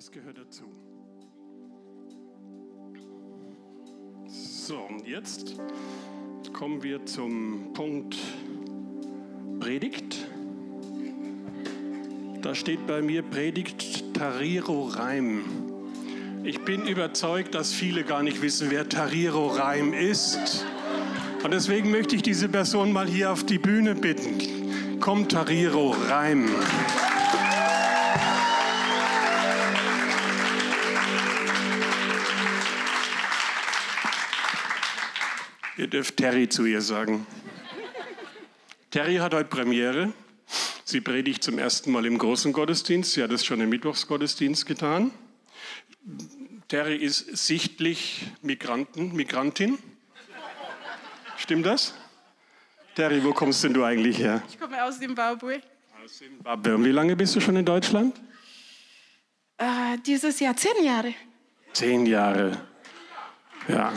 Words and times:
das 0.00 0.10
gehört 0.10 0.38
dazu. 0.38 0.64
So, 4.26 4.78
und 4.78 5.06
jetzt 5.06 5.56
kommen 6.54 6.82
wir 6.82 7.04
zum 7.04 7.74
Punkt 7.74 8.16
Predigt. 9.60 10.16
Da 12.40 12.54
steht 12.54 12.86
bei 12.86 13.02
mir 13.02 13.20
Predigt 13.20 14.14
Tariro 14.14 14.84
Reim. 14.86 15.44
Ich 16.44 16.64
bin 16.64 16.86
überzeugt, 16.86 17.54
dass 17.54 17.74
viele 17.74 18.02
gar 18.02 18.22
nicht 18.22 18.40
wissen, 18.40 18.70
wer 18.70 18.88
Tariro 18.88 19.48
Reim 19.48 19.92
ist. 19.92 20.64
Und 21.44 21.52
deswegen 21.52 21.90
möchte 21.90 22.16
ich 22.16 22.22
diese 22.22 22.48
Person 22.48 22.90
mal 22.94 23.06
hier 23.06 23.32
auf 23.32 23.44
die 23.44 23.58
Bühne 23.58 23.94
bitten. 23.94 24.98
Komm, 24.98 25.28
Tariro 25.28 25.90
Reim. 26.08 26.48
Ihr 26.48 27.09
dürft 35.90 36.16
Terry 36.16 36.48
zu 36.48 36.64
ihr 36.64 36.80
sagen. 36.80 37.26
Terry 38.90 39.16
hat 39.16 39.34
heute 39.34 39.48
Premiere. 39.48 40.12
Sie 40.84 41.00
predigt 41.00 41.44
zum 41.44 41.58
ersten 41.58 41.92
Mal 41.92 42.06
im 42.06 42.18
großen 42.18 42.52
Gottesdienst. 42.52 43.12
Sie 43.12 43.22
hat 43.22 43.30
es 43.30 43.44
schon 43.44 43.60
im 43.60 43.68
Mittwochsgottesdienst 43.68 44.66
getan. 44.66 45.12
Terry 46.68 46.96
ist 46.96 47.36
sichtlich 47.36 48.26
Migranten, 48.42 49.14
Migrantin. 49.14 49.78
Stimmt 51.36 51.66
das? 51.66 51.94
Terry, 52.94 53.22
wo 53.22 53.32
kommst 53.32 53.62
denn 53.64 53.72
du 53.72 53.84
eigentlich 53.84 54.18
her? 54.18 54.42
Ich 54.48 54.58
komme 54.58 54.82
aus 54.82 54.98
Zimbabwe. 54.98 55.60
Aus 56.02 56.18
Zimbabwe. 56.18 56.74
Und 56.74 56.84
wie 56.84 56.90
lange 56.90 57.14
bist 57.16 57.36
du 57.36 57.40
schon 57.40 57.56
in 57.56 57.64
Deutschland? 57.64 58.20
Äh, 59.58 59.98
dieses 60.04 60.40
Jahr 60.40 60.56
zehn 60.56 60.84
Jahre. 60.84 61.14
Zehn 61.72 62.06
Jahre. 62.06 62.60
Ja. 63.68 63.92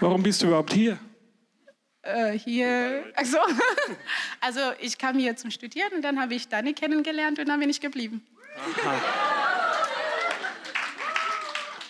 Warum 0.00 0.22
bist 0.22 0.42
du 0.42 0.46
überhaupt 0.46 0.72
hier? 0.72 0.98
Äh, 2.02 2.38
hier, 2.38 3.04
also, 3.14 3.36
also 4.40 4.60
ich 4.80 4.96
kam 4.96 5.18
hier 5.18 5.36
zum 5.36 5.50
Studieren 5.50 5.92
und 5.94 6.02
dann 6.02 6.18
habe 6.18 6.34
ich 6.34 6.48
Dani 6.48 6.72
kennengelernt 6.72 7.38
und 7.38 7.48
dann 7.48 7.60
bin 7.60 7.68
ich 7.68 7.80
geblieben. 7.80 8.26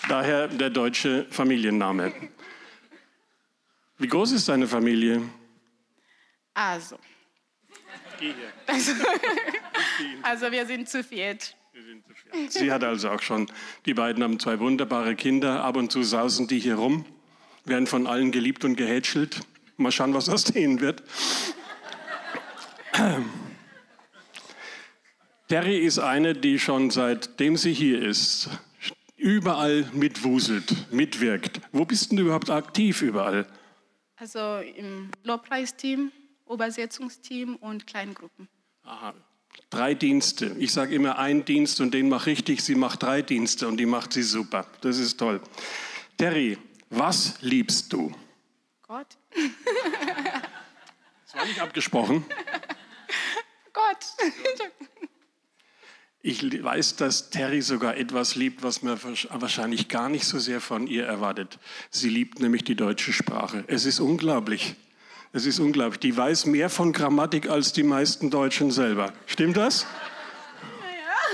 Daher 0.09 0.49
der 0.49 0.71
deutsche 0.71 1.27
Familienname. 1.31 2.13
Wie 3.99 4.09
groß 4.09 4.33
ist 4.33 4.49
deine 4.49 4.67
Familie? 4.67 5.23
Also, 6.55 6.99
also, 8.67 8.93
also 10.23 10.53
wir 10.53 10.67
sind 10.67 10.89
zu 10.89 11.03
viert. 11.05 11.57
Sie 12.49 12.71
hat 12.71 12.85
also 12.85 13.11
auch 13.11 13.23
schon, 13.23 13.51
die 13.87 13.95
beiden 13.95 14.23
haben 14.23 14.39
zwei 14.39 14.59
wunderbare 14.59 15.17
Kinder. 15.17 15.65
Ab 15.65 15.77
und 15.77 15.91
zu 15.91 16.03
sausen 16.03 16.47
die 16.47 16.59
hier 16.59 16.77
rum, 16.77 17.05
werden 17.65 17.87
von 17.87 18.07
allen 18.07 18.33
geliebt 18.33 18.65
und 18.65 18.77
gehätschelt. 18.77 19.41
Mal 19.77 19.93
schauen, 19.93 20.15
was 20.15 20.29
aus 20.29 20.45
denen 20.45 20.81
wird. 20.81 21.03
Terry 25.49 25.79
ist 25.79 25.99
eine, 25.99 26.35
die 26.35 26.59
schon 26.59 26.91
seitdem 26.91 27.57
sie 27.57 27.73
hier 27.73 28.03
ist, 28.03 28.51
überall 29.17 29.89
mitwuselt, 29.93 30.93
mitwirkt. 30.93 31.61
Wo 31.73 31.85
bist 31.85 32.11
denn 32.11 32.19
du 32.19 32.25
überhaupt 32.25 32.51
aktiv 32.51 33.03
überall? 33.03 33.47
Also 34.17 34.59
im 34.77 35.11
Lobpreisteam, 35.25 36.13
Übersetzungsteam 36.49 37.57
und 37.57 37.87
Kleingruppen. 37.87 38.49
Aha. 38.85 39.15
Drei 39.71 39.95
Dienste. 39.95 40.55
Ich 40.59 40.73
sage 40.73 40.95
immer 40.95 41.19
ein 41.19 41.45
Dienst 41.45 41.81
und 41.81 41.95
den 41.95 42.09
mache 42.09 42.27
richtig. 42.27 42.61
Sie 42.61 42.75
macht 42.75 43.03
drei 43.03 43.23
Dienste 43.23 43.67
und 43.67 43.77
die 43.77 43.87
macht 43.87 44.13
sie 44.13 44.23
super. 44.23 44.67
Das 44.81 44.99
ist 44.99 45.19
toll. 45.19 45.41
Terry, 46.17 46.59
was 46.91 47.41
liebst 47.41 47.93
du? 47.93 48.13
Gott. 48.83 49.07
Das 51.25 51.35
war 51.35 51.47
nicht 51.47 51.61
abgesprochen. 51.61 52.25
Gott. 53.73 54.07
Ich 56.23 56.43
weiß, 56.43 56.97
dass 56.97 57.31
Terry 57.31 57.63
sogar 57.63 57.97
etwas 57.97 58.35
liebt, 58.35 58.63
was 58.63 58.83
man 58.83 59.01
wahrscheinlich 59.31 59.89
gar 59.89 60.09
nicht 60.09 60.27
so 60.27 60.39
sehr 60.39 60.61
von 60.61 60.87
ihr 60.87 61.07
erwartet. 61.07 61.59
Sie 61.91 62.11
liebt 62.11 62.41
nämlich 62.41 62.65
die 62.65 62.75
deutsche 62.75 63.13
Sprache. 63.13 63.65
Es 63.69 63.87
ist 63.87 64.01
unglaublich. 64.01 64.75
Es 65.33 65.47
ist 65.47 65.61
unglaublich. 65.61 66.01
Die 66.01 66.17
weiß 66.17 66.47
mehr 66.47 66.69
von 66.69 66.93
Grammatik 66.93 67.49
als 67.49 67.73
die 67.73 67.85
meisten 67.85 68.29
Deutschen 68.31 68.71
selber. 68.71 69.13
Stimmt 69.27 69.57
das? 69.57 69.87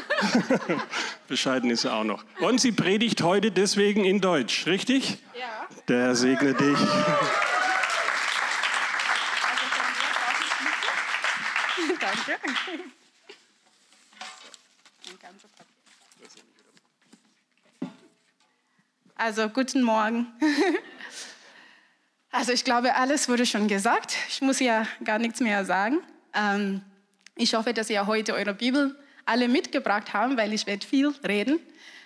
Bescheiden 1.28 1.70
ist 1.70 1.84
er 1.84 1.94
auch 1.94 2.04
noch. 2.04 2.24
Und 2.40 2.60
sie 2.60 2.72
predigt 2.72 3.22
heute 3.22 3.50
deswegen 3.50 4.04
in 4.04 4.20
Deutsch, 4.20 4.66
richtig? 4.66 5.18
Ja. 5.38 5.66
Der 5.88 6.14
segne 6.14 6.54
dich. 6.54 6.78
Danke. 12.00 12.38
Also 19.16 19.48
guten 19.48 19.82
Morgen. 19.82 20.26
Also 22.30 22.52
ich 22.52 22.64
glaube, 22.64 22.94
alles 22.94 23.30
wurde 23.30 23.46
schon 23.46 23.66
gesagt. 23.66 24.14
Ich 24.28 24.42
muss 24.42 24.60
ja 24.60 24.86
gar 25.04 25.18
nichts 25.18 25.40
mehr 25.40 25.64
sagen. 25.64 26.00
Ähm, 26.34 26.82
ich 27.34 27.54
hoffe, 27.54 27.72
dass 27.72 27.88
ihr 27.88 28.06
heute 28.06 28.34
eure 28.34 28.52
Bibel 28.52 28.94
alle 29.26 29.48
mitgebracht 29.48 30.12
habt, 30.12 30.36
weil 30.36 30.52
ich 30.52 30.66
werde 30.66 30.86
viel 30.86 31.12
reden. 31.26 31.60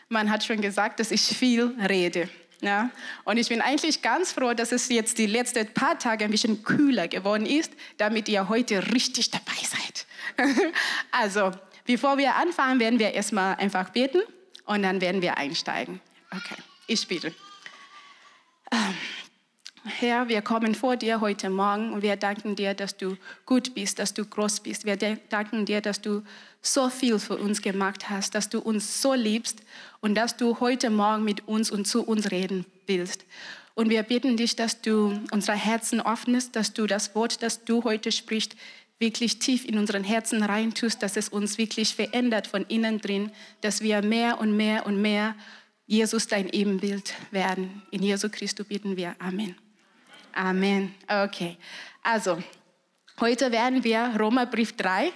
Man 0.08 0.30
hat 0.30 0.42
schon 0.42 0.60
gesagt, 0.60 0.98
dass 0.98 1.10
ich 1.10 1.22
viel 1.22 1.76
rede. 1.88 2.28
Ja? 2.60 2.90
Und 3.24 3.36
ich 3.36 3.48
bin 3.48 3.60
eigentlich 3.60 4.02
ganz 4.02 4.32
froh, 4.32 4.54
dass 4.54 4.72
es 4.72 4.88
jetzt 4.88 5.18
die 5.18 5.26
letzten 5.26 5.72
paar 5.72 5.98
Tage 5.98 6.24
ein 6.24 6.30
bisschen 6.30 6.62
kühler 6.62 7.08
geworden 7.08 7.46
ist, 7.46 7.72
damit 7.96 8.28
ihr 8.28 8.48
heute 8.48 8.92
richtig 8.92 9.30
dabei 9.30 9.52
seid. 9.62 10.06
also, 11.10 11.52
bevor 11.86 12.18
wir 12.18 12.34
anfangen, 12.34 12.80
werden 12.80 12.98
wir 12.98 13.12
erstmal 13.12 13.56
einfach 13.56 13.90
beten 13.90 14.20
und 14.64 14.82
dann 14.82 15.00
werden 15.00 15.22
wir 15.22 15.38
einsteigen. 15.38 16.00
Okay, 16.30 16.56
ich 16.86 17.06
bitte. 17.06 17.32
Herr, 19.84 20.28
wir 20.28 20.42
kommen 20.42 20.74
vor 20.74 20.96
dir 20.96 21.22
heute 21.22 21.48
Morgen 21.48 21.94
und 21.94 22.02
wir 22.02 22.16
danken 22.16 22.54
dir, 22.54 22.74
dass 22.74 22.98
du 22.98 23.16
gut 23.46 23.74
bist, 23.74 23.98
dass 23.98 24.12
du 24.12 24.26
groß 24.26 24.60
bist. 24.60 24.84
Wir 24.84 24.96
danken 24.96 25.64
dir, 25.64 25.80
dass 25.80 26.02
du 26.02 26.22
so 26.60 26.90
viel 26.90 27.18
für 27.18 27.38
uns 27.38 27.62
gemacht 27.62 28.10
hast, 28.10 28.34
dass 28.34 28.50
du 28.50 28.58
uns 28.58 29.00
so 29.00 29.14
liebst 29.14 29.62
und 30.00 30.16
dass 30.16 30.36
du 30.36 30.60
heute 30.60 30.90
Morgen 30.90 31.24
mit 31.24 31.48
uns 31.48 31.70
und 31.70 31.86
zu 31.86 32.02
uns 32.02 32.30
reden 32.30 32.66
willst. 32.86 33.24
Und 33.74 33.88
wir 33.88 34.02
bitten 34.02 34.36
dich, 34.36 34.54
dass 34.54 34.82
du 34.82 35.18
unsere 35.30 35.56
Herzen 35.56 36.04
öffnest, 36.04 36.56
dass 36.56 36.74
du 36.74 36.86
das 36.86 37.14
Wort, 37.14 37.42
das 37.42 37.64
du 37.64 37.82
heute 37.82 38.12
sprichst, 38.12 38.56
wirklich 38.98 39.38
tief 39.38 39.64
in 39.64 39.78
unseren 39.78 40.04
Herzen 40.04 40.42
reintust, 40.42 41.02
dass 41.02 41.16
es 41.16 41.30
uns 41.30 41.56
wirklich 41.56 41.94
verändert 41.94 42.46
von 42.46 42.66
innen 42.66 43.00
drin, 43.00 43.30
dass 43.62 43.80
wir 43.80 44.02
mehr 44.02 44.40
und 44.40 44.54
mehr 44.54 44.84
und 44.84 45.00
mehr 45.00 45.34
Jesus 45.86 46.26
dein 46.26 46.50
Ebenbild 46.50 47.14
werden. 47.30 47.80
In 47.90 48.02
Jesu 48.02 48.28
Christus 48.28 48.66
bitten 48.66 48.98
wir. 48.98 49.16
Amen. 49.18 49.56
Amen. 50.34 50.94
Okay. 51.08 51.56
Also, 52.02 52.42
heute 53.20 53.52
werden 53.52 53.84
wir 53.84 54.14
Römerbrief 54.18 54.76
3, 54.76 55.12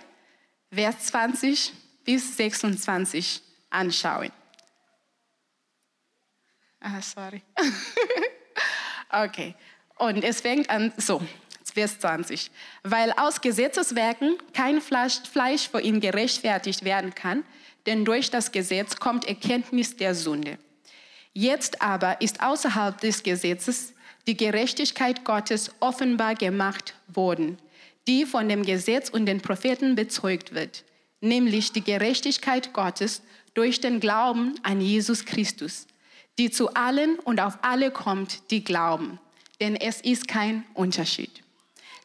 Vers 0.72 1.06
20 1.06 1.72
bis 2.04 2.36
26 2.36 3.42
anschauen. 3.70 4.30
Ah, 6.80 7.00
sorry. 7.00 7.42
okay. 9.10 9.54
Und 9.96 10.22
es 10.24 10.40
fängt 10.40 10.68
an 10.68 10.92
so. 10.96 11.22
Vers 11.74 11.98
20. 11.98 12.50
Weil 12.84 13.12
aus 13.16 13.40
Gesetzeswerken 13.40 14.36
kein 14.52 14.80
Fleisch, 14.80 15.20
Fleisch 15.30 15.68
vor 15.68 15.80
ihm 15.80 16.00
gerechtfertigt 16.00 16.84
werden 16.84 17.14
kann, 17.14 17.44
denn 17.86 18.04
durch 18.04 18.30
das 18.30 18.52
Gesetz 18.52 18.96
kommt 18.96 19.26
Erkenntnis 19.26 19.96
der 19.96 20.14
Sünde. 20.14 20.58
Jetzt 21.32 21.82
aber 21.82 22.20
ist 22.20 22.40
außerhalb 22.40 23.00
des 23.00 23.24
Gesetzes 23.24 23.93
die 24.26 24.36
Gerechtigkeit 24.36 25.24
Gottes 25.24 25.70
offenbar 25.80 26.34
gemacht 26.34 26.94
worden, 27.08 27.58
die 28.06 28.26
von 28.26 28.48
dem 28.48 28.64
Gesetz 28.64 29.08
und 29.10 29.26
den 29.26 29.40
Propheten 29.40 29.94
bezeugt 29.94 30.54
wird, 30.54 30.84
nämlich 31.20 31.72
die 31.72 31.82
Gerechtigkeit 31.82 32.72
Gottes 32.72 33.22
durch 33.54 33.80
den 33.80 34.00
Glauben 34.00 34.54
an 34.62 34.80
Jesus 34.80 35.24
Christus, 35.24 35.86
die 36.38 36.50
zu 36.50 36.74
allen 36.74 37.18
und 37.20 37.40
auf 37.40 37.58
alle 37.62 37.90
kommt, 37.90 38.50
die 38.50 38.64
glauben. 38.64 39.18
Denn 39.60 39.76
es 39.76 40.00
ist 40.00 40.26
kein 40.26 40.64
Unterschied. 40.74 41.42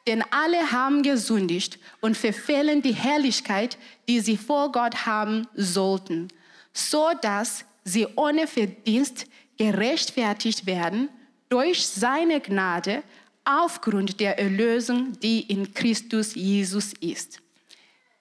Denn 0.07 0.23
alle 0.31 0.71
haben 0.71 1.03
gesündigt 1.03 1.79
und 1.99 2.15
verfehlen 2.15 2.81
die 2.81 2.93
Herrlichkeit, 2.93 3.77
die 4.07 4.19
sie 4.19 4.37
vor 4.37 4.71
Gott 4.71 5.05
haben 5.05 5.47
sollten, 5.55 6.29
so 6.73 7.11
dass 7.21 7.65
sie 7.83 8.07
ohne 8.15 8.47
Verdienst 8.47 9.25
gerechtfertigt 9.57 10.65
werden 10.65 11.09
durch 11.49 11.85
seine 11.85 12.39
Gnade 12.39 13.03
aufgrund 13.43 14.19
der 14.19 14.39
Erlösung, 14.39 15.19
die 15.19 15.41
in 15.41 15.73
Christus 15.73 16.35
Jesus 16.35 16.93
ist. 17.01 17.41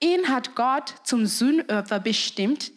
Ihn 0.01 0.27
hat 0.27 0.55
Gott 0.55 0.93
zum 1.03 1.25
Sündopfer 1.25 1.99
bestimmt 1.99 2.71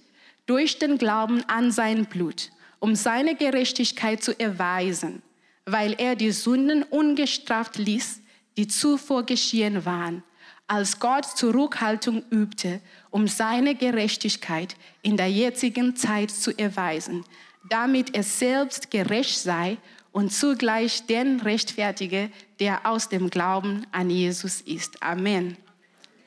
durch 0.47 0.79
den 0.79 0.99
Glauben 0.99 1.43
an 1.49 1.71
sein 1.71 2.07
Blut, 2.07 2.51
um 2.81 2.95
seine 2.95 3.35
Gerechtigkeit 3.37 4.23
zu 4.23 4.39
erweisen, 4.39 5.23
weil 5.65 5.95
er 5.99 6.17
die 6.17 6.33
Sünden 6.33 6.83
ungestraft 6.83 7.79
ließ, 7.79 8.21
die 8.57 8.67
zuvor 8.67 9.25
geschehen 9.25 9.85
waren, 9.85 10.23
als 10.67 10.99
Gott 10.99 11.25
Zurückhaltung 11.25 12.25
übte, 12.31 12.81
um 13.11 13.29
seine 13.29 13.75
Gerechtigkeit 13.75 14.77
in 15.03 15.17
der 15.17 15.31
jetzigen 15.31 15.97
Zeit 15.97 16.31
zu 16.31 16.57
erweisen, 16.59 17.25
damit 17.69 18.15
er 18.15 18.25
selbst 18.25 18.91
gerecht 18.91 19.39
sei 19.39 19.79
und 20.13 20.33
zugleich 20.33 21.07
den 21.07 21.41
rechtfertige, 21.41 22.31
der 22.61 22.87
aus 22.87 23.09
dem 23.09 23.31
Glauben 23.31 23.87
an 23.93 24.11
Jesus 24.11 24.61
ist. 24.61 25.03
Amen. 25.03 25.57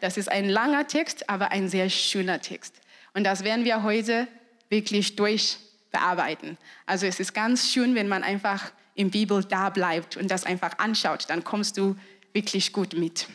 Das 0.02 0.18
ist 0.18 0.30
ein 0.30 0.50
langer 0.50 0.88
Text, 0.88 1.30
aber 1.30 1.52
ein 1.52 1.70
sehr 1.70 1.90
schöner 1.90 2.42
Text. 2.42 2.74
Und 3.14 3.24
das 3.24 3.44
werden 3.44 3.64
wir 3.64 3.84
heute 3.84 4.28
wirklich 4.70 5.16
durchbearbeiten. 5.16 6.58
Also 6.86 7.06
es 7.06 7.20
ist 7.20 7.34
ganz 7.34 7.72
schön, 7.72 7.96
wenn 7.96 8.08
man 8.08 8.24
einfach 8.24 8.72
im 8.96 9.12
Bibel 9.12 9.44
da 9.44 9.70
bleibt 9.70 10.18
und 10.18 10.30
das 10.30 10.46
einfach 10.46 10.78
anschaut, 10.80 11.26
dann 11.28 11.44
kommst 11.44 11.78
du 11.78 11.96
wirklich 12.34 12.74
gut 12.74 12.94
mit. 12.94 13.28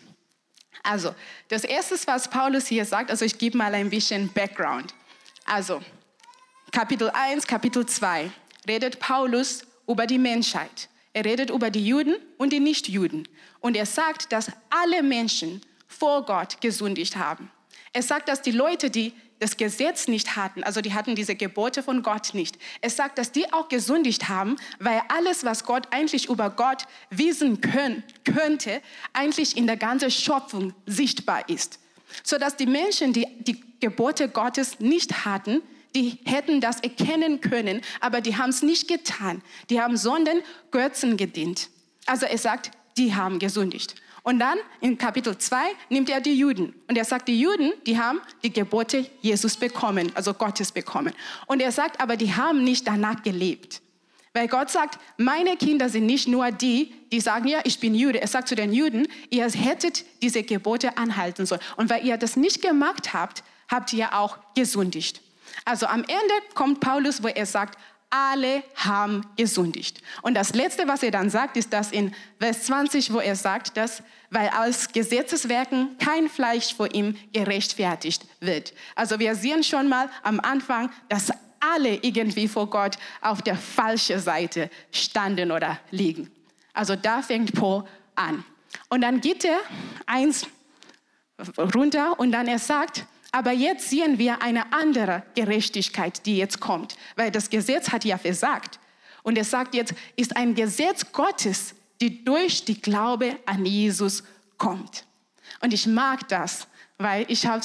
Also, 0.82 1.14
das 1.48 1.64
Erste, 1.64 1.96
was 2.06 2.28
Paulus 2.28 2.66
hier 2.66 2.86
sagt, 2.86 3.10
also 3.10 3.24
ich 3.24 3.36
gebe 3.36 3.58
mal 3.58 3.74
ein 3.74 3.90
bisschen 3.90 4.32
Background. 4.32 4.94
Also, 5.44 5.82
Kapitel 6.72 7.10
1, 7.10 7.46
Kapitel 7.46 7.84
2 7.84 8.30
redet 8.66 8.98
Paulus 8.98 9.62
über 9.90 10.06
die 10.06 10.18
Menschheit. 10.18 10.88
Er 11.12 11.24
redet 11.24 11.50
über 11.50 11.70
die 11.70 11.84
Juden 11.84 12.14
und 12.38 12.52
die 12.52 12.60
Nichtjuden. 12.60 13.28
Und 13.58 13.76
er 13.76 13.86
sagt, 13.86 14.32
dass 14.32 14.52
alle 14.70 15.02
Menschen 15.02 15.60
vor 15.88 16.24
Gott 16.24 16.60
gesündigt 16.60 17.16
haben. 17.16 17.50
Er 17.92 18.02
sagt, 18.02 18.28
dass 18.28 18.40
die 18.42 18.52
Leute, 18.52 18.90
die 18.90 19.12
das 19.40 19.56
Gesetz 19.56 20.06
nicht 20.06 20.36
hatten, 20.36 20.62
also 20.62 20.80
die 20.80 20.92
hatten 20.92 21.16
diese 21.16 21.34
Gebote 21.34 21.82
von 21.82 22.02
Gott 22.02 22.34
nicht. 22.34 22.58
Es 22.82 22.94
sagt, 22.94 23.18
dass 23.18 23.32
die 23.32 23.52
auch 23.52 23.68
gesündigt 23.68 24.28
haben, 24.28 24.56
weil 24.78 25.02
alles, 25.08 25.44
was 25.44 25.64
Gott 25.64 25.88
eigentlich 25.90 26.28
über 26.28 26.50
Gott 26.50 26.86
wissen 27.08 27.60
können, 27.60 28.04
könnte, 28.24 28.82
eigentlich 29.12 29.56
in 29.56 29.66
der 29.66 29.78
ganzen 29.78 30.10
Schöpfung 30.10 30.74
sichtbar 30.86 31.48
ist. 31.48 31.80
Sodass 32.22 32.56
die 32.56 32.66
Menschen, 32.66 33.12
die 33.12 33.26
die 33.40 33.64
Gebote 33.80 34.28
Gottes 34.28 34.78
nicht 34.78 35.24
hatten, 35.24 35.62
die 35.94 36.18
hätten 36.24 36.60
das 36.60 36.80
erkennen 36.80 37.40
können, 37.40 37.80
aber 38.00 38.20
die 38.20 38.36
haben 38.36 38.50
es 38.50 38.62
nicht 38.62 38.88
getan. 38.88 39.42
Die 39.70 39.80
haben 39.80 39.96
sondern 39.96 40.38
Götzen 40.70 41.16
gedient. 41.16 41.68
Also 42.06 42.26
er 42.26 42.38
sagt, 42.38 42.70
die 42.96 43.14
haben 43.14 43.38
gesündigt. 43.38 43.94
Und 44.22 44.38
dann 44.38 44.58
in 44.80 44.98
Kapitel 44.98 45.36
2 45.36 45.56
nimmt 45.88 46.10
er 46.10 46.20
die 46.20 46.34
Juden. 46.34 46.74
Und 46.88 46.98
er 46.98 47.04
sagt, 47.04 47.28
die 47.28 47.40
Juden, 47.40 47.72
die 47.86 47.98
haben 47.98 48.20
die 48.42 48.52
Gebote 48.52 49.06
Jesus 49.22 49.56
bekommen, 49.56 50.12
also 50.14 50.34
Gottes 50.34 50.72
bekommen. 50.72 51.14
Und 51.46 51.60
er 51.62 51.72
sagt, 51.72 52.00
aber 52.00 52.16
die 52.16 52.34
haben 52.34 52.62
nicht 52.62 52.86
danach 52.86 53.22
gelebt. 53.22 53.80
Weil 54.32 54.46
Gott 54.46 54.70
sagt, 54.70 55.00
meine 55.16 55.56
Kinder 55.56 55.88
sind 55.88 56.06
nicht 56.06 56.28
nur 56.28 56.52
die, 56.52 56.92
die 57.10 57.20
sagen, 57.20 57.48
ja, 57.48 57.60
ich 57.64 57.80
bin 57.80 57.94
Jude. 57.94 58.20
Er 58.20 58.28
sagt 58.28 58.48
zu 58.48 58.54
den 58.54 58.72
Juden, 58.72 59.08
ihr 59.30 59.50
hättet 59.50 60.04
diese 60.22 60.42
Gebote 60.44 60.96
anhalten 60.96 61.46
sollen. 61.46 61.62
Und 61.76 61.90
weil 61.90 62.06
ihr 62.06 62.16
das 62.16 62.36
nicht 62.36 62.62
gemacht 62.62 63.12
habt, 63.12 63.42
habt 63.68 63.92
ihr 63.92 64.14
auch 64.14 64.38
gesündigt. 64.54 65.20
Also 65.64 65.86
am 65.86 66.00
Ende 66.00 66.34
kommt 66.54 66.80
Paulus, 66.80 67.22
wo 67.22 67.28
er 67.28 67.46
sagt, 67.46 67.78
alle 68.10 68.64
haben 68.74 69.24
gesündigt. 69.36 70.02
Und 70.22 70.34
das 70.34 70.52
Letzte, 70.54 70.88
was 70.88 71.02
er 71.02 71.12
dann 71.12 71.30
sagt, 71.30 71.56
ist 71.56 71.72
das 71.72 71.92
in 71.92 72.12
Vers 72.40 72.64
20, 72.64 73.12
wo 73.12 73.20
er 73.20 73.36
sagt, 73.36 73.76
dass, 73.76 74.02
weil 74.30 74.48
als 74.48 74.92
Gesetzeswerken 74.92 75.96
kein 75.98 76.28
Fleisch 76.28 76.74
vor 76.74 76.92
ihm 76.92 77.16
gerechtfertigt 77.32 78.26
wird. 78.40 78.74
Also 78.96 79.20
wir 79.20 79.36
sehen 79.36 79.62
schon 79.62 79.88
mal 79.88 80.10
am 80.24 80.40
Anfang, 80.40 80.90
dass 81.08 81.30
alle 81.60 81.94
irgendwie 81.96 82.48
vor 82.48 82.68
Gott 82.68 82.96
auf 83.20 83.42
der 83.42 83.56
falschen 83.56 84.18
Seite 84.18 84.70
standen 84.90 85.52
oder 85.52 85.78
liegen. 85.90 86.30
Also 86.72 86.96
da 86.96 87.22
fängt 87.22 87.54
Paul 87.54 87.84
an. 88.16 88.44
Und 88.88 89.02
dann 89.02 89.20
geht 89.20 89.44
er 89.44 89.60
eins 90.06 90.46
runter 91.74 92.18
und 92.18 92.32
dann 92.32 92.48
er 92.48 92.58
sagt, 92.58 93.06
aber 93.32 93.52
jetzt 93.52 93.90
sehen 93.90 94.18
wir 94.18 94.42
eine 94.42 94.72
andere 94.72 95.22
Gerechtigkeit, 95.34 96.26
die 96.26 96.36
jetzt 96.36 96.60
kommt, 96.60 96.96
weil 97.16 97.30
das 97.30 97.50
Gesetz 97.50 97.90
hat 97.90 98.04
ja 98.04 98.18
versagt. 98.18 98.78
Und 99.22 99.38
es 99.38 99.50
sagt 99.50 99.74
jetzt, 99.74 99.94
ist 100.16 100.36
ein 100.36 100.54
Gesetz 100.54 101.12
Gottes, 101.12 101.74
die 102.00 102.24
durch 102.24 102.64
die 102.64 102.80
Glaube 102.80 103.38
an 103.46 103.64
Jesus 103.66 104.24
kommt. 104.56 105.04
Und 105.60 105.72
ich 105.72 105.86
mag 105.86 106.26
das, 106.28 106.66
weil 106.98 107.24
ich 107.28 107.46
habe 107.46 107.62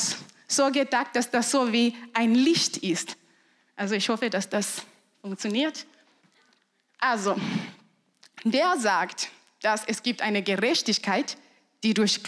so 0.48 0.72
gedacht, 0.72 1.16
dass 1.16 1.32
das 1.32 1.52
so 1.52 1.72
wie 1.72 1.96
ein 2.14 2.36
Licht 2.36 2.78
ist. 2.78 3.18
Also 3.76 3.96
ich 3.96 4.10
hoffe, 4.10 4.30
dass 4.30 4.50
das 4.50 4.84
funktioniert. 5.22 5.86
Also, 7.00 7.36
der 8.44 8.78
sagt, 8.78 9.30
dass 9.62 9.84
es 9.86 10.04
gibt 10.04 10.22
eine 10.22 10.44
Gerechtigkeit, 10.44 11.38
die 11.84 11.94
durch 11.94 12.22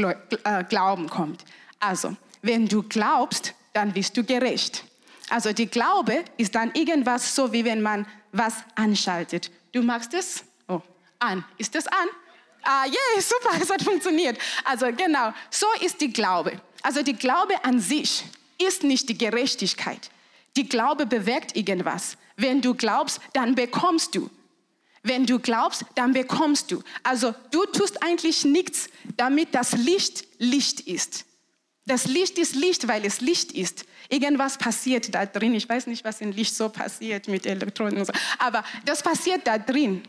äh, 0.44 0.64
Glauben 0.64 1.10
kommt. 1.10 1.46
Also, 1.80 2.16
wenn 2.42 2.68
du 2.68 2.84
glaubst, 2.84 3.54
dann 3.74 3.94
bist 3.94 4.16
du 4.18 4.24
gerecht. 4.24 4.84
Also 5.30 5.52
die 5.54 5.68
Glaube 5.68 6.24
ist 6.38 6.56
dann 6.56 6.72
irgendwas 6.74 7.36
so, 7.36 7.52
wie 7.52 7.66
wenn 7.66 7.82
man 7.82 8.06
was 8.32 8.56
anschaltet. 8.76 9.52
Du 9.72 9.82
machst 9.82 10.14
es 10.14 10.44
oh, 10.68 10.82
an. 11.20 11.44
Ist 11.58 11.76
das 11.76 11.88
an? 11.88 12.08
Ah, 12.64 12.86
yeah, 12.86 13.22
super, 13.22 13.56
es 13.62 13.70
hat 13.70 13.82
funktioniert. 13.82 14.38
Also 14.64 14.88
genau, 14.88 15.34
so 15.50 15.68
ist 15.82 16.00
die 16.02 16.12
Glaube. 16.12 16.60
Also 16.82 17.04
die 17.04 17.14
Glaube 17.14 17.64
an 17.64 17.80
sich 17.80 18.24
ist 18.58 18.84
nicht 18.84 19.10
die 19.10 19.18
Gerechtigkeit. 19.18 20.10
Die 20.56 20.68
Glaube 20.68 21.06
bewirkt 21.06 21.56
irgendwas. 21.56 22.18
Wenn 22.36 22.62
du 22.62 22.74
glaubst, 22.74 23.20
dann 23.34 23.56
bekommst 23.56 24.16
du. 24.16 24.30
Wenn 25.04 25.26
du 25.26 25.40
glaubst, 25.40 25.86
dann 25.96 26.14
bekommst 26.14 26.72
du. 26.72 26.84
Also 27.04 27.34
du 27.52 27.66
tust 27.66 28.04
eigentlich 28.04 28.44
nichts, 28.44 28.90
damit 29.16 29.54
das 29.54 29.74
Licht 29.74 30.26
Licht 30.38 30.82
ist. 30.82 31.26
Das 31.88 32.06
Licht 32.06 32.38
ist 32.38 32.54
Licht, 32.54 32.88
weil 32.90 33.06
es 33.06 33.22
Licht 33.22 33.54
ist. 33.54 33.86
Irgendwas 34.10 34.58
passiert 34.58 35.16
da 35.16 35.26
drin. 35.26 35.56
Ich 35.56 35.68
weiß 35.68 35.88
nicht, 35.88 36.04
was 36.04 36.20
in 36.20 36.34
Licht 36.34 36.54
so 36.54 36.68
passiert 36.68 37.30
mit 37.30 37.46
Elektronen 37.46 38.04
so. 38.04 38.12
Aber 38.40 38.64
das 38.84 39.02
passiert 39.02 39.48
da 39.48 39.58
drin. 39.58 40.04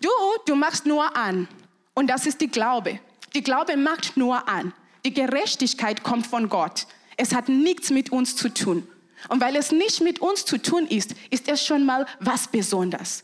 Du, 0.00 0.10
du 0.46 0.56
machst 0.56 0.84
nur 0.84 1.16
an. 1.16 1.46
Und 1.94 2.08
das 2.08 2.26
ist 2.26 2.40
die 2.40 2.48
Glaube. 2.48 2.98
Die 3.34 3.42
Glaube 3.42 3.76
macht 3.76 4.16
nur 4.16 4.48
an. 4.48 4.72
Die 5.04 5.14
Gerechtigkeit 5.14 6.02
kommt 6.02 6.26
von 6.26 6.48
Gott. 6.48 6.88
Es 7.16 7.32
hat 7.32 7.48
nichts 7.48 7.90
mit 7.90 8.10
uns 8.10 8.34
zu 8.34 8.52
tun. 8.52 8.86
Und 9.28 9.40
weil 9.40 9.54
es 9.54 9.70
nicht 9.70 10.00
mit 10.00 10.18
uns 10.18 10.44
zu 10.44 10.60
tun 10.60 10.88
ist, 10.88 11.14
ist 11.30 11.48
es 11.48 11.64
schon 11.64 11.86
mal 11.86 12.06
was 12.18 12.48
Besonderes. 12.48 13.22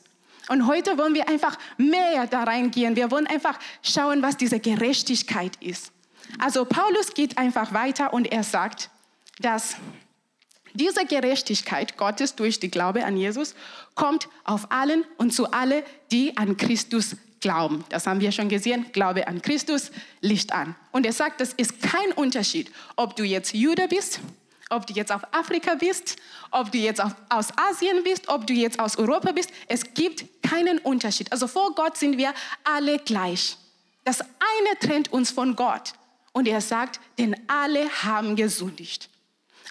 Und 0.48 0.68
heute 0.68 0.96
wollen 0.98 1.14
wir 1.14 1.28
einfach 1.28 1.58
mehr 1.78 2.28
da 2.28 2.44
reingehen. 2.44 2.94
Wir 2.94 3.10
wollen 3.10 3.26
einfach 3.26 3.58
schauen, 3.82 4.22
was 4.22 4.36
diese 4.36 4.60
Gerechtigkeit 4.60 5.56
ist. 5.60 5.90
Also 6.38 6.64
Paulus 6.64 7.14
geht 7.14 7.38
einfach 7.38 7.72
weiter 7.72 8.12
und 8.12 8.30
er 8.30 8.42
sagt, 8.42 8.90
dass 9.38 9.76
diese 10.74 11.04
Gerechtigkeit 11.04 11.96
Gottes 11.96 12.34
durch 12.34 12.58
die 12.58 12.70
Glaube 12.70 13.04
an 13.04 13.16
Jesus 13.16 13.54
kommt 13.94 14.28
auf 14.44 14.72
allen 14.72 15.04
und 15.18 15.32
zu 15.34 15.50
alle, 15.52 15.84
die 16.10 16.36
an 16.36 16.56
Christus 16.56 17.16
glauben. 17.40 17.84
Das 17.90 18.06
haben 18.06 18.20
wir 18.20 18.32
schon 18.32 18.48
gesehen. 18.48 18.86
Glaube 18.92 19.28
an 19.28 19.42
Christus, 19.42 19.90
Licht 20.20 20.52
an. 20.52 20.74
Und 20.92 21.04
er 21.04 21.12
sagt, 21.12 21.40
das 21.40 21.52
ist 21.52 21.82
kein 21.82 22.12
Unterschied, 22.12 22.72
ob 22.96 23.16
du 23.16 23.24
jetzt 23.24 23.52
Jude 23.52 23.88
bist, 23.88 24.20
ob 24.70 24.86
du 24.86 24.94
jetzt 24.94 25.12
auf 25.12 25.22
Afrika 25.32 25.74
bist, 25.74 26.16
ob 26.50 26.72
du 26.72 26.78
jetzt 26.78 27.02
aus 27.02 27.48
Asien 27.56 28.02
bist, 28.04 28.28
ob 28.28 28.46
du 28.46 28.54
jetzt 28.54 28.78
aus 28.78 28.96
Europa 28.96 29.32
bist. 29.32 29.50
Es 29.68 29.92
gibt 29.92 30.24
keinen 30.42 30.78
Unterschied. 30.78 31.30
Also 31.32 31.46
vor 31.46 31.74
Gott 31.74 31.98
sind 31.98 32.16
wir 32.16 32.32
alle 32.64 32.98
gleich. 32.98 33.58
Das 34.04 34.20
eine 34.20 34.78
trennt 34.80 35.12
uns 35.12 35.30
von 35.30 35.54
Gott. 35.54 35.92
Und 36.32 36.48
er 36.48 36.60
sagt, 36.60 37.00
denn 37.18 37.36
alle 37.46 37.88
haben 38.02 38.36
gesündigt. 38.36 39.08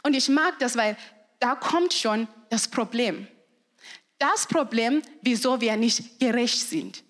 Und 0.03 0.15
ich 0.15 0.30
mag 0.30 0.60
das, 0.60 0.75
weil 0.75 0.96
da 1.39 1.56
kommt 1.56 1.94
schon 1.94 2.27
das 2.50 2.68
Problem. 2.68 3.27
Das 4.20 4.46
Problem, 4.46 5.01
wieso 5.22 5.60
wir 5.62 5.75
nicht 5.77 6.20
gerecht 6.20 6.60
sind. 6.60 7.03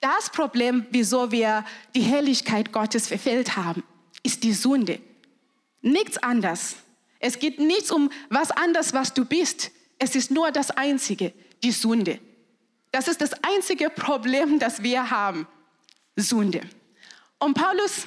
Das 0.00 0.30
Problem, 0.30 0.86
wieso 0.90 1.30
wir 1.30 1.64
die 1.94 2.02
Herrlichkeit 2.02 2.72
Gottes 2.72 3.08
verfehlt 3.08 3.56
haben, 3.56 3.82
ist 4.22 4.42
die 4.44 4.52
Sünde. 4.52 5.00
Nichts 5.82 6.18
anderes. 6.18 6.76
Es 7.18 7.38
geht 7.38 7.58
nichts 7.58 7.90
um 7.90 8.10
was 8.28 8.50
anderes, 8.50 8.92
was 8.92 9.14
du 9.14 9.24
bist. 9.24 9.70
Es 9.98 10.14
ist 10.14 10.30
nur 10.30 10.50
das 10.50 10.70
Einzige, 10.70 11.32
die 11.62 11.72
Sünde. 11.72 12.18
Das 12.92 13.08
ist 13.08 13.20
das 13.20 13.32
einzige 13.44 13.88
Problem, 13.90 14.58
das 14.58 14.82
wir 14.82 15.10
haben. 15.10 15.46
Sünde. 16.16 16.62
Und 17.38 17.54
Paulus 17.54 18.06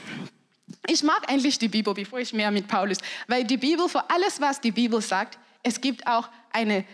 ich 0.87 1.03
mag 1.03 1.29
eigentlich 1.29 1.59
die 1.59 1.67
Bibel, 1.67 1.93
bevor 1.93 2.19
ich 2.19 2.33
mehr 2.33 2.51
mit 2.51 2.67
Paulus, 2.67 2.97
weil 3.27 3.43
die 3.43 3.57
Bibel, 3.57 3.87
für 3.89 4.09
alles, 4.09 4.39
was 4.41 4.59
die 4.61 4.71
Bibel 4.71 5.01
sagt, 5.01 5.37
es 5.63 5.79
gibt 5.79 6.05
auch 6.07 6.29
eine 6.51 6.85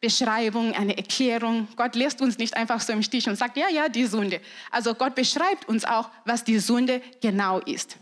Beschreibung, 0.00 0.72
eine 0.74 0.96
Erklärung. 0.96 1.66
Gott 1.76 1.94
lässt 1.96 2.20
uns 2.20 2.38
nicht 2.38 2.56
einfach 2.56 2.80
so 2.80 2.92
im 2.92 3.02
Stich 3.02 3.28
und 3.28 3.36
sagt, 3.36 3.56
ja, 3.56 3.68
ja, 3.68 3.88
die 3.88 4.06
Sünde. 4.06 4.40
Also 4.70 4.94
Gott 4.94 5.14
beschreibt 5.14 5.68
uns 5.68 5.84
auch, 5.84 6.08
was 6.24 6.44
die 6.44 6.58
Sünde 6.58 7.02
genau 7.20 7.58
ist. 7.60 7.96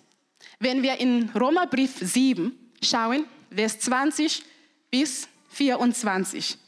Wenn 0.58 0.82
wir 0.82 0.98
in 1.00 1.30
Römerbrief 1.30 1.96
7 2.00 2.52
schauen, 2.82 3.24
Vers 3.50 3.78
20 3.80 4.42
bis 4.90 5.28
24. 5.50 6.58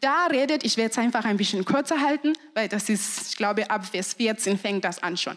Da 0.00 0.26
redet, 0.26 0.64
ich 0.64 0.76
werde 0.76 0.90
es 0.90 0.98
einfach 0.98 1.24
ein 1.24 1.36
bisschen 1.36 1.64
kürzer 1.64 2.00
halten, 2.00 2.34
weil 2.54 2.68
das 2.68 2.88
ist, 2.88 3.30
ich 3.30 3.36
glaube, 3.36 3.70
ab 3.70 3.86
Vers 3.86 4.14
14 4.14 4.58
fängt 4.58 4.84
das 4.84 5.02
an 5.02 5.16
schon. 5.16 5.36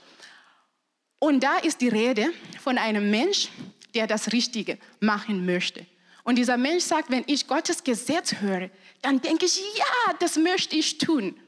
Und 1.24 1.42
da 1.44 1.58
ist 1.58 1.82
die 1.82 1.88
Rede 1.88 2.34
von 2.64 2.80
einem 2.80 3.12
Mensch, 3.12 3.50
der 3.94 4.08
das 4.08 4.32
Richtige 4.32 4.80
machen 5.00 5.46
möchte. 5.46 5.86
Und 6.24 6.38
dieser 6.38 6.58
Mensch 6.58 6.84
sagt, 6.84 7.12
wenn 7.12 7.24
ich 7.28 7.48
Gottes 7.48 7.84
Gesetz 7.84 8.34
höre, 8.42 8.72
dann 9.04 9.22
denke 9.22 9.46
ich, 9.46 9.58
ja, 9.78 10.14
das 10.20 10.36
möchte 10.36 10.76
ich 10.76 10.98
tun. 10.98 11.40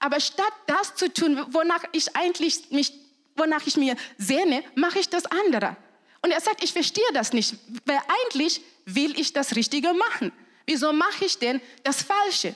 Aber 0.00 0.20
statt 0.20 0.52
das 0.66 0.94
zu 0.96 1.10
tun, 1.10 1.42
wonach 1.48 1.82
ich 1.92 2.14
eigentlich 2.14 2.70
mich, 2.70 2.92
wonach 3.36 3.66
ich 3.66 3.78
mir 3.78 3.96
sehne, 4.18 4.62
mache 4.74 4.98
ich 4.98 5.08
das 5.08 5.24
andere. 5.24 5.78
Und 6.20 6.30
er 6.30 6.40
sagt, 6.42 6.62
ich 6.62 6.74
verstehe 6.74 7.10
das 7.14 7.32
nicht, 7.32 7.54
weil 7.86 8.00
eigentlich 8.26 8.60
will 8.84 9.18
ich 9.18 9.32
das 9.32 9.56
Richtige 9.56 9.94
machen. 9.94 10.30
Wieso 10.66 10.92
mache 10.92 11.24
ich 11.24 11.38
denn 11.38 11.62
das 11.84 12.02
Falsche? 12.02 12.54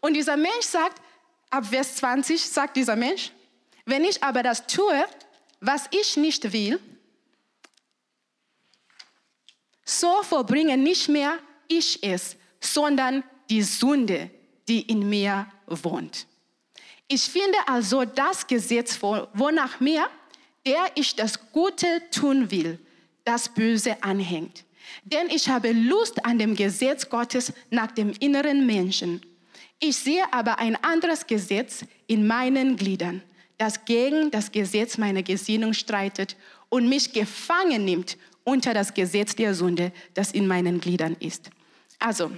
Und 0.00 0.14
dieser 0.14 0.38
Mensch 0.38 0.64
sagt, 0.64 1.02
ab 1.50 1.66
Vers 1.66 1.96
20 1.96 2.42
sagt 2.42 2.78
dieser 2.78 2.96
Mensch, 2.96 3.32
wenn 3.84 4.02
ich 4.02 4.22
aber 4.22 4.42
das 4.42 4.66
tue, 4.66 5.04
was 5.60 5.84
ich 5.90 6.16
nicht 6.16 6.52
will, 6.52 6.80
so 9.84 10.22
vollbringe 10.22 10.76
nicht 10.76 11.08
mehr 11.08 11.38
ich 11.68 12.02
es, 12.02 12.36
sondern 12.60 13.22
die 13.48 13.62
Sünde, 13.62 14.30
die 14.68 14.82
in 14.82 15.08
mir 15.08 15.46
wohnt. 15.66 16.26
Ich 17.08 17.22
finde 17.22 17.58
also 17.66 18.04
das 18.04 18.46
Gesetz 18.46 19.00
wonach 19.02 19.80
mir, 19.80 20.08
der 20.64 20.86
ich 20.94 21.16
das 21.16 21.50
Gute 21.50 22.02
tun 22.10 22.50
will, 22.50 22.78
das 23.24 23.48
Böse 23.48 24.02
anhängt. 24.02 24.64
Denn 25.04 25.28
ich 25.28 25.48
habe 25.48 25.72
Lust 25.72 26.24
an 26.24 26.38
dem 26.38 26.54
Gesetz 26.54 27.08
Gottes 27.08 27.52
nach 27.70 27.92
dem 27.92 28.12
inneren 28.20 28.66
Menschen. 28.66 29.20
Ich 29.78 29.96
sehe 29.96 30.32
aber 30.32 30.58
ein 30.58 30.76
anderes 30.84 31.26
Gesetz 31.26 31.84
in 32.06 32.26
meinen 32.26 32.76
Gliedern, 32.76 33.22
das 33.60 33.84
gegen 33.84 34.30
das 34.30 34.50
Gesetz 34.50 34.96
meiner 34.96 35.22
Gesinnung 35.22 35.74
streitet 35.74 36.34
und 36.70 36.88
mich 36.88 37.12
gefangen 37.12 37.84
nimmt 37.84 38.16
unter 38.42 38.72
das 38.72 38.94
Gesetz 38.94 39.36
der 39.36 39.54
Sünde, 39.54 39.92
das 40.14 40.32
in 40.32 40.46
meinen 40.46 40.80
Gliedern 40.80 41.14
ist. 41.20 41.50
Also, 41.98 42.30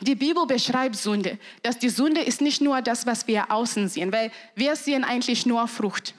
die 0.00 0.14
Bibel 0.14 0.46
beschreibt 0.46 0.96
Sünde, 0.96 1.38
dass 1.62 1.78
die 1.78 1.90
Sünde 1.90 2.22
ist 2.22 2.40
nicht 2.40 2.62
nur 2.62 2.80
das, 2.80 3.04
was 3.04 3.26
wir 3.26 3.52
außen 3.52 3.88
sehen, 3.88 4.10
weil 4.10 4.32
wir 4.54 4.74
sehen 4.74 5.04
eigentlich 5.04 5.44
nur 5.44 5.68
Frucht. 5.68 6.14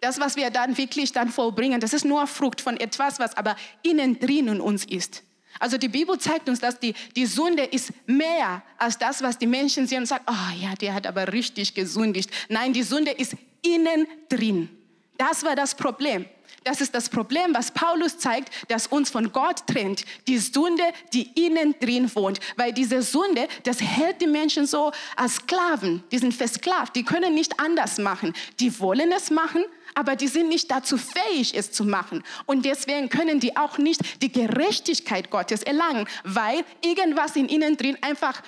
Das, 0.00 0.18
was 0.18 0.36
wir 0.36 0.48
dann 0.48 0.78
wirklich 0.78 1.12
dann 1.12 1.28
vollbringen, 1.28 1.80
das 1.80 1.92
ist 1.92 2.06
nur 2.06 2.26
Frucht 2.26 2.62
von 2.62 2.80
etwas, 2.80 3.18
was 3.18 3.36
aber 3.36 3.56
innen 3.82 4.18
drin 4.18 4.48
in 4.48 4.60
uns 4.62 4.86
ist. 4.86 5.22
Also 5.58 5.78
die 5.78 5.88
Bibel 5.88 6.18
zeigt 6.18 6.48
uns, 6.48 6.60
dass 6.60 6.78
die, 6.78 6.94
die 7.14 7.26
Sünde 7.26 7.64
ist 7.64 7.92
mehr 8.06 8.62
als 8.78 8.98
das, 8.98 9.22
was 9.22 9.38
die 9.38 9.46
Menschen 9.46 9.86
sehen 9.86 10.00
und 10.00 10.06
sagen, 10.06 10.24
oh 10.28 10.60
ja, 10.60 10.74
der 10.74 10.94
hat 10.94 11.06
aber 11.06 11.32
richtig 11.32 11.74
gesündigt. 11.74 12.30
Nein, 12.48 12.72
die 12.72 12.82
Sünde 12.82 13.12
ist 13.12 13.34
innen 13.62 14.06
drin. 14.28 14.68
Das 15.16 15.44
war 15.44 15.54
das 15.54 15.74
Problem. 15.74 16.26
Das 16.64 16.80
ist 16.80 16.94
das 16.94 17.10
Problem, 17.10 17.52
was 17.52 17.70
Paulus 17.70 18.18
zeigt, 18.18 18.50
das 18.68 18.86
uns 18.86 19.10
von 19.10 19.30
Gott 19.32 19.66
trennt. 19.66 20.04
Die 20.26 20.38
Sünde, 20.38 20.82
die 21.12 21.30
innen 21.46 21.74
drin 21.78 22.10
wohnt. 22.14 22.40
Weil 22.56 22.72
diese 22.72 23.02
Sünde, 23.02 23.48
das 23.64 23.82
hält 23.82 24.22
die 24.22 24.26
Menschen 24.26 24.66
so 24.66 24.90
als 25.14 25.36
Sklaven. 25.36 26.02
Die 26.10 26.18
sind 26.18 26.32
versklavt. 26.32 26.96
Die 26.96 27.04
können 27.04 27.34
nicht 27.34 27.60
anders 27.60 27.98
machen. 27.98 28.32
Die 28.60 28.80
wollen 28.80 29.12
es 29.12 29.30
machen, 29.30 29.62
aber 29.94 30.16
die 30.16 30.28
sind 30.28 30.48
nicht 30.48 30.70
dazu 30.70 30.96
fähig, 30.96 31.54
es 31.56 31.72
zu 31.72 31.84
machen. 31.84 32.22
Und 32.46 32.64
deswegen 32.64 33.08
können 33.08 33.40
die 33.40 33.56
auch 33.56 33.78
nicht 33.78 34.22
die 34.22 34.32
Gerechtigkeit 34.32 35.30
Gottes 35.30 35.62
erlangen, 35.62 36.06
weil 36.24 36.64
irgendwas 36.84 37.36
in 37.36 37.48
ihnen 37.48 37.76
drin 37.76 37.98
einfach 38.00 38.42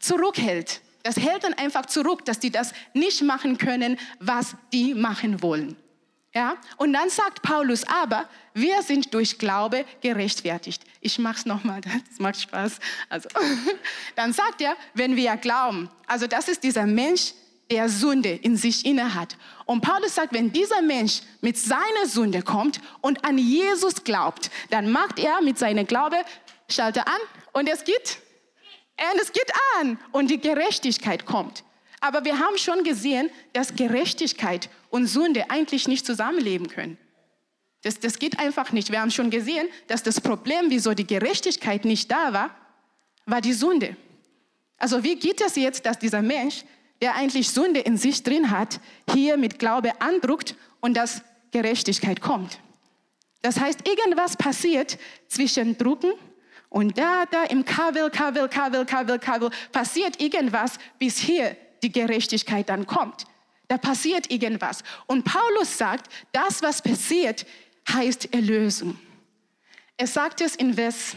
zurückhält. 0.00 0.80
Das 1.02 1.16
hält 1.16 1.44
dann 1.44 1.54
einfach 1.54 1.86
zurück, 1.86 2.24
dass 2.24 2.40
die 2.40 2.50
das 2.50 2.72
nicht 2.92 3.22
machen 3.22 3.58
können, 3.58 3.98
was 4.18 4.56
die 4.72 4.94
machen 4.94 5.42
wollen. 5.42 5.76
Ja? 6.36 6.56
Und 6.76 6.92
dann 6.92 7.08
sagt 7.08 7.40
Paulus, 7.42 7.84
aber 7.84 8.28
wir 8.52 8.82
sind 8.82 9.14
durch 9.14 9.38
Glaube 9.38 9.86
gerechtfertigt. 10.02 10.82
Ich 11.00 11.18
mache 11.18 11.36
es 11.36 11.46
nochmal, 11.46 11.80
das 12.10 12.18
macht 12.18 12.40
Spaß. 12.40 12.78
Also, 13.08 13.28
dann 14.16 14.34
sagt 14.34 14.60
er, 14.60 14.76
wenn 14.92 15.16
wir 15.16 15.34
glauben, 15.36 15.88
also 16.06 16.26
das 16.26 16.48
ist 16.48 16.62
dieser 16.62 16.86
Mensch, 16.86 17.32
der 17.70 17.88
Sünde 17.88 18.30
in 18.30 18.56
sich 18.56 18.86
inne 18.86 19.14
hat. 19.14 19.36
Und 19.64 19.80
Paulus 19.80 20.14
sagt, 20.14 20.32
wenn 20.32 20.52
dieser 20.52 20.82
Mensch 20.82 21.22
mit 21.40 21.58
seiner 21.58 22.06
Sünde 22.06 22.42
kommt 22.42 22.80
und 23.00 23.24
an 23.24 23.38
Jesus 23.38 24.04
glaubt, 24.04 24.50
dann 24.70 24.90
macht 24.90 25.18
er 25.18 25.42
mit 25.42 25.58
seinem 25.58 25.86
Glaube, 25.86 26.16
schaltet 26.68 27.06
an 27.06 27.20
und 27.52 27.68
es 27.68 27.84
geht, 27.84 28.18
und 29.12 29.20
es 29.20 29.32
geht 29.32 29.52
an 29.80 29.98
und 30.12 30.30
die 30.30 30.40
Gerechtigkeit 30.40 31.26
kommt. 31.26 31.64
Aber 32.00 32.24
wir 32.24 32.38
haben 32.38 32.58
schon 32.58 32.84
gesehen, 32.84 33.30
dass 33.52 33.74
Gerechtigkeit 33.74 34.68
und 34.90 35.06
Sünde 35.06 35.50
eigentlich 35.50 35.88
nicht 35.88 36.06
zusammenleben 36.06 36.68
können. 36.68 36.98
Das, 37.82 38.00
das 38.00 38.18
geht 38.18 38.38
einfach 38.38 38.72
nicht. 38.72 38.90
Wir 38.90 39.00
haben 39.00 39.10
schon 39.10 39.30
gesehen, 39.30 39.68
dass 39.86 40.02
das 40.02 40.20
Problem, 40.20 40.66
wieso 40.68 40.94
die 40.94 41.06
Gerechtigkeit 41.06 41.84
nicht 41.84 42.10
da 42.10 42.32
war, 42.32 42.50
war 43.26 43.40
die 43.40 43.52
Sünde. 43.52 43.96
Also 44.78 45.02
wie 45.02 45.16
geht 45.16 45.40
es 45.40 45.56
jetzt, 45.56 45.86
dass 45.86 45.98
dieser 45.98 46.22
Mensch, 46.22 46.64
der 47.00 47.14
eigentlich 47.14 47.50
Sünde 47.50 47.80
in 47.80 47.96
sich 47.96 48.22
drin 48.22 48.50
hat, 48.50 48.80
hier 49.12 49.36
mit 49.36 49.58
Glaube 49.58 50.00
andruckt 50.00 50.54
und 50.80 50.94
dass 50.94 51.22
Gerechtigkeit 51.50 52.20
kommt? 52.20 52.58
Das 53.42 53.60
heißt, 53.60 53.86
irgendwas 53.86 54.36
passiert 54.36 54.98
zwischen 55.28 55.78
Drucken 55.78 56.12
und 56.68 56.98
da, 56.98 57.24
da 57.26 57.44
im 57.44 57.64
Kabel, 57.64 58.10
Kabel, 58.10 58.48
Kabel, 58.48 58.84
Kabel, 58.84 59.18
Kabel, 59.18 59.50
passiert 59.72 60.20
irgendwas 60.20 60.78
bis 60.98 61.18
hier 61.18 61.56
die 61.82 61.92
Gerechtigkeit 61.92 62.68
dann 62.68 62.86
kommt. 62.86 63.24
Da 63.68 63.78
passiert 63.78 64.30
irgendwas. 64.30 64.82
Und 65.06 65.24
Paulus 65.24 65.76
sagt, 65.76 66.10
das, 66.32 66.62
was 66.62 66.82
passiert, 66.82 67.46
heißt 67.88 68.32
Erlösung. 68.32 68.98
Er 69.96 70.06
sagt 70.06 70.40
es 70.40 70.56
in 70.56 70.74
Vers 70.74 71.14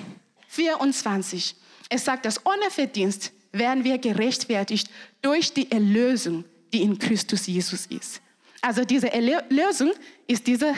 24. 0.47 1.55
Er 1.89 1.99
sagt, 1.99 2.25
dass 2.25 2.45
ohne 2.45 2.69
Verdienst 2.69 3.31
werden 3.51 3.83
wir 3.83 3.97
gerechtfertigt 3.97 4.89
durch 5.21 5.53
die 5.53 5.71
Erlösung, 5.71 6.45
die 6.71 6.81
in 6.81 6.97
Christus 6.97 7.47
Jesus 7.47 7.85
ist. 7.87 8.21
Also 8.61 8.83
diese 8.83 9.11
Erlösung 9.11 9.91
ist 10.27 10.45
diese 10.45 10.73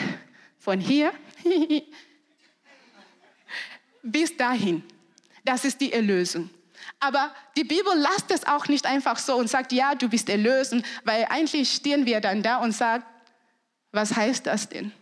von 0.58 0.80
hier 0.80 1.12
bis 4.02 4.36
dahin. 4.36 4.82
Das 5.44 5.64
ist 5.64 5.80
die 5.80 5.92
Erlösung. 5.92 6.48
Aber 7.00 7.34
die 7.56 7.64
Bibel 7.64 7.92
lasst 7.96 8.30
es 8.30 8.46
auch 8.46 8.68
nicht 8.68 8.86
einfach 8.86 9.18
so 9.18 9.36
und 9.36 9.50
sagt, 9.50 9.72
ja, 9.72 9.94
du 9.94 10.08
bist 10.08 10.28
erlöst, 10.28 10.74
weil 11.04 11.26
eigentlich 11.28 11.72
stehen 11.72 12.06
wir 12.06 12.20
dann 12.20 12.42
da 12.42 12.58
und 12.58 12.72
sagen, 12.72 13.04
was 13.90 14.14
heißt 14.14 14.46
das 14.46 14.68
denn? 14.68 14.92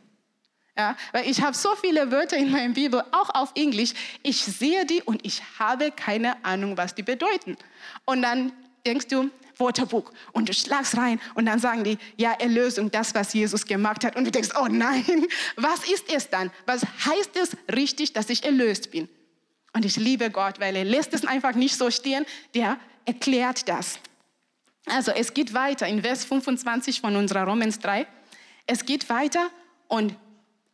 Ja, 0.76 0.96
weil 1.12 1.28
ich 1.28 1.42
habe 1.42 1.54
so 1.54 1.74
viele 1.76 2.10
Wörter 2.10 2.36
in 2.36 2.50
meiner 2.50 2.72
Bibel, 2.72 3.02
auch 3.12 3.30
auf 3.34 3.52
Englisch. 3.54 3.92
Ich 4.22 4.42
sehe 4.42 4.86
die 4.86 5.02
und 5.02 5.24
ich 5.26 5.42
habe 5.58 5.90
keine 5.90 6.42
Ahnung, 6.44 6.76
was 6.76 6.94
die 6.94 7.02
bedeuten. 7.02 7.56
Und 8.04 8.22
dann 8.22 8.52
denkst 8.86 9.08
du, 9.08 9.30
Wörterbuch 9.60 10.10
und 10.32 10.48
du 10.48 10.54
schlagst 10.54 10.96
rein 10.96 11.20
und 11.34 11.46
dann 11.46 11.58
sagen 11.58 11.84
die, 11.84 11.98
ja, 12.16 12.32
Erlösung, 12.32 12.90
das, 12.90 13.14
was 13.14 13.34
Jesus 13.34 13.66
gemacht 13.66 14.04
hat. 14.04 14.16
Und 14.16 14.24
du 14.24 14.30
denkst, 14.30 14.50
oh 14.58 14.68
nein, 14.70 15.04
was 15.56 15.84
ist 15.88 16.10
es 16.12 16.30
dann? 16.30 16.50
Was 16.66 16.82
heißt 16.82 17.36
es 17.36 17.56
richtig, 17.74 18.14
dass 18.14 18.30
ich 18.30 18.44
erlöst 18.44 18.90
bin? 18.90 19.08
Und 19.72 19.84
ich 19.84 19.96
liebe 19.96 20.30
Gott, 20.30 20.58
weil 20.58 20.74
er 20.74 20.84
lässt 20.84 21.14
es 21.14 21.24
einfach 21.24 21.54
nicht 21.54 21.76
so 21.76 21.90
stehen, 21.90 22.24
der 22.54 22.78
erklärt 23.04 23.68
das. 23.68 23.98
Also 24.86 25.12
es 25.12 25.34
geht 25.34 25.54
weiter 25.54 25.86
in 25.86 26.02
Vers 26.02 26.24
25 26.24 27.00
von 27.00 27.14
unserer 27.14 27.44
Romans 27.44 27.78
3. 27.78 28.06
Es 28.66 28.84
geht 28.84 29.08
weiter 29.08 29.50
und 29.86 30.16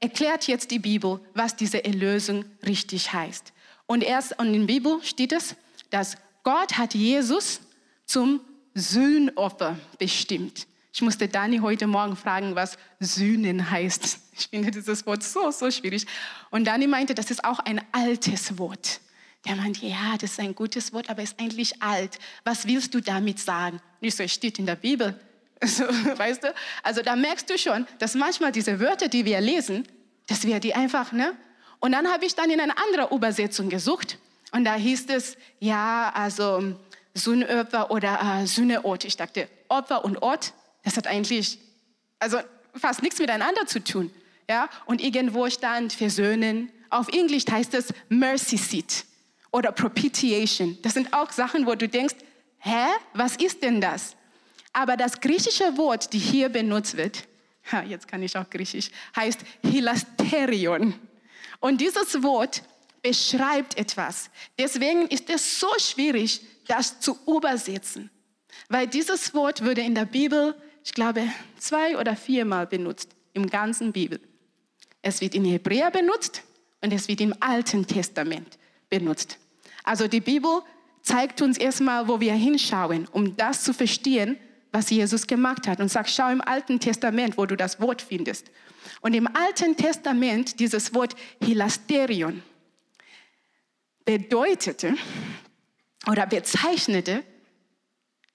erklärt 0.01 0.47
jetzt 0.47 0.71
die 0.71 0.79
Bibel, 0.79 1.21
was 1.35 1.57
diese 1.57 1.85
Erlösung 1.85 2.45
richtig 2.65 3.13
heißt. 3.13 3.53
Und 3.87 4.03
erst 4.03 4.33
in 4.41 4.53
der 4.53 4.67
Bibel 4.67 5.03
steht 5.03 5.33
es, 5.33 5.57
dass 5.91 6.17
Gott 6.43 6.77
hat 6.79 6.95
Jesus 6.95 7.61
zum 8.05 8.41
Sühnopfer 8.75 9.79
bestimmt. 9.99 10.67
Ich 10.93 11.03
musste 11.03 11.29
Dani 11.29 11.59
heute 11.59 11.87
Morgen 11.87 12.17
fragen, 12.17 12.55
was 12.55 12.79
Sühnen 13.01 13.71
heißt. 13.71 14.19
Ich 14.39 14.49
finde 14.49 14.71
dieses 14.71 15.07
Wort 15.07 15.23
so, 15.23 15.51
so 15.51 15.71
schwierig. 15.71 16.07
Und 16.51 16.67
Dani 16.67 16.87
meinte, 16.87 17.15
das 17.15 17.31
ist 17.31 17.45
auch 17.45 17.59
ein 17.61 17.81
altes 17.93 18.59
Wort. 18.59 19.01
Der 19.47 19.57
meinte, 19.57 19.87
ja, 19.87 20.17
das 20.19 20.33
ist 20.33 20.41
ein 20.41 20.55
gutes 20.55 20.93
Wort, 20.93 21.09
aber 21.09 21.23
es 21.23 21.33
ist 21.33 21.41
eigentlich 21.41 21.83
alt. 21.83 22.19
Was 22.45 22.67
willst 22.67 22.95
du 22.95 23.01
damit 23.01 23.39
sagen? 23.39 23.81
Nicht 24.01 24.17
so, 24.17 24.23
es 24.23 24.33
steht 24.33 24.59
in 24.59 24.67
der 24.67 24.77
Bibel. 24.77 25.19
Also, 25.61 25.85
weißt 26.19 26.45
du? 26.45 26.55
Also 26.83 27.03
da 27.03 27.17
merkst 27.17 27.49
du 27.49 27.59
schon, 27.59 27.87
dass 27.99 28.15
manchmal 28.15 28.53
diese 28.53 28.79
Wörter, 28.81 29.09
die 29.09 29.25
wir 29.25 29.41
lesen, 29.41 29.87
dass 30.27 30.45
wir 30.45 30.61
die 30.61 30.75
einfach, 30.75 31.13
ne? 31.13 31.35
Und 31.79 31.93
dann 31.93 32.09
habe 32.09 32.25
ich 32.25 32.35
dann 32.35 32.51
in 32.51 32.61
einer 32.61 32.75
anderen 32.87 33.15
Übersetzung 33.15 33.69
gesucht 33.69 34.19
und 34.53 34.65
da 34.65 34.75
hieß 34.75 35.07
es, 35.09 35.37
ja, 35.61 36.11
also 36.15 36.75
Sühneopfer 37.15 37.91
oder 37.91 38.41
äh, 38.41 38.47
Sühneort. 38.47 39.05
Ich 39.05 39.17
dachte, 39.17 39.49
Opfer 39.69 40.05
und 40.05 40.23
Ort, 40.23 40.53
das 40.85 40.97
hat 40.97 41.07
eigentlich 41.07 41.59
also 42.19 42.39
fast 42.75 43.03
nichts 43.03 43.19
miteinander 43.19 43.67
zu 43.67 43.83
tun. 43.83 44.11
Ja? 44.49 44.69
Und 44.87 45.03
irgendwo 45.03 45.49
stand 45.51 45.93
versöhnen, 45.93 46.71
auf 46.91 47.09
Englisch 47.09 47.45
heißt 47.51 47.75
es 47.75 47.93
Mercy 48.09 48.57
Seat 48.57 49.05
oder 49.51 49.73
Propitiation. 49.73 50.79
Das 50.83 50.95
sind 50.95 51.13
auch 51.13 51.33
Sachen, 51.33 51.67
wo 51.67 51.75
du 51.75 51.89
denkst, 51.89 52.15
hä, 52.59 52.87
was 53.15 53.37
ist 53.37 53.63
denn 53.63 53.81
das? 53.81 54.17
Aber 54.77 54.99
das 54.99 55.19
griechische 55.23 55.79
Wort, 55.79 56.13
die 56.13 56.19
hier 56.19 56.51
benutzt 56.51 56.99
wird, 56.99 57.27
jetzt 57.89 58.07
kann 58.07 58.23
ich 58.23 58.37
auch 58.37 58.49
Griechisch, 58.51 58.91
heißt 59.17 59.41
Hilasterion. 59.63 60.93
Und 61.61 61.81
dieses 61.81 62.23
Wort 62.23 62.63
beschreibt 63.01 63.79
etwas. 63.79 64.29
Deswegen 64.59 65.07
ist 65.07 65.31
es 65.31 65.59
so 65.59 65.69
schwierig, 65.79 66.43
das 66.69 67.01
zu 67.01 67.17
übersetzen. 67.27 68.11
Weil 68.69 68.87
dieses 68.87 69.33
Wort 69.33 69.63
würde 69.63 69.81
in 69.81 69.95
der 69.95 70.05
Bibel, 70.05 70.55
ich 70.85 70.93
glaube, 70.93 71.27
zwei 71.59 71.97
oder 71.97 72.15
viermal 72.15 72.67
benutzt, 72.67 73.09
im 73.33 73.49
ganzen 73.49 73.93
Bibel. 73.93 74.21
Es 75.01 75.23
wird 75.23 75.35
in 75.35 75.47
Hebräer 75.47 75.91
benutzt 75.91 76.43
und 76.83 76.93
es 76.93 77.09
wird 77.09 77.23
im 77.23 77.35
Alten 77.41 77.87
Testament 77.87 78.59
benutzt. 78.91 79.39
Also 79.85 80.07
die 80.07 80.21
Bibel 80.21 80.61
zeigt 81.01 81.41
uns 81.41 81.57
erstmal, 81.57 82.09
wo 82.09 82.21
wir 82.21 82.35
hinschauen, 82.35 83.09
um 83.11 83.35
das 83.39 83.65
zu 83.65 83.73
verstehen, 83.73 84.37
was 84.77 84.91
Jesus 84.91 85.27
gemacht 85.27 85.67
hat. 85.67 85.81
Und 85.81 85.89
sagt, 85.89 86.11
schau 86.11 86.31
im 86.31 86.43
Alten 86.43 86.79
Testament, 86.79 87.39
wo 87.39 87.47
du 87.47 87.57
das 87.57 87.81
Wort 87.81 88.03
findest. 88.03 88.51
Und 89.01 89.15
im 89.15 89.27
Alten 89.27 89.75
Testament 89.77 90.61
dieses 90.61 90.95
Wort 90.95 91.17
Hilasterion 91.43 92.43
bedeutete 94.05 94.95
oder 96.07 96.27
bezeichnete 96.27 97.25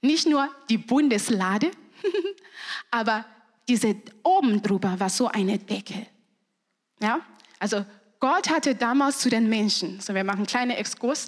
nicht 0.02 0.28
nur 0.28 0.50
die 0.70 0.80
Bundeslade, 0.80 1.70
aber 2.92 3.24
diese 3.68 3.96
oben 4.24 4.62
drüber 4.64 5.00
war 5.00 5.10
so 5.10 5.28
eine 5.28 5.60
Decke. 5.60 6.08
Ja? 7.00 7.22
Also 7.60 7.86
Gott 8.20 8.50
hatte 8.50 8.74
damals 8.74 9.20
zu 9.20 9.30
den 9.30 9.48
Menschen, 9.48 10.02
so 10.02 10.16
wir 10.16 10.24
machen 10.24 10.40
einen 10.40 10.48
kleinen 10.48 10.72
Exkurs, 10.72 11.28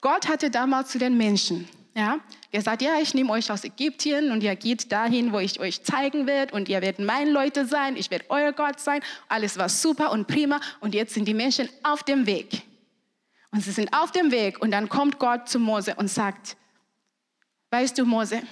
Gott 0.00 0.26
hatte 0.26 0.50
damals 0.50 0.90
zu 0.90 0.98
den 0.98 1.16
Menschen 1.18 1.68
ja, 1.94 2.18
gesagt, 2.50 2.82
ja, 2.82 2.98
ich 3.00 3.14
nehme 3.14 3.30
euch 3.30 3.50
aus 3.50 3.62
Ägypten 3.62 4.32
und 4.32 4.42
ihr 4.42 4.56
geht 4.56 4.90
dahin, 4.90 5.32
wo 5.32 5.38
ich 5.38 5.60
euch 5.60 5.84
zeigen 5.84 6.26
werde 6.26 6.52
und 6.52 6.68
ihr 6.68 6.82
werdet 6.82 7.04
meine 7.04 7.30
Leute 7.30 7.66
sein, 7.66 7.96
ich 7.96 8.10
werde 8.10 8.24
euer 8.30 8.52
Gott 8.52 8.80
sein. 8.80 9.00
Alles 9.28 9.56
war 9.58 9.68
super 9.68 10.10
und 10.10 10.26
prima 10.26 10.60
und 10.80 10.94
jetzt 10.94 11.14
sind 11.14 11.26
die 11.26 11.34
Menschen 11.34 11.68
auf 11.84 12.02
dem 12.02 12.26
Weg. 12.26 12.62
Und 13.52 13.60
sie 13.60 13.70
sind 13.70 13.94
auf 13.94 14.10
dem 14.10 14.32
Weg 14.32 14.60
und 14.60 14.72
dann 14.72 14.88
kommt 14.88 15.20
Gott 15.20 15.48
zu 15.48 15.60
Mose 15.60 15.94
und 15.94 16.08
sagt, 16.08 16.56
weißt 17.70 17.96
du 17.96 18.04
Mose, 18.04 18.42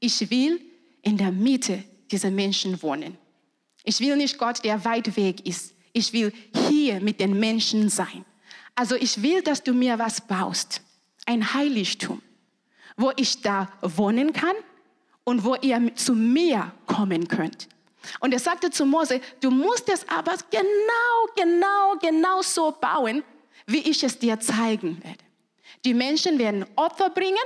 ich 0.00 0.28
will 0.30 0.60
in 1.02 1.16
der 1.16 1.30
Mitte 1.30 1.84
dieser 2.10 2.32
Menschen 2.32 2.82
wohnen. 2.82 3.16
Ich 3.84 4.00
will 4.00 4.16
nicht 4.16 4.38
Gott, 4.38 4.64
der 4.64 4.84
weit 4.84 5.16
weg 5.16 5.46
ist. 5.46 5.74
Ich 5.92 6.12
will 6.12 6.32
hier 6.68 7.00
mit 7.00 7.20
den 7.20 7.38
Menschen 7.38 7.88
sein. 7.88 8.24
Also 8.74 8.96
ich 8.96 9.22
will, 9.22 9.42
dass 9.42 9.62
du 9.62 9.72
mir 9.72 10.00
was 10.00 10.20
baust. 10.20 10.82
Ein 11.26 11.54
Heiligtum 11.54 12.20
wo 12.96 13.12
ich 13.16 13.40
da 13.40 13.68
wohnen 13.80 14.32
kann 14.32 14.54
und 15.24 15.44
wo 15.44 15.54
ihr 15.56 15.94
zu 15.94 16.14
mir 16.14 16.72
kommen 16.86 17.28
könnt. 17.28 17.68
Und 18.20 18.32
er 18.32 18.40
sagte 18.40 18.70
zu 18.70 18.84
Mose, 18.84 19.20
du 19.40 19.50
musst 19.50 19.88
es 19.88 20.08
aber 20.08 20.34
genau, 20.50 21.34
genau, 21.36 21.94
genau 22.00 22.42
so 22.42 22.72
bauen, 22.72 23.22
wie 23.66 23.88
ich 23.88 24.02
es 24.02 24.18
dir 24.18 24.40
zeigen 24.40 25.02
werde. 25.04 25.24
Die 25.84 25.94
Menschen 25.94 26.38
werden 26.38 26.66
Opfer 26.76 27.10
bringen 27.10 27.36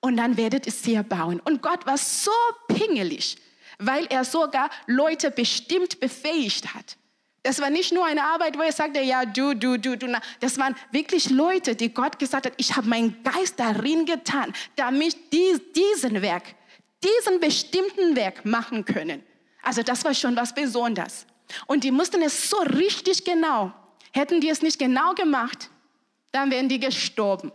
und 0.00 0.16
dann 0.16 0.36
werdet 0.36 0.66
es 0.66 0.84
hier 0.84 1.02
bauen. 1.02 1.40
Und 1.40 1.62
Gott 1.62 1.86
war 1.86 1.98
so 1.98 2.30
pingelig, 2.68 3.36
weil 3.78 4.06
er 4.06 4.24
sogar 4.24 4.70
Leute 4.86 5.30
bestimmt 5.30 6.00
befähigt 6.00 6.74
hat. 6.74 6.96
Das 7.42 7.60
war 7.60 7.70
nicht 7.70 7.92
nur 7.92 8.04
eine 8.04 8.22
Arbeit, 8.22 8.56
wo 8.56 8.62
er 8.62 8.70
sagte, 8.70 9.00
ja, 9.00 9.24
du, 9.24 9.54
du, 9.54 9.76
du, 9.76 9.96
du. 9.96 10.06
Das 10.38 10.58
waren 10.58 10.76
wirklich 10.92 11.28
Leute, 11.30 11.74
die 11.74 11.92
Gott 11.92 12.18
gesagt 12.18 12.46
hat, 12.46 12.52
ich 12.56 12.76
habe 12.76 12.88
meinen 12.88 13.20
Geist 13.24 13.58
darin 13.58 14.06
getan, 14.06 14.52
damit 14.76 15.16
die 15.32 15.60
diesen 15.74 16.22
Werk, 16.22 16.44
diesen 17.02 17.40
bestimmten 17.40 18.14
Werk 18.14 18.44
machen 18.44 18.84
können. 18.84 19.24
Also 19.62 19.82
das 19.82 20.04
war 20.04 20.14
schon 20.14 20.36
was 20.36 20.54
Besonderes. 20.54 21.26
Und 21.66 21.82
die 21.82 21.90
mussten 21.90 22.22
es 22.22 22.48
so 22.48 22.58
richtig 22.58 23.24
genau. 23.24 23.72
Hätten 24.12 24.40
die 24.40 24.48
es 24.48 24.62
nicht 24.62 24.78
genau 24.78 25.14
gemacht, 25.14 25.70
dann 26.30 26.50
wären 26.50 26.68
die 26.68 26.78
gestorben. 26.78 27.50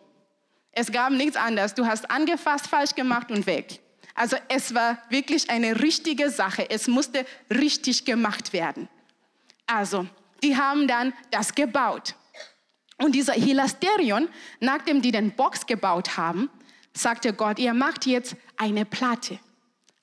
Es 0.72 0.92
gab 0.92 1.12
nichts 1.12 1.36
anderes. 1.36 1.74
Du 1.74 1.86
hast 1.86 2.12
angefasst, 2.12 2.68
falsch 2.68 2.94
gemacht 2.94 3.32
und 3.32 3.48
weg. 3.48 3.80
Also 4.14 4.36
es 4.50 4.74
war 4.74 5.02
wirklich 5.10 5.50
eine 5.50 5.80
richtige 5.82 6.30
Sache. 6.30 6.70
Es 6.70 6.88
musste 6.88 7.26
richtig 7.50 8.06
gemacht 8.06 8.52
werden. 8.52 8.90
Also, 9.68 10.08
die 10.42 10.56
haben 10.58 10.88
dann 10.88 11.14
das 11.30 11.54
gebaut. 11.54 12.16
Und 12.98 13.14
dieser 13.14 13.34
Hilasterion, 13.34 14.28
nachdem 14.60 15.02
die 15.02 15.12
den 15.12 15.36
Box 15.36 15.66
gebaut 15.66 16.18
haben, 16.18 16.50
sagte 16.94 17.34
Gott, 17.34 17.60
ihr 17.60 17.74
macht 17.74 18.06
jetzt 18.06 18.36
eine 18.58 18.86
Platte 18.86 19.40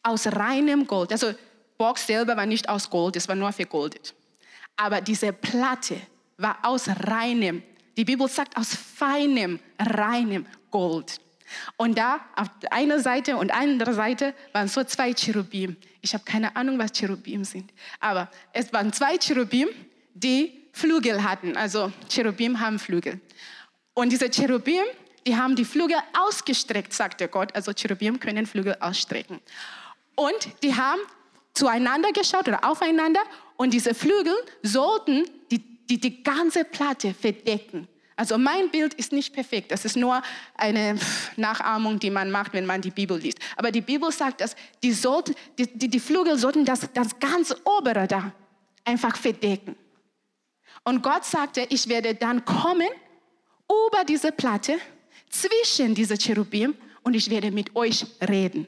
aus 0.03 0.27
reinem 0.27 0.87
Gold. 0.87 1.11
Also 1.11 1.35
Box 1.77 2.07
selber 2.07 2.37
war 2.37 2.47
nicht 2.47 2.69
aus 2.69 2.89
Gold, 2.89 3.17
es 3.17 3.27
war 3.27 3.35
nur 3.35 3.51
vergoldet. 3.53 4.15
Aber 4.77 5.01
diese 5.01 5.33
Platte 5.33 6.01
war 6.37 6.59
aus 6.63 6.89
reinem, 6.89 7.63
die 7.97 8.05
Bibel 8.05 8.29
sagt 8.29 8.57
aus 8.57 8.75
feinem, 8.75 9.61
reinem 9.79 10.47
Gold. 10.71 11.21
Und 11.77 11.99
da 11.99 12.21
auf 12.37 12.49
einer 12.71 13.01
Seite 13.01 13.37
und 13.37 13.53
andere 13.53 13.95
Seite 13.95 14.35
waren 14.53 14.69
so 14.69 14.85
zwei 14.85 15.13
Cherubim. 15.13 15.77
Ich 16.01 16.15
habe 16.15 16.25
keine 16.25 16.55
Ahnung, 16.57 16.79
was 16.79 16.93
Cherubim 16.93 17.45
sind. 17.45 17.73
Aber 18.01 18.31
es 18.53 18.73
waren 18.73 18.93
zwei 18.93 19.19
Cherubim, 19.19 19.69
die 20.15 20.65
Flügel 20.73 21.23
hatten. 21.23 21.57
Also 21.57 21.93
Cherubim 22.09 22.61
haben 22.61 22.79
Flügel. 22.79 23.21
Und 23.95 24.11
diese 24.11 24.29
Cherubim, 24.29 24.83
die 25.27 25.37
haben 25.37 25.57
die 25.57 25.65
Flügel 25.65 25.99
ausgestreckt, 26.13 26.93
sagte 26.93 27.29
Gott. 27.29 27.55
Also 27.55 27.73
Cherubim 27.73 28.19
können 28.19 28.47
Flügel 28.47 28.77
ausstrecken. 28.81 29.41
Und 30.15 30.49
die 30.63 30.75
haben 30.75 31.01
zueinander 31.55 32.13
geschaut 32.13 32.49
oder 32.49 32.65
aufeinander. 32.65 33.21
Und 33.57 33.73
diese 33.73 33.95
Flügel 33.95 34.35
sollten 34.63 35.25
die, 35.51 35.59
die, 35.59 36.01
die 36.01 36.23
ganze 36.23 36.65
Platte 36.65 37.15
verdecken. 37.15 37.89
Also 38.17 38.39
mein 38.39 38.71
Bild 38.71 38.95
ist 38.95 39.13
nicht 39.13 39.33
perfekt. 39.33 39.73
Das 39.73 39.85
ist 39.85 39.97
nur 39.97 40.23
eine 40.57 40.99
Nachahmung, 41.37 41.99
die 41.99 42.11
man 42.11 42.31
macht, 42.31 42.53
wenn 42.53 42.67
man 42.67 42.81
die 42.81 42.91
Bibel 42.91 43.19
liest. 43.19 43.39
Aber 43.57 43.73
die 43.73 43.81
Bibel 43.81 44.13
sagt, 44.13 44.41
dass 44.41 44.55
die, 44.83 44.93
sollte, 44.93 45.35
die, 45.59 45.67
die, 45.67 45.89
die 45.89 46.01
Flügel 46.01 46.39
sollten 46.39 46.65
das, 46.65 46.89
das 46.93 47.19
ganze 47.19 47.61
obere 47.65 48.07
da 48.07 48.33
einfach 48.85 49.17
verdecken. 49.17 49.75
Und 50.85 51.03
Gott 51.03 51.25
sagte, 51.25 51.67
ich 51.71 51.89
werde 51.89 52.15
dann 52.15 52.45
kommen 52.45 52.89
über 53.69 54.05
diese 54.05 54.31
Platte 54.31 54.79
zwischen 55.31 55.95
diese 55.95 56.17
Cherubim 56.17 56.75
und 57.03 57.15
ich 57.15 57.31
werde 57.31 57.51
mit 57.51 57.75
euch 57.75 58.07
reden. 58.29 58.67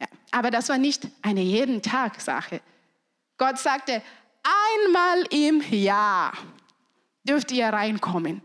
Ja, 0.00 0.06
aber 0.30 0.50
das 0.50 0.68
war 0.68 0.78
nicht 0.78 1.06
eine 1.20 1.42
jeden 1.42 1.82
Tag 1.82 2.20
Sache. 2.20 2.60
Gott 3.36 3.58
sagte, 3.58 4.00
einmal 4.42 5.24
im 5.30 5.60
Jahr 5.70 6.32
dürft 7.24 7.50
ihr 7.52 7.66
reinkommen. 7.66 8.42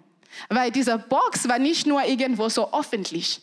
Weil 0.50 0.72
diese 0.72 0.98
Box 0.98 1.48
war 1.48 1.60
nicht 1.60 1.86
nur 1.88 2.04
irgendwo 2.04 2.50
so 2.50 2.72
öffentlich. 2.74 3.42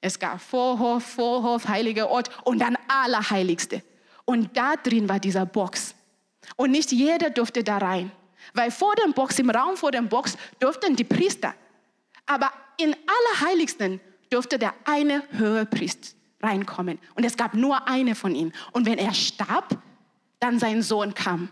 Es 0.00 0.18
gab 0.18 0.40
Vorhof, 0.40 1.04
Vorhof, 1.04 1.68
heiliger 1.68 2.08
Ort 2.10 2.30
und 2.44 2.60
dann 2.60 2.76
Allerheiligste. 2.88 3.82
Und 4.24 4.56
da 4.56 4.76
drin 4.76 5.08
war 5.08 5.18
dieser 5.18 5.46
Box. 5.46 5.94
Und 6.56 6.70
nicht 6.70 6.92
jeder 6.92 7.30
durfte 7.30 7.64
da 7.64 7.78
rein. 7.78 8.12
Weil 8.54 8.70
vor 8.70 8.94
dem 8.96 9.12
Box, 9.12 9.38
im 9.38 9.50
Raum 9.50 9.76
vor 9.76 9.90
dem 9.90 10.08
Box, 10.08 10.36
durften 10.60 10.94
die 10.94 11.04
Priester. 11.04 11.54
Aber 12.26 12.52
in 12.76 12.94
Allerheiligsten 13.06 14.00
durfte 14.30 14.58
der 14.58 14.74
eine 14.84 15.22
Höhepriest 15.32 16.14
reinkommen. 16.42 16.98
Und 17.14 17.24
es 17.24 17.36
gab 17.36 17.54
nur 17.54 17.88
eine 17.88 18.14
von 18.14 18.34
ihnen. 18.34 18.52
Und 18.72 18.86
wenn 18.86 18.98
er 18.98 19.14
starb, 19.14 19.78
dann 20.38 20.58
sein 20.58 20.82
Sohn 20.82 21.14
kam. 21.14 21.48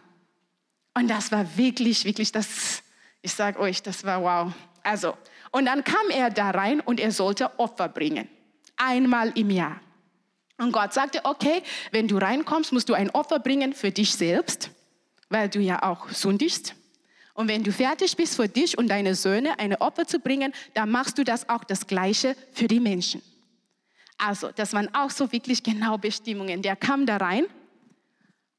Und 0.95 1.09
das 1.09 1.33
war 1.33 1.57
wirklich, 1.57 2.05
wirklich 2.05 2.31
das 2.31 2.84
ich 3.25 3.33
sage 3.33 3.59
euch, 3.59 3.83
das 3.83 4.05
war 4.05 4.23
wow. 4.23 4.53
Also, 4.83 5.17
und 5.51 5.65
dann 5.65 5.83
kam 5.83 6.11
er 6.11 6.29
da 6.29 6.51
rein 6.51 6.81
und 6.81 7.01
er 7.01 7.11
sollte 7.11 7.59
Opfer 7.59 7.89
bringen. 7.89 8.29
Einmal 8.77 9.33
im 9.35 9.49
Jahr. 9.51 9.81
Und 10.59 10.73
Gott 10.73 10.93
sagte, 10.93 11.21
okay, 11.25 11.63
wenn 11.91 12.07
du 12.07 12.19
reinkommst, 12.19 12.73
musst 12.73 12.91
du 12.91 12.95
ein 12.95 13.09
Opfer 13.11 13.39
bringen 13.39 13.73
für 13.73 13.91
dich 13.91 14.15
selbst, 14.15 14.71
weil 15.31 15.49
du 15.49 15.59
ja 15.59 15.83
auch 15.83 16.11
sündigst. 16.11 16.75
Und 17.33 17.49
wenn 17.49 17.65
du 17.65 17.73
fertig 17.73 18.15
bist 18.15 18.37
für 18.37 18.47
dich 18.47 18.77
und 18.77 18.89
deine 18.89 19.15
Söhne 19.15 19.59
eine 19.59 19.81
Opfer 19.81 20.07
zu 20.07 20.21
bringen, 20.21 20.53
dann 20.75 20.91
machst 20.91 21.17
du 21.17 21.25
das 21.25 21.49
auch 21.49 21.65
das 21.65 21.87
Gleiche 21.87 22.37
für 22.53 22.69
die 22.69 22.79
Menschen. 22.79 23.23
Also, 24.19 24.51
das 24.55 24.75
waren 24.75 24.95
auch 24.95 25.11
so 25.11 25.33
wirklich 25.33 25.63
genau 25.63 25.97
Bestimmungen. 25.97 26.61
Der 26.61 26.77
kam 26.77 27.07
da 27.07 27.17
rein 27.17 27.47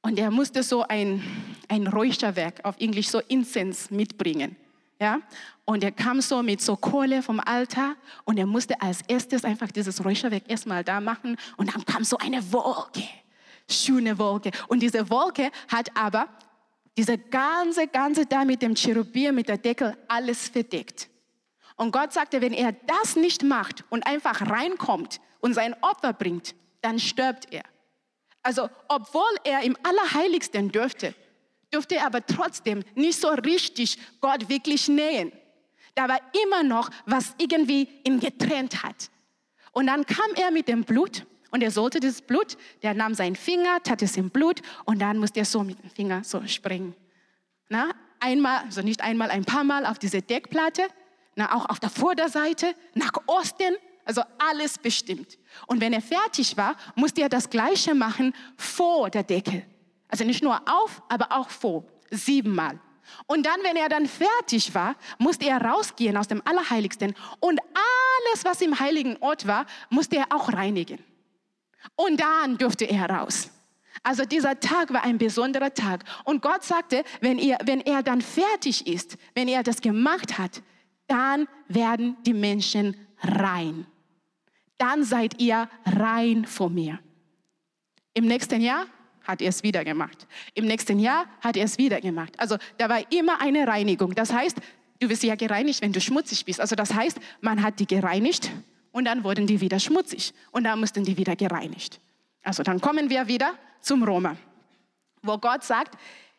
und 0.02 0.18
er 0.18 0.32
musste 0.32 0.64
so 0.64 0.82
ein, 0.82 1.22
ein 1.70 1.88
Räucherwerk, 1.88 2.62
auf 2.64 2.76
Englisch 2.80 3.08
so 3.08 3.20
Incense 3.28 3.94
mitbringen. 3.94 4.56
Ja? 5.00 5.20
Und 5.66 5.84
er 5.84 5.92
kam 5.92 6.22
so 6.22 6.42
mit 6.44 6.62
so 6.62 6.76
Kohle 6.76 7.22
vom 7.22 7.40
Altar 7.40 7.96
und 8.24 8.38
er 8.38 8.46
musste 8.46 8.80
als 8.82 9.02
erstes 9.08 9.44
einfach 9.44 9.72
dieses 9.72 10.04
Räucherwerk 10.04 10.44
erstmal 10.48 10.84
da 10.84 11.02
machen 11.02 11.38
und 11.58 11.74
dann 11.74 11.84
kam 11.86 12.04
so 12.04 12.18
eine 12.18 12.52
Wolke, 12.52 13.04
schöne 13.70 14.18
Wolke. 14.18 14.52
Und 14.68 14.82
diese 14.82 15.10
Wolke 15.10 15.52
hat 15.68 15.90
aber 15.96 16.28
diese 16.98 17.18
ganze, 17.18 17.88
ganze 17.88 18.26
da 18.26 18.46
mit 18.46 18.62
dem 18.62 18.76
Cherubim, 18.76 19.36
mit 19.36 19.50
der 19.50 19.58
Deckel, 19.58 19.98
alles 20.08 20.48
verdeckt. 20.48 21.10
Und 21.76 21.92
Gott 21.92 22.14
sagte, 22.14 22.42
wenn 22.42 22.54
er 22.54 22.72
das 22.72 23.16
nicht 23.16 23.44
macht 23.44 23.84
und 23.90 24.08
einfach 24.08 24.50
reinkommt 24.50 25.20
und 25.42 25.54
sein 25.54 25.76
Opfer 25.82 26.14
bringt, 26.14 26.56
dann 26.82 27.00
stirbt 27.00 27.52
er. 27.52 27.64
Also, 28.44 28.70
obwohl 28.88 29.24
er 29.44 29.62
im 29.62 29.76
Allerheiligsten 29.84 30.72
dürfte, 30.72 31.16
dürfte 31.74 31.96
er 31.96 32.06
aber 32.06 32.26
trotzdem 32.26 32.84
nicht 32.96 33.20
so 33.20 33.30
richtig 33.30 33.98
Gott 34.22 34.50
wirklich 34.50 34.88
nähen. 34.88 35.32
Da 35.96 36.10
war 36.10 36.20
immer 36.44 36.64
noch, 36.64 36.90
was 37.06 37.34
irgendwie 37.38 37.88
ihn 38.04 38.20
getrennt 38.20 38.84
hat. 38.84 39.10
Und 39.72 39.88
dann 39.88 40.06
kam 40.06 40.34
er 40.36 40.52
mit 40.52 40.68
dem 40.68 40.84
Blut 40.84 41.26
und 41.52 41.62
er 41.62 41.72
sollte 41.72 42.00
das 42.00 42.22
Blut, 42.22 42.58
der 42.84 42.94
nahm 42.94 43.14
seinen 43.14 43.36
Finger, 43.36 43.82
tat 43.82 44.02
es 44.02 44.18
im 44.18 44.30
Blut 44.30 44.62
und 44.84 45.00
dann 45.00 45.18
musste 45.18 45.40
er 45.40 45.46
so 45.46 45.64
mit 45.64 45.82
dem 45.82 45.90
Finger 45.90 46.24
so 46.24 46.46
springen. 46.48 46.96
Na, 47.70 47.92
einmal, 48.20 48.64
also 48.66 48.82
nicht 48.82 49.02
einmal, 49.02 49.32
ein 49.32 49.46
paar 49.46 49.64
Mal 49.64 49.86
auf 49.86 50.00
diese 50.00 50.22
Deckplatte, 50.22 50.84
na, 51.36 51.56
auch 51.56 51.70
auf 51.70 51.80
der 51.80 51.90
Vorderseite, 51.90 52.76
nach 52.94 53.12
Osten, 53.26 53.76
also 54.06 54.22
alles 54.38 54.78
bestimmt. 54.78 55.38
Und 55.68 55.82
wenn 55.82 55.94
er 55.94 56.02
fertig 56.02 56.58
war, 56.58 56.76
musste 56.96 57.22
er 57.22 57.30
das 57.30 57.50
Gleiche 57.50 57.96
machen 57.96 58.34
vor 58.58 59.10
der 59.10 59.24
Decke. 59.24 59.64
Also 60.08 60.24
nicht 60.24 60.44
nur 60.44 60.62
auf, 60.70 61.02
aber 61.10 61.32
auch 61.32 61.50
vor. 61.50 61.84
Siebenmal. 62.12 62.80
Und 63.28 63.46
dann, 63.46 63.60
wenn 63.64 63.76
er 63.76 63.90
dann 63.90 64.08
fertig 64.08 64.74
war, 64.74 64.96
musste 65.18 65.46
er 65.46 65.62
rausgehen 65.62 66.18
aus 66.18 66.28
dem 66.28 66.42
Allerheiligsten 66.46 67.16
und 67.40 67.60
alles, 67.60 68.46
was 68.46 68.62
im 68.62 68.80
heiligen 68.80 69.18
Ort 69.18 69.48
war, 69.48 69.66
musste 69.90 70.18
er 70.18 70.26
auch 70.32 70.52
reinigen. 70.54 71.04
Und 71.96 72.20
dann 72.20 72.58
durfte 72.58 72.86
er 72.86 73.10
raus. 73.10 73.52
Also 74.04 74.24
dieser 74.24 74.60
Tag 74.60 74.94
war 74.94 75.04
ein 75.04 75.18
besonderer 75.18 75.74
Tag. 75.74 76.04
Und 76.26 76.42
Gott 76.42 76.64
sagte, 76.64 77.04
wenn, 77.22 77.40
ihr, 77.40 77.58
wenn 77.64 77.82
er 77.82 78.04
dann 78.04 78.22
fertig 78.22 78.88
ist, 78.88 79.18
wenn 79.34 79.48
er 79.48 79.64
das 79.64 79.82
gemacht 79.82 80.38
hat, 80.38 80.62
dann 81.08 81.48
werden 81.68 82.18
die 82.26 82.34
Menschen 82.34 82.96
rein. 83.22 83.86
Dann 84.78 85.04
seid 85.04 85.42
ihr 85.42 85.70
rein 85.86 86.46
vor 86.46 86.70
mir. 86.70 87.00
Im 88.14 88.26
nächsten 88.26 88.62
Jahr 88.62 88.86
hat 89.26 89.42
er 89.42 89.50
es 89.50 89.64
wieder 89.64 89.84
gemacht. 89.84 90.28
Im 90.54 90.66
nächsten 90.66 91.00
Jahr 91.00 91.26
hat 91.42 91.58
er 91.58 91.66
es 91.66 91.78
wieder 91.78 92.00
gemacht. 92.02 92.34
Also 92.38 92.58
da 92.78 92.90
war 92.90 93.12
immer 93.12 93.42
eine 93.42 93.68
Reinigung. 93.68 94.16
Das 94.16 94.32
heißt, 94.32 94.58
du 95.00 95.10
wirst 95.10 95.24
ja 95.24 95.36
gereinigt, 95.36 95.82
wenn 95.82 95.92
du 95.92 96.02
schmutzig 96.02 96.46
bist. 96.46 96.62
Also 96.62 96.76
das 96.76 96.94
heißt, 96.94 97.20
man 97.42 97.62
hat 97.62 97.80
die 97.80 97.88
gereinigt 97.88 98.52
und 98.92 99.06
dann 99.06 99.24
wurden 99.24 99.48
die 99.48 99.60
wieder 99.62 99.80
schmutzig 99.80 100.34
und 100.52 100.64
dann 100.64 100.80
mussten 100.80 101.04
die 101.04 101.18
wieder 101.18 101.36
gereinigt. 101.36 102.00
Also 102.44 102.64
dann 102.64 102.80
kommen 102.80 103.10
wir 103.10 103.28
wieder 103.28 103.56
zum 103.82 104.04
Roma, 104.04 104.38
wo 105.22 105.38
Gott 105.38 105.64
sagt, 105.64 105.98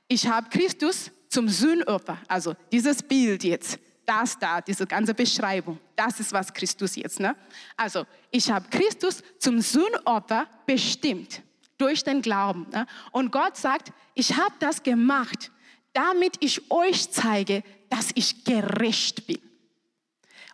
ich 0.08 0.26
habe 0.26 0.48
Christus 0.48 1.10
zum 1.28 1.48
Sühnopfer, 1.48 2.18
also 2.28 2.54
dieses 2.70 3.02
Bild 3.02 3.42
jetzt, 3.44 3.78
das 4.06 4.38
da, 4.38 4.60
diese 4.60 4.86
ganze 4.86 5.12
Beschreibung, 5.12 5.78
das 5.96 6.20
ist 6.20 6.32
was 6.32 6.52
Christus 6.54 6.94
jetzt. 6.94 7.18
Ne? 7.18 7.34
Also 7.76 8.06
ich 8.30 8.50
habe 8.50 8.66
Christus 8.70 9.22
zum 9.38 9.60
Sühnopfer 9.60 10.46
bestimmt 10.64 11.42
durch 11.78 12.04
den 12.04 12.22
Glauben. 12.22 12.66
Ne? 12.72 12.86
Und 13.12 13.32
Gott 13.32 13.56
sagt, 13.56 13.92
ich 14.14 14.36
habe 14.36 14.54
das 14.58 14.82
gemacht, 14.82 15.50
damit 15.92 16.36
ich 16.40 16.70
euch 16.70 17.10
zeige, 17.10 17.62
dass 17.88 18.10
ich 18.14 18.44
gerecht 18.44 19.26
bin. 19.26 19.40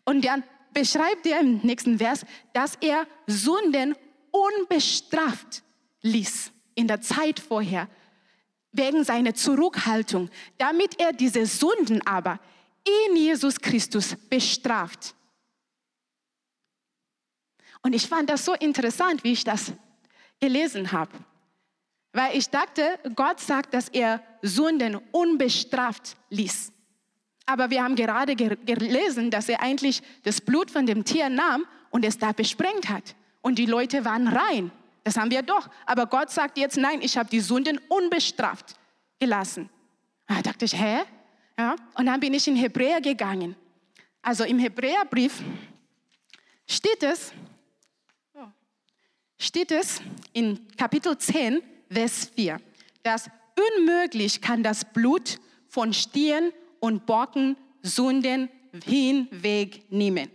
Und 0.04 0.24
dann 0.24 0.44
beschreibt 0.72 1.26
er 1.26 1.40
im 1.40 1.58
nächsten 1.58 1.98
Vers, 1.98 2.24
dass 2.52 2.76
er 2.80 3.06
Sünden 3.26 3.94
unbestraft 4.30 5.62
ließ 6.02 6.50
in 6.74 6.88
der 6.88 7.00
Zeit 7.00 7.38
vorher, 7.38 7.88
wegen 8.72 9.04
seiner 9.04 9.34
Zurückhaltung, 9.34 10.30
damit 10.58 10.98
er 10.98 11.12
diese 11.12 11.44
Sünden 11.44 12.04
aber 12.06 12.40
in 13.08 13.16
Jesus 13.16 13.60
Christus 13.60 14.16
bestraft. 14.30 15.14
Und 17.82 17.94
ich 17.94 18.06
fand 18.06 18.30
das 18.30 18.44
so 18.44 18.54
interessant, 18.54 19.24
wie 19.24 19.32
ich 19.32 19.44
das 19.44 19.72
gelesen 20.42 20.90
habe. 20.90 21.12
Weil 22.12 22.36
ich 22.36 22.50
dachte, 22.50 22.98
Gott 23.14 23.40
sagt, 23.40 23.72
dass 23.72 23.88
er 23.88 24.20
Sünden 24.42 24.96
unbestraft 25.12 26.16
ließ. 26.30 26.72
Aber 27.46 27.70
wir 27.70 27.82
haben 27.82 27.96
gerade 27.96 28.36
gelesen, 28.36 29.30
dass 29.30 29.48
er 29.48 29.62
eigentlich 29.62 30.02
das 30.24 30.40
Blut 30.40 30.70
von 30.70 30.84
dem 30.84 31.04
Tier 31.04 31.28
nahm 31.30 31.64
und 31.90 32.04
es 32.04 32.18
da 32.18 32.32
besprengt 32.32 32.88
hat. 32.88 33.14
Und 33.40 33.58
die 33.58 33.66
Leute 33.66 34.04
waren 34.04 34.28
rein. 34.28 34.70
Das 35.04 35.16
haben 35.16 35.30
wir 35.30 35.42
doch. 35.42 35.68
Aber 35.86 36.06
Gott 36.06 36.30
sagt 36.30 36.58
jetzt, 36.58 36.76
nein, 36.76 37.00
ich 37.02 37.16
habe 37.16 37.28
die 37.28 37.40
Sünden 37.40 37.80
unbestraft 37.88 38.74
gelassen. 39.18 39.70
Da 40.26 40.42
dachte 40.42 40.64
ich, 40.64 40.78
hä? 40.78 41.02
Ja? 41.58 41.76
Und 41.94 42.06
dann 42.06 42.20
bin 42.20 42.34
ich 42.34 42.46
in 42.46 42.56
Hebräer 42.56 43.00
gegangen. 43.00 43.56
Also 44.22 44.44
im 44.44 44.58
Hebräerbrief 44.58 45.42
steht 46.66 47.02
es, 47.02 47.32
steht 49.42 49.72
es 49.72 50.00
in 50.32 50.66
Kapitel 50.76 51.18
10, 51.18 51.62
Vers 51.90 52.30
4, 52.34 52.60
dass 53.02 53.28
unmöglich 53.78 54.40
kann 54.40 54.62
das 54.62 54.84
Blut 54.84 55.38
von 55.68 55.92
Stieren 55.92 56.52
und 56.80 57.06
Bocken 57.06 57.56
Sünden 57.82 58.48
hinwegnehmen. 58.84 60.30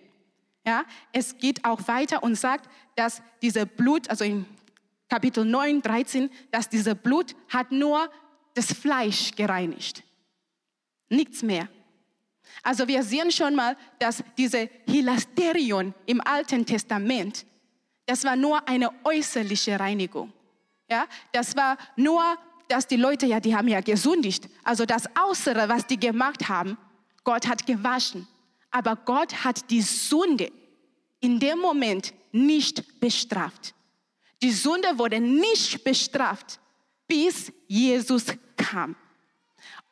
Ja, 0.65 0.83
es 1.13 1.37
geht 1.37 1.63
auch 1.63 1.87
weiter 1.87 2.21
und 2.23 2.35
sagt, 2.35 2.69
dass 2.95 3.21
dieser 3.41 3.65
Blut, 3.65 4.09
also 4.09 4.25
in 4.25 4.45
Kapitel 5.07 5.45
9, 5.45 5.81
13, 5.81 6.29
dass 6.51 6.67
dieser 6.67 6.93
Blut 6.93 7.35
hat 7.47 7.71
nur 7.71 8.09
das 8.53 8.73
Fleisch 8.73 9.31
gereinigt. 9.31 10.03
Nichts 11.09 11.41
mehr. 11.41 11.69
Also 12.63 12.87
wir 12.87 13.03
sehen 13.03 13.31
schon 13.31 13.55
mal, 13.55 13.77
dass 13.99 14.23
diese 14.37 14.69
Hilasterion 14.87 15.93
im 16.05 16.19
Alten 16.19 16.65
Testament 16.65 17.45
das 18.07 18.23
war 18.23 18.35
nur 18.35 18.67
eine 18.67 18.89
äußerliche 19.03 19.79
Reinigung. 19.79 20.33
Ja, 20.89 21.05
das 21.33 21.55
war 21.55 21.77
nur, 21.97 22.23
dass 22.69 22.87
die 22.87 22.95
Leute 22.95 23.25
ja, 23.25 23.39
die 23.39 23.55
haben 23.55 23.67
ja 23.67 23.81
gesündigt. 23.81 24.49
Also 24.63 24.85
das 24.85 25.03
Äußere, 25.29 25.69
was 25.69 25.85
die 25.85 25.99
gemacht 25.99 26.47
haben, 26.49 26.77
Gott 27.23 27.47
hat 27.47 27.67
gewaschen. 27.67 28.27
Aber 28.71 28.95
Gott 28.95 29.43
hat 29.43 29.69
die 29.69 29.81
Sünde 29.81 30.51
in 31.19 31.39
dem 31.39 31.59
Moment 31.59 32.13
nicht 32.31 32.99
bestraft. 32.99 33.73
Die 34.41 34.51
Sünde 34.51 34.97
wurde 34.97 35.19
nicht 35.19 35.83
bestraft, 35.83 36.59
bis 37.07 37.51
Jesus 37.67 38.25
kam. 38.55 38.95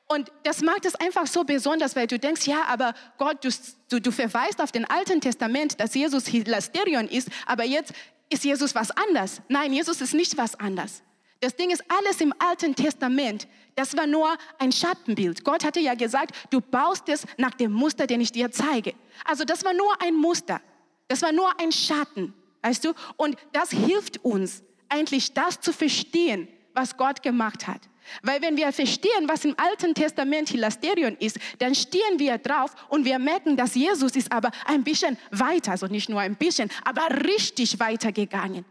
Und 0.08 0.32
das 0.44 0.62
macht 0.62 0.86
es 0.86 0.96
einfach 0.96 1.26
so 1.26 1.44
besonders, 1.44 1.96
weil 1.96 2.06
du 2.06 2.20
denkst, 2.20 2.46
ja, 2.46 2.64
aber 2.68 2.94
Gott, 3.18 3.44
du, 3.44 3.50
du, 3.90 4.00
du 4.00 4.12
verweist 4.12 4.62
auf 4.62 4.72
den 4.72 4.86
Alten 4.86 5.20
Testament, 5.20 5.80
dass 5.80 5.96
Jesus 5.96 6.28
Hilasterion 6.28 7.08
ist, 7.08 7.30
aber 7.48 7.64
jetzt 7.64 7.94
ist 8.30 8.44
Jesus 8.44 8.76
was 8.76 8.92
anders. 8.92 9.42
Nein, 9.48 9.74
Jesus 9.74 10.02
ist 10.02 10.14
nicht 10.14 10.38
was 10.38 10.56
anders. 10.60 11.02
Das 11.40 11.56
Ding 11.56 11.70
ist 11.72 11.84
alles 11.88 12.22
im 12.22 12.34
Alten 12.40 12.76
Testament. 12.76 13.48
Das 13.76 13.96
war 13.98 14.08
nur 14.08 14.38
ein 14.58 14.72
Schattenbild. 14.72 15.44
Gott 15.44 15.66
hatte 15.66 15.80
ja 15.80 15.96
gesagt, 15.96 16.36
du 16.50 16.62
baust 16.62 17.10
es 17.10 17.26
nach 17.38 17.54
dem 17.56 17.72
Muster, 17.72 18.08
den 18.08 18.22
ich 18.22 18.32
dir 18.32 18.52
zeige. 18.52 18.94
Also 19.26 19.44
das 19.44 19.66
war 19.66 19.74
nur 19.74 20.02
ein 20.02 20.16
Muster. 20.16 20.62
Das 21.08 21.22
war 21.22 21.32
nur 21.32 21.60
ein 21.60 21.72
Schatten, 21.72 22.34
weißt 22.62 22.86
du? 22.86 22.94
Und 23.18 23.38
das 23.52 23.72
hilft 23.72 24.24
uns 24.24 24.64
eigentlich, 24.88 25.34
das 25.34 25.60
zu 25.60 25.74
verstehen, 25.74 26.48
was 26.74 26.96
Gott 26.98 27.22
gemacht 27.22 27.68
hat. 27.68 27.82
Weil 28.22 28.42
wenn 28.42 28.58
wir 28.58 28.72
verstehen, 28.72 29.28
was 29.28 29.46
im 29.46 29.56
Alten 29.58 29.94
Testament 29.94 30.50
Hilasterion 30.50 31.16
ist, 31.18 31.40
dann 31.60 31.74
stehen 31.74 32.18
wir 32.18 32.38
drauf 32.38 32.76
und 32.90 33.06
wir 33.06 33.20
merken, 33.20 33.58
dass 33.58 33.76
Jesus 33.76 34.16
ist 34.16 34.32
aber 34.32 34.52
ein 34.66 34.84
bisschen 34.84 35.18
weiter, 35.32 35.72
also 35.72 35.88
nicht 35.88 36.10
nur 36.10 36.20
ein 36.20 36.36
bisschen, 36.36 36.70
aber 36.84 37.08
richtig 37.26 37.80
weitergegangen. 37.80 38.66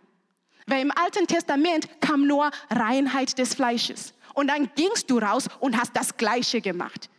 Weil 0.66 0.82
im 0.82 0.92
Alten 0.92 1.26
Testament 1.26 1.88
kam 2.00 2.26
nur 2.26 2.50
Reinheit 2.70 3.36
des 3.38 3.54
Fleisches. 3.54 4.14
Und 4.34 4.48
dann 4.48 4.70
gingst 4.74 5.10
du 5.10 5.18
raus 5.18 5.48
und 5.60 5.78
hast 5.78 5.94
das 5.94 6.16
Gleiche 6.16 6.60
gemacht. 6.60 7.10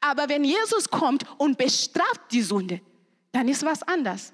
Aber 0.00 0.28
wenn 0.28 0.44
Jesus 0.44 0.88
kommt 0.90 1.24
und 1.38 1.56
bestraft 1.56 2.20
die 2.30 2.42
Sünde, 2.42 2.80
dann 3.32 3.48
ist 3.48 3.64
was 3.64 3.82
anders. 3.82 4.32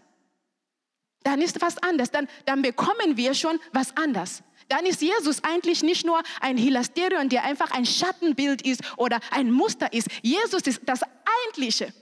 Dann 1.22 1.40
ist 1.40 1.60
was 1.62 1.78
anders. 1.78 2.10
Dann, 2.10 2.28
dann 2.44 2.62
bekommen 2.62 3.16
wir 3.16 3.34
schon 3.34 3.58
was 3.72 3.96
anders 3.96 4.42
dann 4.68 4.86
ist 4.86 5.02
Jesus 5.02 5.42
eigentlich 5.44 5.82
nicht 5.82 6.04
nur 6.04 6.22
ein 6.40 6.56
Hilasterion, 6.56 7.28
der 7.28 7.44
einfach 7.44 7.70
ein 7.70 7.86
Schattenbild 7.86 8.62
ist 8.62 8.82
oder 8.96 9.20
ein 9.30 9.50
Muster 9.50 9.92
ist. 9.92 10.08
Jesus 10.22 10.62
ist 10.62 10.80
das 10.84 11.00
Eigentliche. 11.44 11.92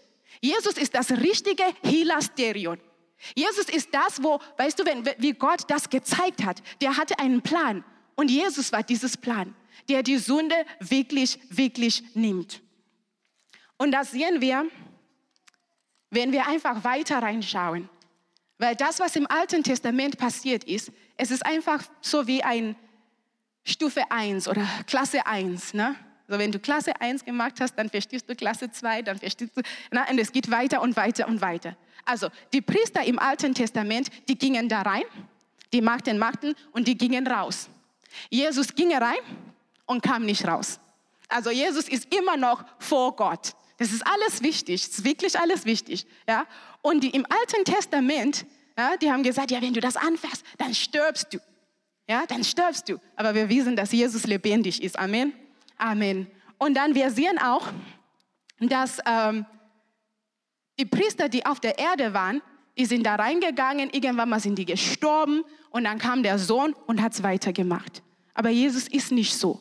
Jesus 0.40 0.74
ist 0.74 0.94
das 0.94 1.10
richtige 1.10 1.64
Hilasterion. 1.82 2.78
Jesus 3.34 3.68
ist 3.68 3.94
das, 3.94 4.22
wo, 4.22 4.40
weißt 4.58 4.78
du, 4.78 4.84
wenn, 4.84 5.04
wie 5.18 5.32
Gott 5.32 5.62
das 5.68 5.88
gezeigt 5.88 6.44
hat, 6.44 6.62
der 6.80 6.96
hatte 6.96 7.18
einen 7.18 7.42
Plan. 7.42 7.84
Und 8.16 8.30
Jesus 8.30 8.72
war 8.72 8.82
dieses 8.82 9.16
Plan, 9.16 9.54
der 9.88 10.02
die 10.02 10.18
Sünde 10.18 10.54
wirklich, 10.80 11.38
wirklich 11.48 12.02
nimmt. 12.14 12.60
Und 13.76 13.92
das 13.92 14.12
sehen 14.12 14.40
wir, 14.40 14.66
wenn 16.10 16.32
wir 16.32 16.46
einfach 16.46 16.84
weiter 16.84 17.20
reinschauen. 17.20 17.88
Weil 18.58 18.76
das, 18.76 19.00
was 19.00 19.16
im 19.16 19.26
Alten 19.30 19.62
Testament 19.62 20.16
passiert 20.16 20.64
ist, 20.64 20.92
es 21.16 21.30
ist 21.30 21.44
einfach 21.44 21.82
so 22.00 22.26
wie 22.26 22.42
ein 22.42 22.76
Stufe 23.64 24.10
1 24.10 24.48
oder 24.48 24.66
Klasse 24.86 25.26
1. 25.26 25.74
Ne? 25.74 25.96
Also 26.28 26.38
wenn 26.38 26.52
du 26.52 26.58
Klasse 26.58 26.98
1 27.00 27.24
gemacht 27.24 27.60
hast, 27.60 27.74
dann 27.76 27.90
verstehst 27.90 28.28
du 28.28 28.34
Klasse 28.34 28.70
2, 28.70 29.02
dann 29.02 29.18
verstehst 29.18 29.56
du, 29.56 29.62
na, 29.90 30.08
und 30.08 30.18
es 30.18 30.32
geht 30.32 30.50
weiter 30.50 30.82
und 30.82 30.96
weiter 30.96 31.26
und 31.26 31.40
weiter. 31.40 31.76
Also 32.04 32.28
die 32.52 32.60
Priester 32.60 33.02
im 33.04 33.18
Alten 33.18 33.54
Testament, 33.54 34.08
die 34.28 34.36
gingen 34.36 34.68
da 34.68 34.82
rein, 34.82 35.04
die 35.72 35.80
machten, 35.80 36.18
machten 36.18 36.54
und 36.72 36.86
die 36.86 36.96
gingen 36.96 37.26
raus. 37.26 37.68
Jesus 38.30 38.74
ging 38.74 38.94
rein 38.94 39.18
und 39.86 40.02
kam 40.02 40.24
nicht 40.24 40.46
raus. 40.46 40.78
Also 41.28 41.50
Jesus 41.50 41.88
ist 41.88 42.14
immer 42.14 42.36
noch 42.36 42.64
vor 42.78 43.16
Gott. 43.16 43.54
Das 43.76 43.92
ist 43.92 44.06
alles 44.06 44.42
wichtig, 44.42 44.82
ist 44.82 45.04
wirklich 45.04 45.38
alles 45.38 45.64
wichtig. 45.64 46.06
Ja? 46.28 46.46
Und 46.82 47.02
die 47.02 47.10
im 47.10 47.26
Alten 47.26 47.64
Testament, 47.64 48.46
ja, 48.76 48.96
die 48.96 49.10
haben 49.10 49.22
gesagt, 49.22 49.50
ja, 49.50 49.60
wenn 49.60 49.74
du 49.74 49.80
das 49.80 49.96
anfährst, 49.96 50.44
dann 50.58 50.74
stirbst 50.74 51.32
du. 51.32 51.38
Ja, 52.08 52.24
dann 52.26 52.44
stirbst 52.44 52.88
du. 52.88 52.98
Aber 53.16 53.34
wir 53.34 53.48
wissen, 53.48 53.76
dass 53.76 53.92
Jesus 53.92 54.26
lebendig 54.26 54.82
ist. 54.82 54.98
Amen. 54.98 55.32
Amen. 55.78 56.26
Und 56.58 56.74
dann 56.74 56.94
wir 56.94 57.10
sehen 57.10 57.38
auch, 57.38 57.68
dass 58.60 58.98
ähm, 59.06 59.46
die 60.78 60.84
Priester, 60.84 61.28
die 61.28 61.46
auf 61.46 61.60
der 61.60 61.78
Erde 61.78 62.14
waren, 62.14 62.42
die 62.76 62.84
sind 62.84 63.04
da 63.04 63.14
reingegangen, 63.14 63.90
irgendwann 63.90 64.28
mal 64.28 64.40
sind 64.40 64.56
die 64.58 64.64
gestorben 64.64 65.44
und 65.70 65.84
dann 65.84 65.98
kam 65.98 66.22
der 66.22 66.38
Sohn 66.38 66.74
und 66.86 67.00
hat 67.00 67.12
es 67.12 67.22
weitergemacht. 67.22 68.02
Aber 68.34 68.50
Jesus 68.50 68.88
ist 68.88 69.12
nicht 69.12 69.34
so. 69.34 69.60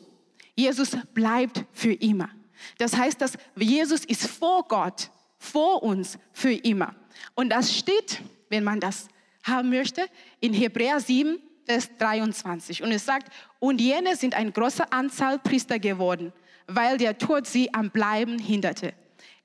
Jesus 0.56 0.96
bleibt 1.12 1.64
für 1.72 1.92
immer. 1.92 2.28
Das 2.78 2.96
heißt, 2.96 3.20
dass 3.20 3.38
Jesus 3.56 4.04
ist 4.04 4.26
vor 4.26 4.64
Gott, 4.68 5.10
vor 5.38 5.82
uns 5.82 6.18
für 6.32 6.52
immer. 6.52 6.94
Und 7.34 7.50
das 7.50 7.76
steht, 7.76 8.20
wenn 8.48 8.64
man 8.64 8.80
das 8.80 9.08
haben 9.42 9.70
möchte, 9.70 10.06
in 10.40 10.52
Hebräer 10.52 11.00
7, 11.00 11.38
Vers 11.66 11.90
23. 11.98 12.82
Und 12.82 12.92
es 12.92 13.04
sagt, 13.04 13.32
und 13.58 13.80
jene 13.80 14.16
sind 14.16 14.34
eine 14.34 14.52
große 14.52 14.92
Anzahl 14.92 15.38
Priester 15.38 15.78
geworden, 15.78 16.32
weil 16.66 16.98
der 16.98 17.18
Tod 17.18 17.46
sie 17.46 17.72
am 17.72 17.90
Bleiben 17.90 18.38
hinderte. 18.38 18.94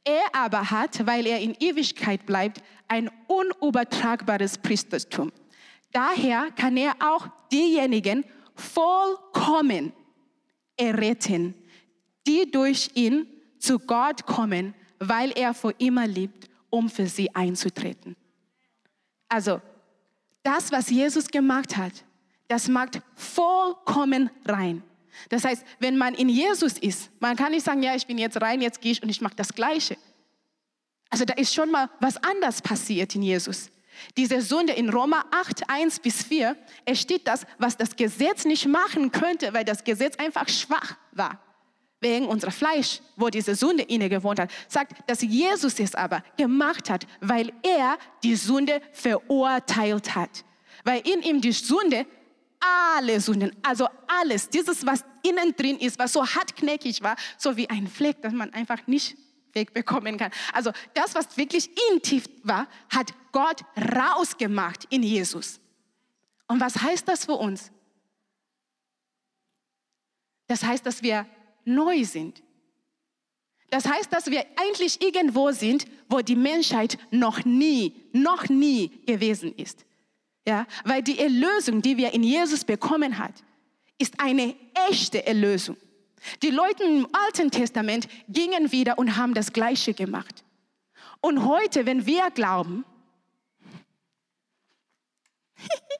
Er 0.03 0.23
aber 0.33 0.71
hat, 0.71 1.05
weil 1.05 1.27
er 1.27 1.39
in 1.39 1.55
Ewigkeit 1.59 2.25
bleibt, 2.25 2.61
ein 2.87 3.09
unübertragbares 3.27 4.57
Priestertum. 4.57 5.31
Daher 5.91 6.49
kann 6.55 6.77
er 6.77 6.95
auch 6.99 7.27
diejenigen 7.51 8.25
vollkommen 8.55 9.93
erretten, 10.77 11.53
die 12.29 12.49
durch 12.51 12.91
ihn 12.93 13.25
zu 13.57 13.79
Gott 13.79 14.25
kommen, 14.27 14.75
weil 14.99 15.31
er 15.31 15.55
vor 15.55 15.73
immer 15.79 16.05
liebt, 16.05 16.47
um 16.69 16.87
für 16.87 17.07
sie 17.07 17.33
einzutreten. 17.35 18.15
Also, 19.27 19.61
das, 20.43 20.71
was 20.71 20.89
Jesus 20.91 21.27
gemacht 21.27 21.75
hat, 21.75 21.93
das 22.47 22.67
macht 22.67 23.01
vollkommen 23.15 24.29
rein. 24.45 24.83
Das 25.29 25.43
heißt, 25.43 25.65
wenn 25.79 25.97
man 25.97 26.13
in 26.13 26.29
Jesus 26.29 26.77
ist, 26.77 27.09
man 27.19 27.35
kann 27.35 27.51
nicht 27.51 27.65
sagen, 27.65 27.81
ja, 27.81 27.95
ich 27.95 28.05
bin 28.05 28.19
jetzt 28.19 28.39
rein, 28.39 28.61
jetzt 28.61 28.79
gehe 28.79 28.91
ich 28.91 29.01
und 29.01 29.09
ich 29.09 29.21
mache 29.21 29.35
das 29.35 29.53
Gleiche. 29.53 29.97
Also 31.09 31.25
da 31.25 31.33
ist 31.33 31.53
schon 31.53 31.71
mal 31.71 31.89
was 31.99 32.17
anders 32.17 32.61
passiert 32.61 33.15
in 33.15 33.23
Jesus. 33.23 33.71
Diese 34.15 34.39
Sünde 34.41 34.73
in 34.73 34.89
Roma 34.89 35.25
8, 35.31 35.67
1 35.67 35.99
bis 35.99 36.23
4, 36.23 36.55
es 36.85 37.01
steht 37.01 37.27
das, 37.27 37.45
was 37.57 37.75
das 37.75 37.95
Gesetz 37.95 38.45
nicht 38.45 38.67
machen 38.67 39.11
könnte, 39.11 39.51
weil 39.53 39.65
das 39.65 39.83
Gesetz 39.83 40.15
einfach 40.17 40.47
schwach 40.47 40.95
war. 41.11 41.41
Wegen 42.01 42.27
unserer 42.27 42.51
Fleisch, 42.51 43.01
wo 43.17 43.29
diese 43.29 43.55
Sünde 43.55 43.83
inne 43.83 44.07
gewohnt 44.07 44.39
hat, 44.39 44.51
sagt, 44.67 45.09
dass 45.09 45.21
Jesus 45.21 45.79
es 45.79 45.95
aber 45.95 46.23
gemacht 46.37 46.89
hat, 46.89 47.05
weil 47.19 47.51
er 47.61 47.97
die 48.23 48.35
Sünde 48.35 48.81
verurteilt 48.93 50.15
hat. 50.15 50.45
Weil 50.85 51.01
in 51.07 51.21
ihm 51.21 51.41
die 51.41 51.51
Sünde 51.51 52.05
alle 52.59 53.19
Sünden, 53.19 53.55
also 53.63 53.87
alles, 54.07 54.49
dieses, 54.49 54.85
was 54.85 55.03
innen 55.23 55.55
drin 55.55 55.77
ist, 55.77 55.99
was 55.99 56.13
so 56.13 56.25
hartknäckig 56.25 57.01
war, 57.01 57.15
so 57.37 57.55
wie 57.57 57.69
ein 57.69 57.87
Fleck, 57.87 58.21
das 58.21 58.33
man 58.33 58.53
einfach 58.53 58.85
nicht 58.87 59.17
wegbekommen 59.53 60.17
kann. 60.17 60.31
Also 60.53 60.71
das, 60.93 61.15
was 61.15 61.37
wirklich 61.37 61.69
in 61.91 62.01
tief 62.01 62.25
war, 62.43 62.67
hat 62.89 63.13
Gott 63.31 63.61
rausgemacht 63.95 64.85
in 64.89 65.03
Jesus. 65.03 65.59
Und 66.47 66.59
was 66.59 66.81
heißt 66.81 67.07
das 67.07 67.25
für 67.25 67.33
uns? 67.33 67.71
Das 70.47 70.63
heißt, 70.63 70.85
dass 70.85 71.03
wir 71.03 71.25
neu 71.69 72.03
sind. 72.03 72.43
Das 73.69 73.87
heißt, 73.87 74.11
dass 74.11 74.31
wir 74.31 74.45
eigentlich 74.55 75.01
irgendwo 75.01 75.51
sind, 75.51 75.85
wo 76.09 76.19
die 76.19 76.35
Menschheit 76.35 76.97
noch 77.11 77.45
nie, 77.45 77.93
noch 78.11 78.49
nie 78.49 78.89
gewesen 79.05 79.53
ist. 79.55 79.85
Ja, 80.47 80.65
weil 80.83 81.03
die 81.03 81.19
Erlösung, 81.19 81.81
die 81.81 81.97
wir 81.97 82.13
in 82.13 82.23
Jesus 82.23 82.63
bekommen 82.65 83.19
haben, 83.19 83.35
ist 83.99 84.19
eine 84.19 84.55
echte 84.89 85.25
Erlösung. 85.25 85.77
Die 86.41 86.49
Leute 86.49 86.83
im 86.83 87.07
Alten 87.27 87.51
Testament 87.51 88.07
gingen 88.27 88.71
wieder 88.71 88.97
und 88.97 89.15
haben 89.15 89.33
das 89.33 89.53
Gleiche 89.53 89.93
gemacht. 89.93 90.43
Und 91.21 91.45
heute, 91.45 91.85
wenn 91.85 92.05
wir 92.05 92.31
glauben, 92.31 92.83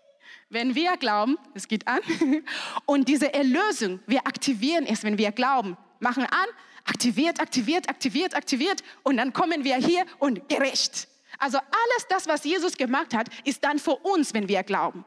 wenn 0.50 0.76
wir 0.76 0.98
glauben, 0.98 1.38
es 1.54 1.68
geht 1.68 1.88
an, 1.88 2.00
und 2.86 3.08
diese 3.08 3.34
Erlösung, 3.34 4.00
wir 4.08 4.26
aktivieren 4.26 4.86
es, 4.86 5.04
wenn 5.04 5.18
wir 5.18 5.32
glauben, 5.32 5.78
machen 6.00 6.24
an, 6.24 6.48
aktiviert, 6.86 7.40
aktiviert, 7.40 7.88
aktiviert, 7.88 8.36
aktiviert, 8.36 8.84
und 9.04 9.18
dann 9.18 9.32
kommen 9.34 9.64
wir 9.64 9.76
hier 9.76 10.06
und 10.18 10.50
gerecht. 10.50 11.08
Also 11.38 11.58
alles 11.58 12.08
das, 12.10 12.28
was 12.28 12.44
Jesus 12.44 12.76
gemacht 12.76 13.14
hat, 13.14 13.28
ist 13.46 13.64
dann 13.64 13.80
für 13.80 13.96
uns, 13.96 14.34
wenn 14.34 14.48
wir 14.50 14.64
glauben. 14.64 15.06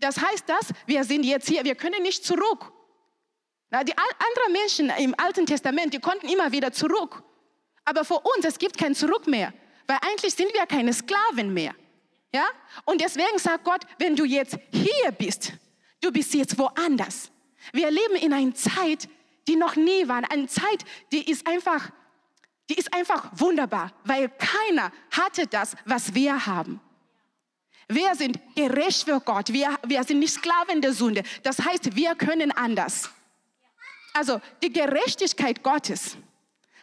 Das 0.00 0.20
heißt, 0.20 0.48
dass 0.48 0.72
wir 0.86 1.02
sind 1.04 1.24
jetzt 1.24 1.48
hier, 1.48 1.64
wir 1.64 1.74
können 1.74 2.02
nicht 2.02 2.24
zurück. 2.24 2.72
Die 3.72 3.94
anderen 3.96 4.52
Menschen 4.52 4.92
im 4.98 5.14
Alten 5.18 5.46
Testament, 5.46 5.94
die 5.94 5.98
konnten 5.98 6.28
immer 6.28 6.52
wieder 6.52 6.72
zurück. 6.72 7.24
Aber 7.84 8.04
für 8.04 8.20
uns, 8.20 8.44
es 8.44 8.58
gibt 8.58 8.78
kein 8.78 8.94
Zurück 8.94 9.26
mehr, 9.26 9.52
weil 9.86 9.98
eigentlich 10.02 10.34
sind 10.34 10.52
wir 10.52 10.66
keine 10.66 10.92
Sklaven 10.92 11.52
mehr. 11.52 11.74
Ja? 12.34 12.46
Und 12.84 13.00
deswegen 13.00 13.38
sagt 13.38 13.64
Gott, 13.64 13.82
wenn 13.98 14.16
du 14.16 14.24
jetzt 14.24 14.58
hier 14.72 15.12
bist, 15.12 15.52
du 16.00 16.10
bist 16.10 16.32
jetzt 16.34 16.58
woanders. 16.58 17.30
Wir 17.72 17.90
leben 17.90 18.16
in 18.16 18.32
einer 18.32 18.54
Zeit, 18.54 19.08
die 19.46 19.56
noch 19.56 19.76
nie 19.76 20.08
war, 20.08 20.22
eine 20.30 20.46
Zeit, 20.46 20.84
die 21.12 21.30
ist 21.30 21.46
einfach 21.46 21.90
die 22.72 22.78
ist 22.78 22.94
einfach 22.94 23.28
wunderbar, 23.32 23.92
weil 24.04 24.30
keiner 24.30 24.92
hatte 25.10 25.46
das, 25.46 25.76
was 25.84 26.14
wir 26.14 26.46
haben. 26.46 26.80
Wir 27.86 28.14
sind 28.14 28.38
gerecht 28.54 29.04
für 29.04 29.20
Gott. 29.20 29.52
Wir, 29.52 29.78
wir 29.86 30.02
sind 30.04 30.20
nicht 30.20 30.32
Sklaven 30.32 30.80
der 30.80 30.94
Sünde. 30.94 31.22
Das 31.42 31.58
heißt, 31.58 31.94
wir 31.94 32.14
können 32.14 32.50
anders. 32.52 33.10
Also 34.14 34.40
die 34.62 34.72
Gerechtigkeit 34.72 35.62
Gottes 35.62 36.16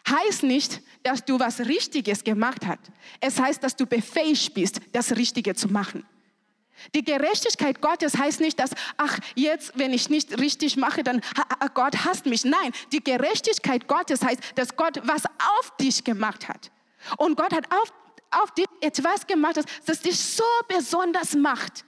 heißt 0.10 0.44
nicht, 0.44 0.82
dass 1.04 1.24
du 1.24 1.40
was 1.40 1.62
Richtiges 1.62 2.24
gemacht 2.24 2.66
hast. 2.66 2.92
Es 3.20 3.40
heißt, 3.40 3.64
dass 3.64 3.76
du 3.76 3.86
befähigt 3.86 4.54
bist, 4.54 4.82
das 4.92 5.16
Richtige 5.16 5.56
zu 5.56 5.68
machen. 5.68 6.06
Die 6.96 7.04
Gerechtigkeit 7.04 7.82
Gottes 7.82 8.18
heißt 8.18 8.40
nicht, 8.40 8.60
dass, 8.60 8.72
ach, 8.98 9.20
jetzt, 9.36 9.78
wenn 9.78 9.92
ich 9.92 10.10
nicht 10.10 10.40
richtig 10.40 10.78
mache, 10.78 11.04
dann 11.04 11.22
Gott 11.74 12.06
hasst 12.06 12.26
mich. 12.26 12.46
Nein, 12.46 12.72
die 12.92 13.04
Gerechtigkeit 13.04 13.88
Gottes 13.88 14.24
heißt, 14.24 14.40
dass 14.56 14.76
Gott 14.76 15.00
was 15.04 15.26
auf 15.26 15.76
dich 15.80 16.04
gemacht 16.04 16.48
hat. 16.48 16.72
Und 17.18 17.38
Gott 17.38 17.54
hat 17.54 17.70
auf, 17.72 17.94
auf 18.32 18.54
dich 18.54 18.66
etwas 18.82 19.28
gemacht, 19.28 19.58
das, 19.58 19.66
das 19.86 20.02
dich 20.02 20.18
so 20.18 20.44
besonders 20.68 21.36
macht. 21.36 21.86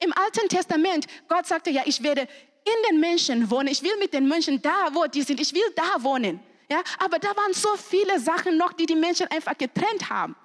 Im 0.00 0.12
Alten 0.12 0.48
Testament, 0.48 1.06
Gott 1.28 1.46
sagte 1.46 1.70
ja, 1.70 1.82
ich 1.84 2.02
werde 2.02 2.22
in 2.22 2.90
den 2.90 3.00
Menschen 3.00 3.50
wohnen. 3.50 3.68
Ich 3.68 3.82
will 3.82 3.96
mit 3.98 4.12
den 4.12 4.28
Menschen 4.28 4.60
da, 4.62 4.88
wo 4.92 5.06
die 5.06 5.22
sind. 5.22 5.40
Ich 5.40 5.52
will 5.52 5.72
da 5.74 6.02
wohnen. 6.02 6.40
Ja, 6.70 6.82
aber 6.98 7.18
da 7.18 7.28
waren 7.28 7.54
so 7.54 7.76
viele 7.76 8.20
Sachen 8.20 8.58
noch, 8.58 8.72
die 8.74 8.86
die 8.86 8.94
Menschen 8.94 9.26
einfach 9.28 9.56
getrennt 9.56 10.10
haben. 10.10 10.36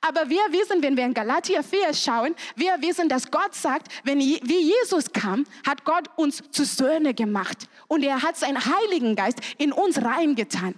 Aber 0.00 0.28
wir 0.28 0.40
wissen, 0.50 0.82
wenn 0.82 0.96
wir 0.96 1.04
in 1.04 1.14
Galatia 1.14 1.62
4 1.62 1.94
schauen, 1.94 2.34
wir 2.54 2.80
wissen, 2.80 3.08
dass 3.08 3.30
Gott 3.30 3.54
sagt, 3.54 3.88
wenn, 4.04 4.20
wie 4.20 4.60
Jesus 4.60 5.12
kam, 5.12 5.44
hat 5.66 5.84
Gott 5.84 6.08
uns 6.16 6.42
zu 6.50 6.64
Söhne 6.64 7.14
gemacht. 7.14 7.68
Und 7.88 8.04
er 8.04 8.22
hat 8.22 8.36
seinen 8.36 8.64
Heiligen 8.64 9.16
Geist 9.16 9.40
in 9.58 9.72
uns 9.72 10.00
reingetan. 10.02 10.74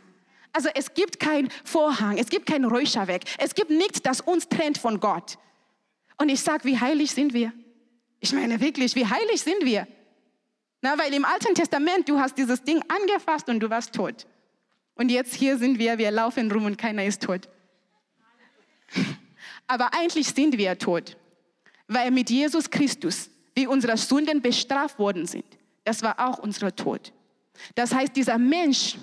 Also 0.53 0.69
es 0.75 0.95
gibt 0.95 1.19
keinen 1.19 1.51
Vorhang, 1.65 2.19
es 2.19 2.29
gibt 2.29 2.47
kein 2.47 2.65
Räucherwerk, 2.65 3.23
es 3.39 3.55
gibt 3.55 3.71
nichts, 3.71 4.03
das 4.03 4.21
uns 4.21 4.49
trennt 4.49 4.79
von 4.79 5.01
Gott. 5.01 5.39
Und 6.19 6.29
ich 6.29 6.41
sage, 6.41 6.65
wie 6.65 6.79
heilig 6.79 7.11
sind 7.11 7.33
wir? 7.33 7.53
Ich 8.21 8.33
meine 8.33 8.61
wirklich, 8.61 8.95
wie 8.95 9.07
heilig 9.07 9.41
sind 9.41 9.65
wir? 9.65 9.87
Na, 10.83 10.99
weil 10.99 11.13
im 11.15 11.25
Alten 11.25 11.55
Testament, 11.55 12.09
du 12.09 12.19
hast 12.19 12.37
dieses 12.37 12.63
Ding 12.63 12.83
angefasst 12.89 13.49
und 13.49 13.61
du 13.61 13.71
warst 13.71 13.95
tot. 13.95 14.27
Und 15.03 15.11
jetzt 15.11 15.35
hier 15.35 15.59
sind 15.59 15.81
wir, 15.81 15.99
wir 15.99 16.13
laufen 16.13 16.49
rum 16.53 16.65
und 16.65 16.79
keiner 16.79 17.05
ist 17.05 17.25
tot. 17.25 17.49
Aber 19.67 19.93
eigentlich 19.95 20.29
sind 20.29 20.57
wir 20.57 20.79
tot, 20.79 21.17
weil 21.89 22.13
mit 22.13 22.31
Jesus 22.31 22.71
Christus 22.71 23.29
wie 23.53 23.67
unsere 23.67 23.97
Sünden 23.97 24.41
bestraft 24.41 25.01
worden 25.01 25.27
sind. 25.27 25.45
Das 25.83 26.05
war 26.05 26.21
auch 26.21 26.39
unser 26.39 26.77
Tod. 26.77 27.13
Das 27.75 27.93
heißt, 27.93 28.15
dieser 28.15 28.39
Mensch, 28.39 28.95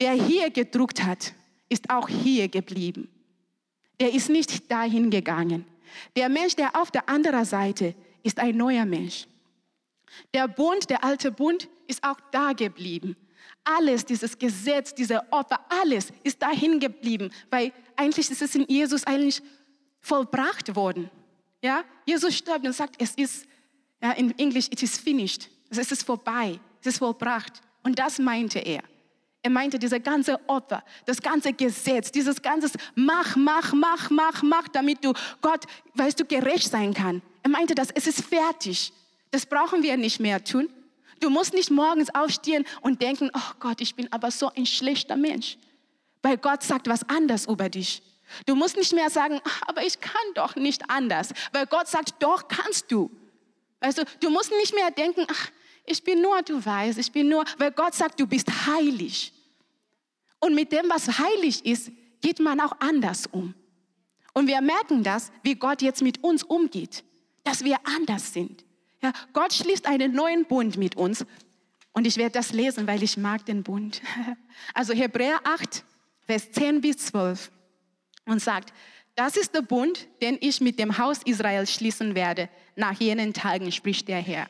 der 0.00 0.14
hier 0.14 0.50
gedruckt 0.50 1.04
hat, 1.04 1.32
ist 1.68 1.88
auch 1.90 2.08
hier 2.08 2.48
geblieben. 2.48 3.08
Er 3.98 4.12
ist 4.12 4.30
nicht 4.30 4.68
dahin 4.68 5.10
gegangen. 5.10 5.64
Der 6.16 6.28
Mensch, 6.28 6.56
der 6.56 6.74
auf 6.74 6.90
der 6.90 7.08
anderen 7.08 7.44
Seite 7.44 7.94
ist 8.24 8.40
ein 8.40 8.56
neuer 8.56 8.84
Mensch. 8.84 9.28
Der 10.34 10.48
Bund, 10.48 10.90
der 10.90 11.04
alte 11.04 11.30
Bund, 11.30 11.68
ist 11.86 12.02
auch 12.02 12.18
da 12.32 12.52
geblieben. 12.52 13.14
Alles, 13.64 14.04
dieses 14.04 14.38
Gesetz, 14.38 14.94
diese 14.94 15.22
Opfer, 15.32 15.60
alles 15.68 16.12
ist 16.22 16.40
dahin 16.40 16.80
geblieben, 16.80 17.30
weil 17.50 17.72
eigentlich 17.96 18.30
ist 18.30 18.42
es 18.42 18.54
in 18.54 18.66
Jesus 18.68 19.04
eigentlich 19.04 19.42
vollbracht 20.00 20.74
worden. 20.74 21.10
Ja, 21.62 21.84
Jesus 22.06 22.36
stirbt 22.36 22.64
und 22.64 22.72
sagt, 22.72 22.96
es 22.98 23.14
ist, 23.14 23.46
ja, 24.02 24.12
in 24.12 24.36
Englisch, 24.38 24.66
it 24.70 24.82
is 24.82 24.96
finished. 24.98 25.48
Es 25.68 25.92
ist 25.92 26.02
vorbei, 26.02 26.58
es 26.80 26.86
ist 26.88 26.98
vollbracht. 26.98 27.60
Und 27.82 27.98
das 27.98 28.18
meinte 28.18 28.58
er. 28.58 28.82
Er 29.42 29.50
meinte, 29.50 29.78
diese 29.78 30.00
ganze 30.00 30.38
Opfer, 30.48 30.84
das 31.06 31.20
ganze 31.22 31.52
Gesetz, 31.52 32.12
dieses 32.12 32.42
ganze 32.42 32.70
Mach, 32.94 33.36
mach, 33.36 33.72
mach, 33.72 34.10
mach, 34.10 34.42
mach, 34.42 34.68
damit 34.68 35.02
du 35.02 35.14
Gott, 35.40 35.64
weißt 35.94 36.20
du, 36.20 36.24
gerecht 36.24 36.70
sein 36.70 36.92
kann. 36.92 37.22
Er 37.42 37.50
meinte 37.50 37.74
das, 37.74 37.90
es 37.90 38.06
ist 38.06 38.22
fertig. 38.22 38.92
Das 39.30 39.46
brauchen 39.46 39.82
wir 39.82 39.96
nicht 39.96 40.20
mehr 40.20 40.44
tun. 40.44 40.68
Du 41.20 41.30
musst 41.30 41.52
nicht 41.52 41.70
morgens 41.70 42.14
aufstehen 42.14 42.64
und 42.80 43.02
denken, 43.02 43.30
oh 43.34 43.52
Gott, 43.60 43.80
ich 43.80 43.94
bin 43.94 44.10
aber 44.12 44.30
so 44.30 44.50
ein 44.54 44.66
schlechter 44.66 45.16
Mensch. 45.16 45.58
Weil 46.22 46.38
Gott 46.38 46.62
sagt 46.62 46.88
was 46.88 47.08
anderes 47.08 47.46
über 47.46 47.68
dich. 47.68 48.02
Du 48.46 48.54
musst 48.54 48.76
nicht 48.76 48.92
mehr 48.92 49.10
sagen, 49.10 49.40
aber 49.66 49.84
ich 49.84 50.00
kann 50.00 50.14
doch 50.34 50.56
nicht 50.56 50.88
anders. 50.88 51.32
Weil 51.52 51.66
Gott 51.66 51.88
sagt, 51.88 52.14
doch 52.20 52.48
kannst 52.48 52.90
du. 52.90 53.10
Weißt 53.80 53.98
du, 53.98 54.04
du 54.20 54.30
musst 54.30 54.50
nicht 54.52 54.74
mehr 54.74 54.90
denken, 54.90 55.26
ach, 55.30 55.50
ich 55.86 56.04
bin 56.04 56.20
nur, 56.20 56.40
du 56.42 56.64
weißt, 56.64 56.98
ich 56.98 57.10
bin 57.10 57.28
nur, 57.28 57.44
weil 57.58 57.72
Gott 57.72 57.94
sagt, 57.94 58.20
du 58.20 58.26
bist 58.26 58.48
heilig. 58.66 59.32
Und 60.38 60.54
mit 60.54 60.72
dem, 60.72 60.88
was 60.88 61.18
heilig 61.18 61.64
ist, 61.66 61.90
geht 62.20 62.38
man 62.38 62.60
auch 62.60 62.72
anders 62.80 63.26
um. 63.26 63.54
Und 64.32 64.46
wir 64.46 64.60
merken 64.60 65.02
das, 65.02 65.32
wie 65.42 65.54
Gott 65.54 65.82
jetzt 65.82 66.02
mit 66.02 66.22
uns 66.22 66.42
umgeht, 66.42 67.02
dass 67.42 67.64
wir 67.64 67.78
anders 67.84 68.32
sind. 68.32 68.64
Ja, 69.02 69.12
Gott 69.32 69.52
schließt 69.52 69.86
einen 69.86 70.12
neuen 70.12 70.44
Bund 70.44 70.76
mit 70.76 70.96
uns. 70.96 71.24
Und 71.92 72.06
ich 72.06 72.16
werde 72.16 72.32
das 72.32 72.52
lesen, 72.52 72.86
weil 72.86 73.02
ich 73.02 73.16
mag 73.16 73.44
den 73.46 73.62
Bund. 73.62 74.00
Also 74.74 74.92
Hebräer 74.92 75.40
8, 75.44 75.82
Vers 76.26 76.52
10 76.52 76.82
bis 76.82 76.98
12. 76.98 77.50
Und 78.26 78.42
sagt, 78.42 78.74
das 79.16 79.36
ist 79.36 79.54
der 79.54 79.62
Bund, 79.62 80.06
den 80.20 80.36
ich 80.40 80.60
mit 80.60 80.78
dem 80.78 80.98
Haus 80.98 81.20
Israel 81.24 81.66
schließen 81.66 82.14
werde. 82.14 82.48
Nach 82.76 82.98
jenen 83.00 83.32
Tagen 83.32 83.72
spricht 83.72 84.06
der 84.08 84.20
Herr. 84.20 84.48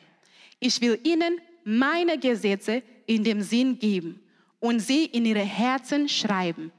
Ich 0.59 0.81
will 0.81 0.99
ihnen 1.03 1.39
meine 1.63 2.19
Gesetze 2.19 2.83
in 3.05 3.23
dem 3.23 3.41
Sinn 3.41 3.79
geben 3.79 4.21
und 4.59 4.79
sie 4.79 5.05
in 5.05 5.25
ihre 5.25 5.39
Herzen 5.39 6.07
schreiben. 6.07 6.71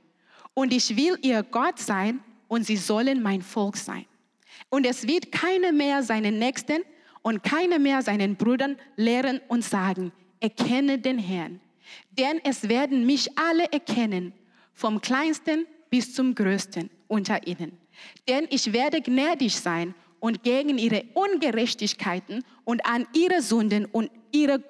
Und 0.54 0.72
ich 0.72 0.96
will 0.96 1.18
ihr 1.22 1.42
Gott 1.42 1.78
sein 1.78 2.20
und 2.48 2.64
sie 2.64 2.76
sollen 2.76 3.22
mein 3.22 3.42
Volk 3.42 3.76
sein. 3.76 4.06
Und 4.68 4.86
es 4.86 5.06
wird 5.06 5.32
keiner 5.32 5.72
mehr 5.72 6.02
seinen 6.02 6.38
Nächsten 6.38 6.82
und 7.22 7.42
keiner 7.42 7.78
mehr 7.78 8.02
seinen 8.02 8.36
Brüdern 8.36 8.76
lehren 8.96 9.40
und 9.48 9.64
sagen, 9.64 10.12
erkenne 10.40 10.98
den 10.98 11.18
Herrn. 11.18 11.60
Denn 12.10 12.40
es 12.44 12.68
werden 12.68 13.06
mich 13.06 13.38
alle 13.38 13.70
erkennen, 13.72 14.32
vom 14.74 15.00
kleinsten 15.00 15.66
bis 15.90 16.14
zum 16.14 16.34
größten 16.34 16.90
unter 17.08 17.46
ihnen. 17.46 17.78
Denn 18.28 18.46
ich 18.50 18.72
werde 18.72 19.00
gnädig 19.00 19.56
sein 19.56 19.94
und 20.20 20.42
gegen 20.42 20.78
ihre 20.78 21.04
Ungerechtigkeiten 21.14 22.44
und 22.64 22.84
an 22.86 23.06
ihre 23.14 23.42
Sünden 23.42 23.86
und 23.86 24.10
ihre 24.32 24.62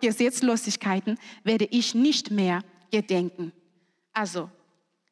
Gesetzlosigkeiten 0.00 1.18
werde 1.44 1.66
ich 1.70 1.94
nicht 1.94 2.30
mehr 2.30 2.62
gedenken. 2.90 3.52
Also, 4.12 4.50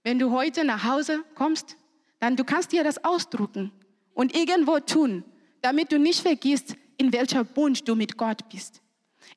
wenn 0.02 0.18
du 0.18 0.30
heute 0.30 0.64
nach 0.64 0.84
Hause 0.84 1.24
kommst, 1.34 1.76
dann 2.18 2.36
du 2.36 2.44
kannst 2.44 2.72
dir 2.72 2.84
das 2.84 3.02
ausdrucken 3.04 3.72
und 4.14 4.36
irgendwo 4.36 4.78
tun 4.80 5.24
damit 5.66 5.90
du 5.90 5.98
nicht 5.98 6.20
vergisst, 6.20 6.76
in 6.96 7.12
welcher 7.12 7.42
Bund 7.42 7.88
du 7.88 7.96
mit 7.96 8.16
Gott 8.16 8.48
bist. 8.48 8.80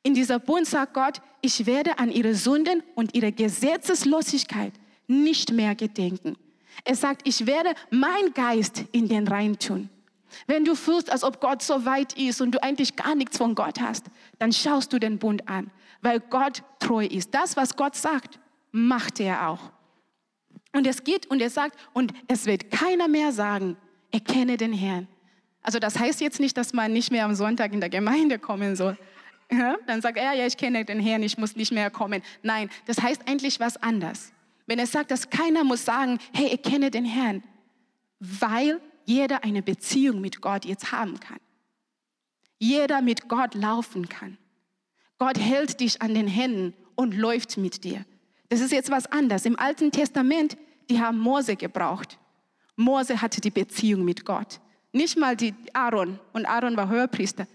In 0.04 0.14
dieser 0.14 0.38
Bund 0.38 0.68
sagt 0.68 0.94
Gott, 0.94 1.22
ich 1.42 1.66
werde 1.66 1.98
an 1.98 2.12
ihre 2.12 2.36
Sünden 2.36 2.84
und 2.94 3.16
ihre 3.16 3.32
Gesetzeslosigkeit 3.32 4.74
nicht 5.08 5.52
mehr 5.52 5.74
gedenken. 5.74 6.38
Er 6.86 6.94
sagt, 6.94 7.28
ich 7.28 7.48
werde 7.48 7.74
mein 7.90 8.32
Geist 8.36 8.84
in 8.92 9.08
den 9.08 9.28
Rein 9.28 9.58
tun. 9.58 9.90
Wenn 10.46 10.66
du 10.66 10.76
fühlst, 10.76 11.12
als 11.12 11.24
ob 11.24 11.42
Gott 11.42 11.64
so 11.64 11.84
weit 11.84 12.14
ist 12.14 12.42
und 12.42 12.52
du 12.52 12.62
eigentlich 12.62 12.96
gar 12.96 13.16
nichts 13.16 13.38
von 13.38 13.56
Gott 13.56 13.82
hast, 13.82 14.06
dann 14.38 14.54
schaust 14.54 14.94
du 14.94 15.00
den 15.00 15.18
Bund 15.18 15.50
an, 15.50 15.72
weil 16.04 16.20
Gott 16.20 16.62
treu 16.78 17.08
ist. 17.08 17.34
Das, 17.34 17.58
was 17.58 17.76
Gott 17.76 17.96
sagt, 17.96 18.40
macht 18.72 19.20
er 19.20 19.50
auch. 19.50 19.72
Und 20.74 20.86
es 20.86 21.04
geht 21.04 21.26
und 21.26 21.42
er 21.42 21.50
sagt, 21.50 21.76
und 21.94 22.14
es 22.28 22.46
wird 22.46 22.70
keiner 22.70 23.08
mehr 23.08 23.32
sagen, 23.32 23.78
erkenne 24.12 24.58
den 24.58 24.74
Herrn. 24.74 25.08
Also 25.62 25.80
das 25.80 26.00
heißt 26.00 26.22
jetzt 26.22 26.40
nicht, 26.40 26.58
dass 26.58 26.74
man 26.74 26.94
nicht 26.94 27.12
mehr 27.12 27.26
am 27.26 27.36
Sonntag 27.36 27.74
in 27.74 27.80
der 27.80 27.90
Gemeinde 27.90 28.40
kommen 28.40 28.76
soll. 28.76 28.98
Ja? 29.52 29.78
Dann 29.88 30.02
sagt 30.02 30.18
er, 30.18 30.34
ja, 30.34 30.46
ich 30.46 30.58
kenne 30.58 30.86
den 30.86 31.00
Herrn, 31.00 31.24
ich 31.24 31.38
muss 31.38 31.56
nicht 31.56 31.72
mehr 31.72 31.90
kommen. 31.90 32.22
Nein, 32.44 32.70
das 32.86 33.02
heißt 33.02 33.28
eigentlich 33.28 33.60
was 33.60 33.78
anderes. 33.78 34.32
Wenn 34.68 34.80
er 34.80 34.88
sagt, 34.88 35.12
dass 35.12 35.30
keiner 35.30 35.64
muss 35.64 35.86
sagen, 35.86 36.20
hey, 36.34 36.48
ich 36.54 36.62
kenne 36.62 36.92
den 36.92 37.06
Herrn, 37.06 37.44
weil 38.20 38.80
jeder 39.06 39.44
eine 39.44 39.64
Beziehung 39.64 40.22
mit 40.22 40.42
Gott 40.42 40.66
jetzt 40.66 40.92
haben 40.92 41.20
kann. 41.20 41.40
Jeder 42.60 43.02
mit 43.02 43.28
Gott 43.28 43.56
laufen 43.56 44.08
kann. 44.08 44.38
Gott 45.18 45.40
hält 45.40 45.80
dich 45.80 46.02
an 46.02 46.14
den 46.14 46.28
Händen 46.28 46.74
und 46.96 47.16
läuft 47.16 47.58
mit 47.58 47.84
dir. 47.84 48.06
Das 48.50 48.62
ist 48.62 48.72
jetzt 48.72 48.92
was 48.92 49.08
anderes. 49.08 49.46
Im 49.46 49.58
Alten 49.58 49.92
Testament, 49.92 50.58
die 50.90 51.02
haben 51.02 51.18
Mose 51.18 51.56
gebraucht. 51.56 52.20
Mose 52.76 53.22
hatte 53.22 53.42
die 53.42 53.52
Beziehung 53.52 54.06
mit 54.06 54.26
Gott. 54.26 54.60
Nicht 54.92 55.18
mal 55.18 55.36
die 55.36 55.54
Aaron. 55.74 56.20
Und 56.34 56.46
Aaron 56.46 56.76
war 56.78 56.90
Höherpriester. 56.90 57.48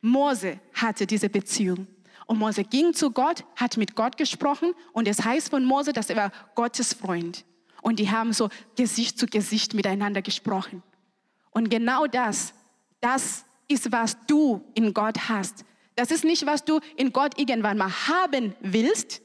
Mose 0.00 0.58
hatte 0.74 1.06
diese 1.06 1.28
Beziehung. 1.28 1.86
Und 2.26 2.38
Mose 2.38 2.64
ging 2.64 2.92
zu 2.94 3.10
Gott, 3.10 3.44
hat 3.56 3.76
mit 3.76 3.94
Gott 3.94 4.16
gesprochen. 4.16 4.72
Und 4.92 5.06
es 5.06 5.24
heißt 5.24 5.50
von 5.50 5.64
Mose, 5.64 5.92
dass 5.92 6.10
er 6.10 6.16
war 6.16 6.32
Gottes 6.54 6.92
Freund. 6.92 7.44
Und 7.82 7.98
die 7.98 8.10
haben 8.10 8.32
so 8.32 8.48
Gesicht 8.76 9.18
zu 9.18 9.26
Gesicht 9.26 9.74
miteinander 9.74 10.22
gesprochen. 10.22 10.82
Und 11.50 11.68
genau 11.68 12.06
das, 12.06 12.54
das 13.00 13.44
ist, 13.68 13.92
was 13.92 14.16
du 14.26 14.64
in 14.74 14.94
Gott 14.94 15.28
hast. 15.28 15.64
Das 15.94 16.10
ist 16.10 16.24
nicht, 16.24 16.46
was 16.46 16.64
du 16.64 16.80
in 16.96 17.12
Gott 17.12 17.38
irgendwann 17.38 17.76
mal 17.76 17.92
haben 18.08 18.54
willst. 18.60 19.20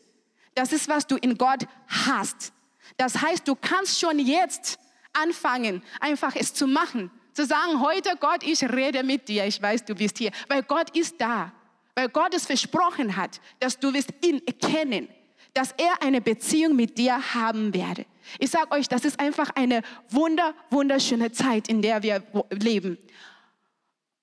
Das 0.56 0.74
ist, 0.74 0.90
was 0.90 1.08
du 1.08 1.16
in 1.16 1.38
Gott 1.38 1.68
hast. 1.88 2.52
Das 2.98 3.22
heißt, 3.22 3.48
du 3.48 3.56
kannst 3.56 4.00
schon 4.00 4.20
jetzt 4.20 4.80
anfangen, 5.14 5.84
einfach 6.00 6.36
es 6.36 6.54
zu 6.54 6.68
machen. 6.68 7.12
Zu 7.38 7.46
sagen, 7.46 7.82
heute 7.82 8.16
Gott, 8.20 8.42
ich 8.42 8.64
rede 8.64 9.04
mit 9.04 9.28
dir, 9.28 9.46
ich 9.46 9.62
weiß, 9.62 9.86
du 9.86 9.94
bist 9.94 10.18
hier, 10.18 10.32
weil 10.48 10.64
Gott 10.64 10.98
ist 10.98 11.22
da, 11.22 11.54
weil 11.94 12.10
Gott 12.10 12.34
es 12.34 12.48
versprochen 12.48 13.16
hat, 13.16 13.40
dass 13.60 13.78
du 13.78 13.94
wirst 13.94 14.10
ihn 14.26 14.42
erkennen, 14.48 15.08
dass 15.54 15.72
er 15.74 16.02
eine 16.02 16.20
Beziehung 16.20 16.76
mit 16.76 16.98
dir 16.98 17.36
haben 17.36 17.76
werde. 17.76 18.08
Ich 18.40 18.50
sage 18.50 18.72
euch, 18.72 18.88
das 18.88 19.06
ist 19.06 19.20
einfach 19.20 19.52
eine 19.54 19.84
wunder, 20.10 20.56
wunderschöne 20.72 21.32
Zeit, 21.32 21.68
in 21.68 21.84
der 21.84 22.02
wir 22.02 22.24
leben. 22.50 22.98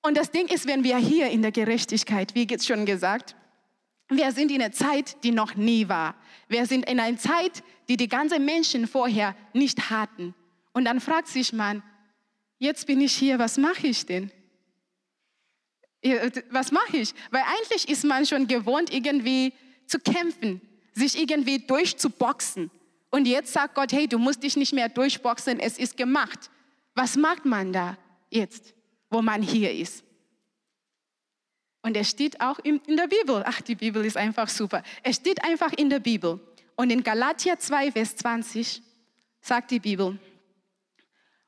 Und 0.02 0.16
das 0.16 0.32
Ding 0.32 0.48
ist, 0.48 0.66
wenn 0.66 0.82
wir 0.82 0.96
hier 0.96 1.30
in 1.30 1.42
der 1.42 1.52
Gerechtigkeit, 1.52 2.34
wie 2.34 2.48
schon 2.60 2.84
gesagt, 2.84 3.36
wir 4.08 4.32
sind 4.32 4.50
in 4.50 4.60
einer 4.60 4.72
Zeit, 4.72 5.22
die 5.22 5.30
noch 5.30 5.54
nie 5.54 5.88
war. 5.88 6.16
Wir 6.48 6.66
sind 6.66 6.90
in 6.90 6.98
einer 6.98 7.16
Zeit, 7.16 7.62
die 7.88 7.96
die 7.96 8.08
ganzen 8.08 8.44
Menschen 8.44 8.88
vorher 8.88 9.36
nicht 9.52 9.88
hatten. 9.88 10.34
Und 10.72 10.86
dann 10.86 11.00
fragt 11.00 11.28
sich 11.28 11.52
man, 11.52 11.84
jetzt 12.64 12.86
bin 12.86 13.00
ich 13.00 13.14
hier, 13.14 13.38
was 13.38 13.56
mache 13.58 13.86
ich 13.86 14.04
denn? 14.06 14.30
Was 16.50 16.72
mache 16.72 16.96
ich? 16.98 17.14
Weil 17.30 17.42
eigentlich 17.42 17.88
ist 17.88 18.04
man 18.04 18.26
schon 18.26 18.46
gewohnt, 18.46 18.92
irgendwie 18.92 19.52
zu 19.86 19.98
kämpfen, 19.98 20.60
sich 20.92 21.18
irgendwie 21.18 21.60
durchzuboxen. 21.60 22.70
Und 23.10 23.26
jetzt 23.26 23.52
sagt 23.52 23.74
Gott, 23.74 23.92
hey, 23.92 24.08
du 24.08 24.18
musst 24.18 24.42
dich 24.42 24.56
nicht 24.56 24.72
mehr 24.72 24.88
durchboxen, 24.88 25.60
es 25.60 25.78
ist 25.78 25.96
gemacht. 25.96 26.50
Was 26.94 27.16
macht 27.16 27.44
man 27.44 27.72
da 27.72 27.96
jetzt, 28.28 28.74
wo 29.08 29.22
man 29.22 29.40
hier 29.40 29.72
ist? 29.72 30.04
Und 31.82 31.96
es 31.96 32.10
steht 32.10 32.40
auch 32.40 32.58
in 32.60 32.80
der 32.88 33.06
Bibel. 33.06 33.42
Ach, 33.46 33.60
die 33.60 33.74
Bibel 33.74 34.04
ist 34.04 34.16
einfach 34.16 34.48
super. 34.48 34.82
Es 35.02 35.16
steht 35.16 35.44
einfach 35.44 35.72
in 35.74 35.90
der 35.90 36.00
Bibel. 36.00 36.40
Und 36.76 36.90
in 36.90 37.02
Galatia 37.02 37.58
2, 37.58 37.92
Vers 37.92 38.16
20 38.16 38.82
sagt 39.40 39.70
die 39.70 39.80
Bibel, 39.80 40.18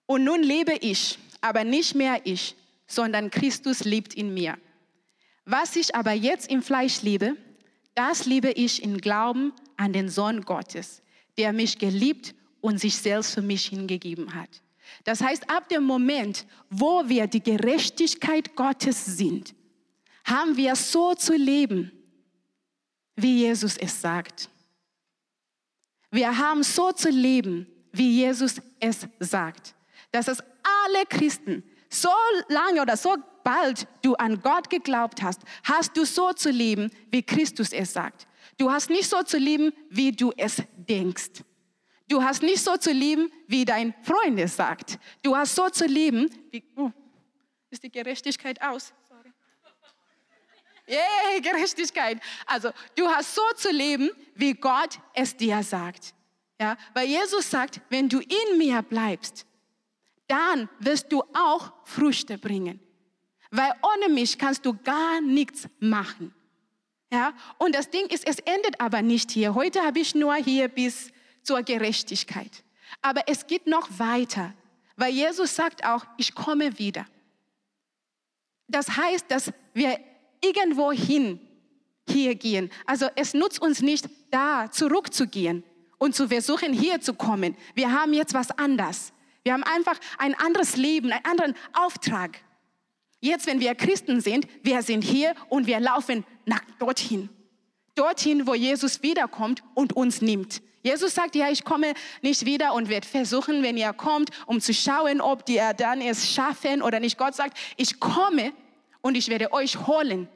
und 0.07 0.25
nun 0.25 0.43
lebe 0.43 0.75
ich, 0.75 1.19
aber 1.41 1.65
nicht 1.65 1.95
mehr 1.95 2.21
ich, 2.25 2.55
sondern 2.87 3.31
Christus 3.31 3.85
lebt 3.85 4.15
in 4.15 4.33
mir. 4.33 4.57
Was 5.45 5.77
ich 5.77 5.95
aber 5.95 6.13
jetzt 6.13 6.51
im 6.51 6.63
Fleisch 6.63 7.03
liebe, 7.03 7.37
das 7.95 8.27
liebe 8.27 8.51
ich 8.51 8.83
im 8.83 8.99
Glauben 8.99 9.53
an 9.77 9.93
den 9.93 10.09
Sohn 10.09 10.43
Gottes, 10.43 11.03
der 11.39 11.53
mich 11.53 11.79
geliebt 11.79 12.35
und 12.61 12.79
sich 12.79 12.97
selbst 12.97 13.35
für 13.35 13.43
mich 13.43 13.67
hingegeben 13.67 14.35
hat. 14.35 14.63
Das 15.05 15.21
heißt, 15.21 15.51
ab 15.51 15.69
dem 15.69 15.85
Moment, 15.85 16.47
wo 16.71 17.09
wir 17.09 17.27
die 17.27 17.43
Gerechtigkeit 17.43 18.55
Gottes 18.55 19.05
sind, 19.05 19.55
haben 20.25 20.57
wir 20.57 20.75
so 20.77 21.15
zu 21.15 21.35
leben, 21.35 21.93
wie 23.17 23.39
Jesus 23.41 23.77
es 23.77 24.01
sagt. 24.01 24.49
Wir 26.11 26.37
haben 26.39 26.63
so 26.63 26.93
zu 26.93 27.09
leben, 27.09 27.67
wie 27.93 28.19
Jesus 28.19 28.61
es 28.81 29.07
sagt 29.21 29.76
dass 30.17 30.29
es 30.29 30.43
alle 30.63 31.05
Christen 31.07 31.63
so 31.91 32.09
lange 32.49 32.83
oder 32.83 32.97
so 32.97 33.17
bald 33.45 33.87
du 34.03 34.15
an 34.15 34.41
Gott 34.41 34.71
geglaubt 34.71 35.23
hast, 35.23 35.43
hast 35.63 35.97
du 35.97 36.05
so 36.05 36.33
zu 36.33 36.51
leben, 36.51 36.91
wie 37.11 37.23
Christus 37.23 37.73
es 37.73 37.93
sagt. 37.93 38.27
Du 38.59 38.71
hast 38.71 38.91
nicht 38.91 39.09
so 39.09 39.23
zu 39.23 39.37
lieben, 39.37 39.73
wie 39.91 40.11
du 40.13 40.33
es 40.37 40.63
denkst. 40.77 41.45
Du 42.09 42.23
hast 42.23 42.43
nicht 42.43 42.63
so 42.63 42.77
zu 42.77 42.93
lieben, 42.93 43.31
wie 43.47 43.65
dein 43.65 43.95
Freund 44.03 44.39
es 44.41 44.57
sagt. 44.57 44.99
Du 45.23 45.37
hast 45.37 45.55
so 45.55 45.69
zu 45.69 45.87
lieben, 45.87 46.31
wie, 46.51 46.65
oh, 46.77 46.91
ist 47.71 47.83
die 47.83 47.91
Gerechtigkeit 47.91 48.63
aus? 48.63 48.95
Sorry. 49.09 49.33
Yeah, 50.89 51.41
Gerechtigkeit. 51.41 52.21
Also, 52.47 52.71
du 52.95 53.09
hast 53.09 53.35
so 53.35 53.43
zu 53.57 53.71
leben, 53.71 54.11
wie 54.35 54.55
Gott 54.55 54.99
es 55.15 55.37
dir 55.37 55.63
sagt. 55.63 56.15
Ja, 56.61 56.77
weil 56.95 57.09
Jesus 57.09 57.51
sagt, 57.51 57.81
wenn 57.91 58.09
du 58.09 58.21
in 58.21 58.59
mir 58.59 58.83
bleibst, 58.83 59.47
dann 60.29 60.69
wirst 60.81 61.13
du 61.13 61.23
auch 61.35 61.73
Früchte 61.85 62.39
bringen. 62.39 62.81
Weil 63.51 63.73
ohne 63.83 64.13
mich 64.13 64.39
kannst 64.39 64.67
du 64.67 64.75
gar 64.75 65.21
nichts 65.21 65.69
machen. 65.79 66.35
Ja, 67.13 67.33
und 67.59 67.75
das 67.75 67.91
Ding 67.91 68.07
ist, 68.07 68.27
es 68.27 68.41
endet 68.41 68.81
aber 68.81 69.03
nicht 69.03 69.31
hier. 69.31 69.55
Heute 69.55 69.83
habe 69.83 70.01
ich 70.01 70.15
nur 70.15 70.35
hier 70.35 70.69
bis 70.69 71.13
zur 71.43 71.63
Gerechtigkeit. 71.63 72.65
Aber 73.01 73.23
es 73.29 73.47
geht 73.47 73.67
noch 73.67 73.89
weiter, 73.99 74.53
weil 74.97 75.13
Jesus 75.13 75.55
sagt 75.55 75.85
auch, 75.85 76.05
ich 76.17 76.35
komme 76.35 76.79
wieder. 76.79 77.07
Das 78.67 78.97
heißt, 78.97 79.31
dass 79.31 79.53
wir 79.73 80.01
irgendwo 80.43 80.91
hin 80.91 81.41
hier 82.09 82.35
gehen. 82.35 82.71
Also 82.85 83.07
es 83.15 83.35
nutzt 83.35 83.61
uns 83.61 83.81
nicht, 83.81 84.09
da 84.31 84.71
zurückzugehen 84.71 85.63
und 85.99 86.15
zu 86.15 86.29
versuchen, 86.29 86.73
hier 86.73 87.01
zu 87.01 87.15
kommen. 87.15 87.57
Wir 87.75 87.93
haben 87.93 88.13
jetzt 88.13 88.35
was 88.35 88.51
anderes. 88.51 89.13
Wir 89.47 89.53
haben 89.53 89.63
einfach 89.63 89.97
ein 90.19 90.35
anderes 90.35 90.75
Leben, 90.75 91.13
einen 91.13 91.25
anderen 91.25 91.55
Auftrag. 91.73 92.41
Jetzt, 93.21 93.47
wenn 93.47 93.61
wir 93.61 93.77
Christen 93.77 94.21
sind, 94.21 94.49
wir 94.65 94.83
sind 94.83 95.03
hier 95.03 95.37
und 95.49 95.69
wir 95.69 95.79
laufen 95.79 96.25
nach 96.47 96.63
dorthin. 96.81 97.29
Dorthin, 97.95 98.49
wo 98.49 98.55
Jesus 98.55 99.05
wiederkommt 99.05 99.63
und 99.75 99.93
uns 99.93 100.21
nimmt. 100.21 100.63
Jesus 100.83 101.15
sagt, 101.15 101.37
ja, 101.37 101.49
ich 101.49 101.63
komme 101.63 101.95
nicht 102.23 102.45
wieder 102.45 102.75
und 102.75 102.89
werde 102.89 103.07
versuchen, 103.07 103.63
wenn 103.63 103.77
ihr 103.77 103.93
kommt, 103.93 104.31
um 104.47 104.61
zu 104.61 104.75
schauen, 104.75 105.21
ob 105.21 105.47
die 105.47 105.61
dann 105.77 106.01
es 106.01 106.29
schaffen 106.29 106.83
oder 106.83 106.99
nicht. 106.99 107.17
Gott 107.17 107.37
sagt, 107.37 107.57
ich 107.77 108.01
komme 108.01 108.53
und 109.01 109.17
ich 109.17 109.29
werde 109.29 109.53
euch 109.53 109.87
holen, 109.87 110.27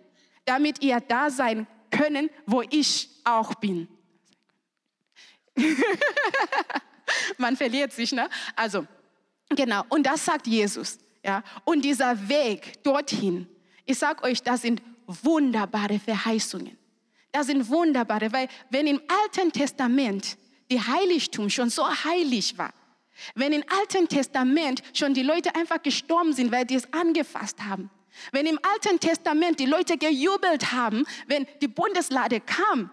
damit 0.45 0.85
ihr 0.85 1.01
da 1.01 1.31
sein 1.31 1.67
können, 1.91 2.31
wo 2.47 2.63
ich 2.63 3.11
auch 3.25 3.57
bin. 3.57 3.89
Man 7.39 7.57
verliert 7.57 7.93
sich, 7.93 8.13
ne? 8.13 8.29
Also, 8.55 8.87
genau. 9.51 9.85
Und 9.89 10.07
das 10.07 10.25
sagt 10.25 10.47
Jesus. 10.47 10.99
Ja? 11.25 11.43
Und 11.65 11.85
dieser 11.85 12.29
Weg 12.29 12.83
dorthin, 12.83 13.47
ich 13.85 13.99
sage 13.99 14.23
euch, 14.25 14.43
das 14.43 14.63
sind 14.63 14.83
wunderbare 15.07 15.99
Verheißungen. 15.99 16.77
Das 17.33 17.47
sind 17.47 17.69
wunderbare, 17.69 18.33
weil 18.33 18.49
wenn 18.71 18.87
im 18.87 19.01
Alten 19.23 19.53
Testament 19.53 20.37
die 20.71 20.81
Heiligtum 20.81 21.51
schon 21.51 21.71
so 21.71 21.87
heilig 21.89 22.57
war, 22.59 22.73
wenn 23.35 23.53
im 23.53 23.65
Alten 23.69 24.09
Testament 24.09 24.83
schon 24.95 25.15
die 25.15 25.23
Leute 25.23 25.55
einfach 25.55 25.83
gestorben 25.83 26.33
sind, 26.33 26.51
weil 26.51 26.65
die 26.65 26.77
es 26.77 26.93
angefasst 26.93 27.61
haben, 27.61 27.91
wenn 28.33 28.47
im 28.47 28.59
Alten 28.63 28.99
Testament 28.99 29.61
die 29.61 29.67
Leute 29.67 29.97
gejubelt 29.97 30.73
haben, 30.73 31.05
wenn 31.27 31.47
die 31.61 31.69
Bundeslade 31.69 32.41
kam, 32.41 32.91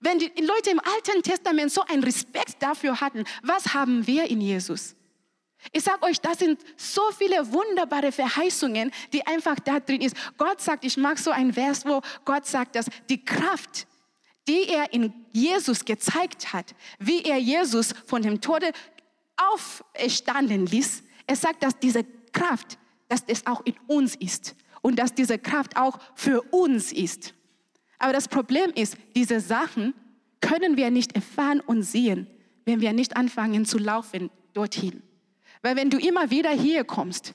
wenn 0.00 0.18
die 0.18 0.30
Leute 0.40 0.70
im 0.70 0.80
Alten 0.80 1.22
Testament 1.22 1.72
so 1.72 1.82
einen 1.82 2.04
Respekt 2.04 2.62
dafür 2.62 3.00
hatten, 3.00 3.24
was 3.42 3.74
haben 3.74 4.06
wir 4.06 4.30
in 4.30 4.40
Jesus? 4.40 4.94
Ich 5.72 5.82
sage 5.84 6.02
euch, 6.04 6.20
das 6.20 6.38
sind 6.38 6.60
so 6.76 7.02
viele 7.16 7.52
wunderbare 7.52 8.12
Verheißungen, 8.12 8.90
die 9.12 9.26
einfach 9.26 9.56
da 9.58 9.80
drin 9.80 10.00
ist. 10.00 10.16
Gott 10.36 10.60
sagt, 10.60 10.84
ich 10.84 10.96
mag 10.96 11.18
so 11.18 11.30
ein 11.30 11.52
Vers, 11.52 11.84
wo 11.84 12.00
Gott 12.24 12.46
sagt, 12.46 12.76
dass 12.76 12.86
die 13.08 13.24
Kraft, 13.24 13.86
die 14.46 14.68
er 14.68 14.92
in 14.92 15.12
Jesus 15.32 15.84
gezeigt 15.84 16.52
hat, 16.52 16.74
wie 16.98 17.22
er 17.22 17.38
Jesus 17.38 17.92
von 18.06 18.22
dem 18.22 18.40
Tode 18.40 18.72
auferstanden 19.36 20.66
ließ, 20.66 21.02
er 21.26 21.36
sagt, 21.36 21.62
dass 21.62 21.78
diese 21.78 22.04
Kraft, 22.32 22.78
dass 23.08 23.22
es 23.26 23.46
auch 23.46 23.60
in 23.64 23.74
uns 23.86 24.14
ist 24.16 24.54
und 24.80 24.98
dass 24.98 25.14
diese 25.14 25.38
Kraft 25.38 25.76
auch 25.76 25.98
für 26.14 26.40
uns 26.50 26.92
ist. 26.92 27.34
Aber 27.98 28.12
das 28.12 28.28
Problem 28.28 28.72
ist, 28.74 28.96
diese 29.14 29.40
Sachen 29.40 29.92
können 30.40 30.76
wir 30.76 30.90
nicht 30.90 31.14
erfahren 31.14 31.60
und 31.60 31.82
sehen, 31.82 32.26
wenn 32.64 32.80
wir 32.80 32.92
nicht 32.92 33.16
anfangen 33.16 33.66
zu 33.66 33.78
laufen 33.78 34.30
dorthin. 34.54 35.02
Weil 35.62 35.76
wenn 35.76 35.90
du 35.90 35.98
immer 35.98 36.30
wieder 36.30 36.50
hier 36.50 36.84
kommst, 36.84 37.34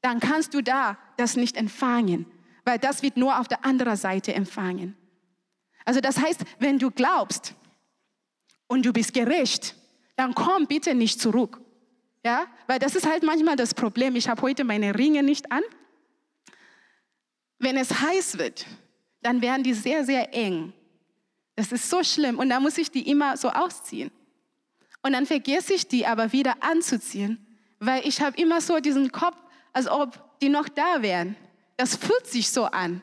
dann 0.00 0.20
kannst 0.20 0.54
du 0.54 0.62
da 0.62 0.98
das 1.16 1.36
nicht 1.36 1.56
empfangen, 1.56 2.26
weil 2.64 2.78
das 2.78 3.02
wird 3.02 3.16
nur 3.16 3.38
auf 3.38 3.48
der 3.48 3.64
anderen 3.64 3.96
Seite 3.96 4.34
empfangen. 4.34 4.96
Also 5.84 6.00
das 6.00 6.18
heißt, 6.20 6.42
wenn 6.58 6.78
du 6.78 6.90
glaubst 6.90 7.54
und 8.66 8.84
du 8.84 8.92
bist 8.92 9.14
gerecht, 9.14 9.74
dann 10.16 10.34
komm 10.34 10.66
bitte 10.66 10.94
nicht 10.94 11.20
zurück. 11.20 11.60
Ja, 12.24 12.46
weil 12.66 12.78
das 12.78 12.96
ist 12.96 13.06
halt 13.06 13.22
manchmal 13.22 13.56
das 13.56 13.74
Problem. 13.74 14.16
Ich 14.16 14.28
habe 14.28 14.42
heute 14.42 14.64
meine 14.64 14.98
Ringe 14.98 15.22
nicht 15.22 15.50
an. 15.52 15.62
Wenn 17.58 17.76
es 17.76 18.00
heiß 18.00 18.38
wird, 18.38 18.66
dann 19.22 19.40
werden 19.40 19.62
die 19.62 19.72
sehr, 19.72 20.04
sehr 20.04 20.34
eng. 20.34 20.72
Das 21.56 21.72
ist 21.72 21.88
so 21.88 22.02
schlimm 22.02 22.38
und 22.38 22.50
da 22.50 22.60
muss 22.60 22.76
ich 22.78 22.90
die 22.90 23.08
immer 23.08 23.36
so 23.36 23.50
ausziehen. 23.50 24.10
Und 25.02 25.12
dann 25.12 25.26
vergesse 25.26 25.74
ich 25.74 25.88
die 25.88 26.06
aber 26.06 26.32
wieder 26.32 26.62
anzuziehen 26.62 27.47
weil 27.78 28.06
ich 28.06 28.20
habe 28.20 28.40
immer 28.40 28.60
so 28.60 28.78
diesen 28.80 29.12
Kopf, 29.12 29.36
als 29.72 29.88
ob 29.88 30.18
die 30.40 30.48
noch 30.48 30.68
da 30.68 31.02
wären. 31.02 31.36
Das 31.76 31.96
fühlt 31.96 32.26
sich 32.26 32.50
so 32.50 32.64
an. 32.64 33.02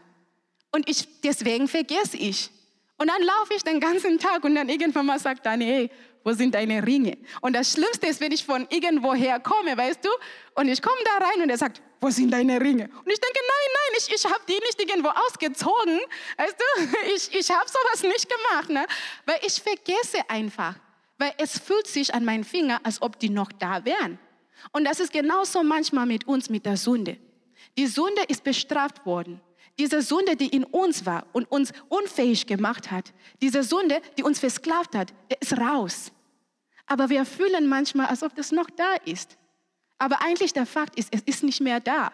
Und 0.72 0.90
ich, 0.90 1.22
deswegen 1.22 1.68
vergesse 1.68 2.18
ich. 2.18 2.50
Und 2.98 3.10
dann 3.10 3.22
laufe 3.22 3.54
ich 3.56 3.64
den 3.64 3.80
ganzen 3.80 4.20
Tag 4.20 4.44
und 4.44 4.56
dann 4.56 4.70
irgendwann 4.70 5.06
mal 5.06 5.20
sagt 5.20 5.46
Dani, 5.46 5.66
hey, 5.66 5.92
wo 6.24 6.34
sind 6.34 6.56
deine 6.56 6.86
Ringe? 6.86 7.18
Und 7.42 7.54
das 7.54 7.74
Schlimmste 7.74 8.08
ist, 8.08 8.20
wenn 8.20 8.32
ich 8.32 8.44
von 8.44 8.66
irgendwoher 8.70 9.40
komme, 9.40 9.78
weißt 9.78 10.04
du? 10.04 10.10
Und 10.56 10.68
ich 10.68 10.82
komme 10.82 10.98
da 11.06 11.26
rein 11.26 11.42
und 11.44 11.50
er 11.50 11.58
sagt, 11.58 11.82
wo 12.02 12.10
sind 12.10 12.32
deine 12.32 12.60
Ringe? 12.60 12.86
Und 12.86 13.12
ich 13.12 13.20
denke, 13.20 13.40
nein, 13.40 13.74
nein, 13.74 14.00
ich, 14.00 14.14
ich 14.14 14.26
habe 14.26 14.42
die 14.48 14.54
nicht 14.54 14.80
irgendwo 14.80 15.10
ausgezogen. 15.10 16.00
Weißt 16.38 16.56
du, 16.58 16.98
ich, 17.16 17.34
ich 17.34 17.52
habe 17.52 17.70
sowas 17.70 18.04
nicht 18.04 18.28
gemacht. 18.28 18.70
Ne? 18.70 18.86
Weil 19.26 19.40
ich 19.46 19.62
vergesse 19.62 20.28
einfach. 20.28 20.76
Weil 21.18 21.34
es 21.38 21.60
fühlt 21.60 21.88
sich 21.88 22.14
an 22.14 22.26
meinen 22.26 22.44
Finger, 22.44 22.80
als 22.84 23.02
ob 23.02 23.20
die 23.20 23.30
noch 23.30 23.52
da 23.52 23.86
wären. 23.86 24.20
Und 24.72 24.86
das 24.86 25.00
ist 25.00 25.12
genauso 25.12 25.64
manchmal 25.64 26.06
mit 26.06 26.28
uns, 26.28 26.50
mit 26.50 26.66
der 26.66 26.78
Sünde. 26.78 27.18
Die 27.78 27.88
Sünde 27.88 28.22
ist 28.28 28.44
bestraft 28.44 29.06
worden. 29.06 29.42
Diese 29.78 30.02
Sünde, 30.02 30.36
die 30.36 30.48
in 30.48 30.64
uns 30.64 31.06
war 31.06 31.26
und 31.34 31.52
uns 31.52 31.74
unfähig 31.90 32.48
gemacht 32.48 32.92
hat, 32.92 33.14
diese 33.42 33.64
Sünde, 33.64 34.02
die 34.18 34.24
uns 34.24 34.40
versklavt 34.40 34.96
hat, 34.96 35.14
der 35.30 35.42
ist 35.42 35.58
raus. 35.58 36.12
Aber 36.86 37.10
wir 37.10 37.26
fühlen 37.26 37.68
manchmal, 37.68 38.08
als 38.08 38.24
ob 38.24 38.36
das 38.36 38.52
noch 38.52 38.70
da 38.70 38.96
ist. 39.06 39.38
Aber 39.98 40.22
eigentlich 40.22 40.54
der 40.54 40.66
Fakt 40.66 40.98
ist, 40.98 41.10
es 41.12 41.22
ist 41.22 41.44
nicht 41.44 41.62
mehr 41.62 41.80
da. 41.80 42.12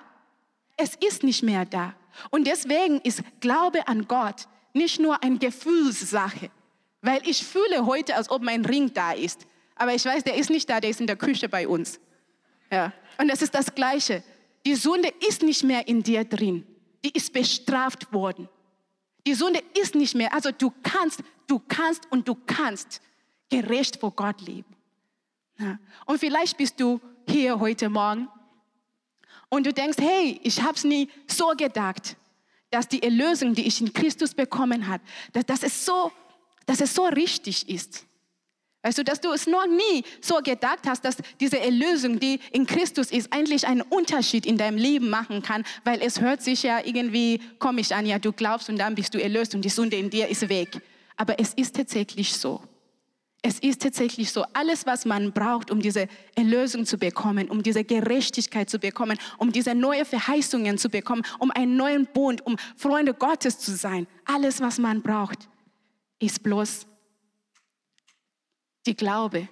Es 0.78 0.95
ist 0.95 1.24
nicht 1.24 1.43
mehr 1.43 1.66
da. 1.66 1.93
Und 2.30 2.47
deswegen 2.47 2.99
ist 3.02 3.22
Glaube 3.39 3.88
an 3.88 4.08
Gott 4.08 4.47
nicht 4.74 4.99
nur 4.99 5.22
eine 5.24 5.38
Gefühlssache. 5.38 6.49
Weil 7.02 7.22
ich 7.28 7.45
fühle 7.45 7.86
heute, 7.86 8.16
als 8.16 8.30
ob 8.30 8.41
mein 8.41 8.66
Ring 8.66 8.93
da 8.93 9.12
ist. 9.12 9.45
Aber 9.76 9.93
ich 9.93 10.06
weiß, 10.06 10.24
der 10.24 10.36
ist 10.36 10.49
nicht 10.49 10.70
da, 10.70 10.80
der 10.80 10.89
ist 10.89 11.02
in 11.02 11.08
der 11.08 11.16
Küche 11.16 11.49
bei 11.49 11.68
uns. 11.68 11.99
Ja. 12.72 12.94
Und 13.18 13.30
es 13.30 13.42
ist 13.42 13.54
das 13.54 13.74
Gleiche. 13.76 14.24
Die 14.66 14.76
Sünde 14.76 15.12
ist 15.28 15.44
nicht 15.44 15.64
mehr 15.64 15.88
in 15.88 16.02
dir 16.02 16.24
drin. 16.24 16.66
Die 17.04 17.12
ist 17.12 17.34
bestraft 17.34 18.12
worden. 18.14 18.48
Die 19.26 19.34
Sünde 19.34 19.62
ist 19.80 19.96
nicht 19.96 20.16
mehr. 20.16 20.34
Also 20.34 20.52
du 20.52 20.72
kannst, 20.82 21.22
du 21.48 21.60
kannst 21.68 22.12
und 22.12 22.28
du 22.28 22.36
kannst 22.46 23.02
gerecht 23.50 23.98
vor 23.98 24.12
Gott 24.12 24.42
leben. 24.42 24.76
Ja. 25.60 25.78
Und 26.06 26.20
vielleicht 26.20 26.58
bist 26.58 26.80
du 26.80 27.00
hier 27.28 27.60
heute 27.60 27.90
Morgen 27.90 28.28
und 29.50 29.66
du 29.66 29.74
denkst, 29.74 29.98
hey, 30.00 30.40
ich 30.44 30.62
habe 30.62 30.76
es 30.76 30.84
nie 30.84 31.10
so 31.28 31.50
gedacht, 31.58 32.16
dass 32.70 32.88
die 32.88 33.04
Erlösung, 33.04 33.54
die 33.54 33.68
ich 33.68 33.82
in 33.82 33.92
Christus 33.92 34.34
bekommen 34.34 34.88
habe, 34.88 35.04
dass, 35.34 35.60
dass, 35.60 35.86
so, 35.86 36.12
dass 36.66 36.80
es 36.82 36.96
so 36.96 37.06
richtig 37.06 37.68
ist. 37.70 38.06
Weißt 38.84 38.98
du, 38.98 39.04
dass 39.04 39.22
du 39.22 39.32
es 39.32 39.46
noch 39.46 39.68
nie 39.68 40.04
so 40.22 40.40
gedacht 40.44 40.80
hast, 40.88 41.06
dass 41.06 41.18
diese 41.40 41.60
Erlösung, 41.60 42.20
die 42.20 42.40
in 42.52 42.66
Christus 42.66 43.12
ist, 43.12 43.32
eigentlich 43.32 43.68
einen 43.68 43.82
Unterschied 43.82 44.46
in 44.46 44.58
deinem 44.58 44.78
Leben 44.78 45.10
machen 45.10 45.44
kann, 45.44 45.64
weil 45.84 46.02
es 46.02 46.20
hört 46.20 46.42
sich 46.42 46.64
ja 46.64 46.80
irgendwie 46.84 47.40
komisch 47.60 47.92
an, 47.92 48.08
ja, 48.08 48.18
du 48.18 48.32
glaubst 48.32 48.70
und 48.70 48.78
dann 48.78 48.96
bist 48.96 49.14
du 49.14 49.22
erlöst 49.22 49.54
und 49.54 49.64
die 49.64 49.70
Sünde 49.70 49.98
in 49.98 50.10
dir 50.10 50.28
ist 50.28 50.50
weg. 50.50 50.82
Aber 51.16 51.40
es 51.40 51.54
ist 51.54 51.76
tatsächlich 51.76 52.34
so. 52.34 52.62
Es 53.44 53.60
ist 53.60 53.82
tatsächlich 53.82 54.32
so, 54.32 54.46
alles, 54.54 54.86
was 54.86 55.06
man 55.06 55.32
braucht, 55.32 55.72
um 55.72 55.82
diese 55.82 56.08
Erlösung 56.36 56.86
zu 56.86 56.98
bekommen, 56.98 57.50
um 57.50 57.64
diese 57.64 57.84
Gerechtigkeit 57.84 58.70
zu 58.70 58.78
bekommen, 58.78 59.18
um 59.38 59.52
diese 59.52 59.74
neuen 59.74 60.06
Verheißungen 60.06 60.78
zu 60.78 60.90
bekommen, 60.90 61.24
um 61.40 61.50
einen 61.52 61.76
neuen 61.76 62.06
Bund, 62.06 62.46
um 62.46 62.56
Freunde 62.78 63.16
Gottes 63.16 63.58
zu 63.58 63.76
sein, 63.76 64.06
alles, 64.26 64.62
was 64.62 64.78
man 64.78 65.02
braucht, 65.02 65.50
ist 66.20 66.44
bloß 66.44 66.86
die 68.86 68.96
Glaube. 68.96 69.48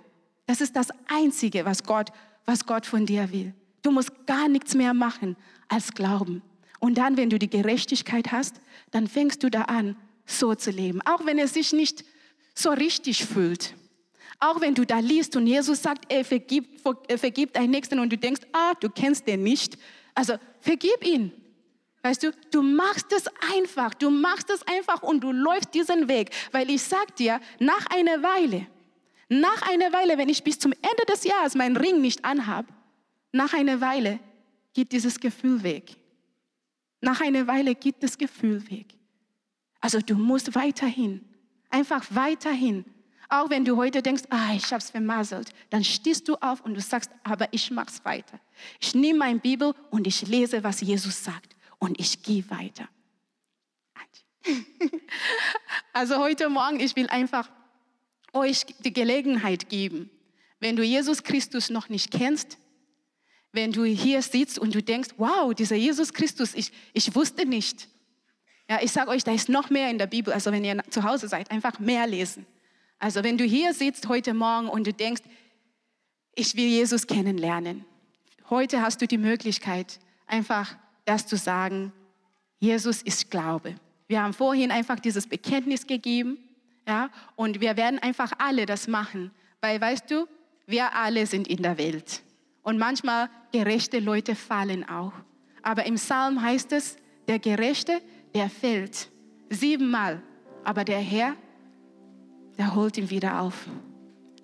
Das 0.46 0.62
ist 0.62 0.76
das 0.76 0.90
Einzige, 1.08 1.66
was 1.66 1.84
Gott, 1.84 2.10
was 2.46 2.66
Gott 2.66 2.86
von 2.86 3.06
dir 3.06 3.32
will. 3.32 3.54
Du 3.82 3.92
musst 3.92 4.26
gar 4.26 4.48
nichts 4.48 4.74
mehr 4.74 4.94
machen 4.94 5.36
als 5.68 5.94
glauben. 5.94 6.42
Und 6.80 6.98
dann, 6.98 7.18
wenn 7.18 7.30
du 7.30 7.38
die 7.38 7.50
Gerechtigkeit 7.50 8.32
hast, 8.32 8.56
dann 8.92 9.08
fängst 9.08 9.44
du 9.44 9.50
da 9.50 9.64
an, 9.64 9.96
so 10.26 10.56
zu 10.56 10.72
leben. 10.72 11.02
Auch 11.06 11.26
wenn 11.26 11.40
es 11.40 11.54
sich 11.54 11.74
nicht 11.74 12.04
so 12.56 12.72
richtig 12.72 13.26
fühlt. 13.26 13.76
Auch 14.40 14.62
wenn 14.62 14.74
du 14.74 14.86
da 14.86 15.00
liest 15.00 15.36
und 15.36 15.48
Jesus 15.48 15.82
sagt, 15.82 16.12
er 16.12 16.24
vergibt, 16.24 16.82
er 17.08 17.18
vergibt 17.18 17.58
deinen 17.58 17.72
Nächsten 17.72 18.00
und 18.00 18.12
du 18.12 18.18
denkst, 18.18 18.42
ah, 18.54 18.74
du 18.80 18.90
kennst 18.90 19.28
den 19.28 19.44
nicht. 19.44 19.78
Also 20.16 20.36
vergib 20.62 21.06
ihn. 21.06 21.34
Weißt 22.02 22.24
du, 22.24 22.32
du 22.52 22.62
machst 22.62 23.12
es 23.12 23.26
einfach, 23.54 23.94
du 23.94 24.10
machst 24.10 24.50
es 24.50 24.66
einfach 24.66 25.04
und 25.04 25.22
du 25.22 25.34
läufst 25.34 25.74
diesen 25.74 26.08
Weg. 26.08 26.32
Weil 26.54 26.70
ich 26.70 26.82
sag 26.82 27.16
dir, 27.18 27.42
nach 27.60 27.86
einer 27.88 28.24
Weile, 28.24 28.68
nach 29.30 29.62
einer 29.70 29.94
Weile, 29.94 30.18
wenn 30.18 30.28
ich 30.28 30.44
bis 30.44 30.58
zum 30.58 30.74
Ende 30.74 31.06
des 31.08 31.24
Jahres 31.24 31.56
meinen 31.56 31.78
Ring 31.78 32.02
nicht 32.02 32.26
anhab, 32.26 32.66
nach 33.32 33.54
einer 33.54 33.80
Weile 33.80 34.20
geht 34.74 34.92
dieses 34.92 35.20
Gefühl 35.20 35.62
weg. 35.64 35.96
Nach 37.02 37.22
einer 37.22 37.48
Weile 37.48 37.76
geht 37.76 38.02
das 38.02 38.18
Gefühl 38.18 38.70
weg. 38.70 38.88
Also 39.80 40.00
du 40.00 40.16
musst 40.16 40.56
weiterhin, 40.56 41.24
einfach 41.70 42.04
weiterhin. 42.10 42.84
Auch 43.30 43.52
wenn 43.52 43.64
du 43.64 43.78
heute 43.78 44.02
denkst, 44.02 44.24
ah, 44.32 44.54
ich 44.56 44.74
hab's 44.74 44.90
vermasselt, 44.90 45.52
dann 45.70 45.84
stehst 45.84 46.28
du 46.28 46.36
auf 46.38 46.62
und 46.62 46.74
du 46.74 46.82
sagst, 46.82 47.12
aber 47.24 47.48
ich 47.52 47.70
mach's 47.70 48.04
weiter. 48.04 48.40
Ich 48.80 48.96
nehme 48.96 49.20
meine 49.20 49.40
Bibel 49.40 49.76
und 49.92 50.08
ich 50.08 50.28
lese, 50.28 50.64
was 50.64 50.82
Jesus 50.82 51.24
sagt 51.24 51.56
und 51.78 52.00
ich 52.00 52.24
gehe 52.24 52.50
weiter. 52.50 52.90
Also 55.92 56.18
heute 56.18 56.50
Morgen, 56.50 56.80
ich 56.80 56.96
will 56.96 57.08
einfach 57.08 57.50
euch 58.34 58.66
die 58.84 58.94
Gelegenheit 58.94 59.70
geben, 59.70 60.10
wenn 60.60 60.76
du 60.76 60.84
Jesus 60.84 61.24
Christus 61.24 61.70
noch 61.70 61.90
nicht 61.90 62.12
kennst, 62.12 62.58
wenn 63.52 63.72
du 63.72 63.84
hier 63.84 64.22
sitzt 64.22 64.60
und 64.60 64.76
du 64.76 64.84
denkst, 64.84 65.10
wow, 65.18 65.54
dieser 65.54 65.76
Jesus 65.76 66.14
Christus, 66.14 66.54
ich, 66.54 66.72
ich 66.94 67.16
wusste 67.16 67.46
nicht. 67.46 67.88
Ja, 68.70 68.80
ich 68.82 68.92
sage 68.92 69.10
euch, 69.10 69.24
da 69.24 69.32
ist 69.34 69.50
noch 69.50 69.70
mehr 69.72 69.90
in 69.90 69.98
der 69.98 70.06
Bibel. 70.06 70.32
Also 70.34 70.52
wenn 70.52 70.64
ihr 70.64 70.84
zu 70.90 71.04
Hause 71.04 71.28
seid, 71.28 71.50
einfach 71.50 71.80
mehr 71.80 72.06
lesen. 72.06 72.46
Also 73.00 73.24
wenn 73.24 73.38
du 73.38 73.44
hier 73.44 73.74
sitzt 73.74 74.08
heute 74.08 74.34
Morgen 74.34 74.70
und 74.70 74.86
du 74.86 74.94
denkst, 74.94 75.24
ich 76.36 76.56
will 76.56 76.68
Jesus 76.68 77.08
kennenlernen. 77.08 77.86
Heute 78.50 78.82
hast 78.82 79.02
du 79.02 79.08
die 79.08 79.18
Möglichkeit, 79.18 80.00
einfach 80.28 80.78
das 81.06 81.26
zu 81.26 81.38
sagen, 81.38 81.92
Jesus 82.60 83.02
ist 83.02 83.32
Glaube. 83.32 83.76
Wir 84.08 84.22
haben 84.22 84.34
vorhin 84.34 84.72
einfach 84.72 85.00
dieses 85.00 85.28
Bekenntnis 85.28 85.88
gegeben, 85.88 86.38
ja, 86.90 87.12
und 87.36 87.62
wir 87.62 87.78
werden 87.78 88.00
einfach 88.00 88.32
alle 88.40 88.66
das 88.66 88.88
machen, 88.88 89.30
weil 89.62 89.80
weißt 89.80 90.10
du, 90.10 90.26
wir 90.66 90.96
alle 90.96 91.28
sind 91.28 91.48
in 91.48 91.62
der 91.62 91.78
Welt. 91.78 92.24
Und 92.64 92.80
manchmal 92.80 93.30
gerechte 93.52 94.00
Leute 94.00 94.34
fallen 94.34 94.90
auch. 94.90 95.14
Aber 95.62 95.86
im 95.86 95.96
Psalm 95.96 96.42
heißt 96.42 96.72
es, 96.72 96.98
der 97.28 97.38
Gerechte, 97.38 98.02
der 98.34 98.50
fällt 98.50 99.10
siebenmal, 99.50 100.22
aber 100.64 100.84
der 100.84 101.00
Herr, 101.00 101.36
der 102.58 102.74
holt 102.74 102.98
ihn 102.98 103.12
wieder 103.12 103.40
auf. 103.40 103.68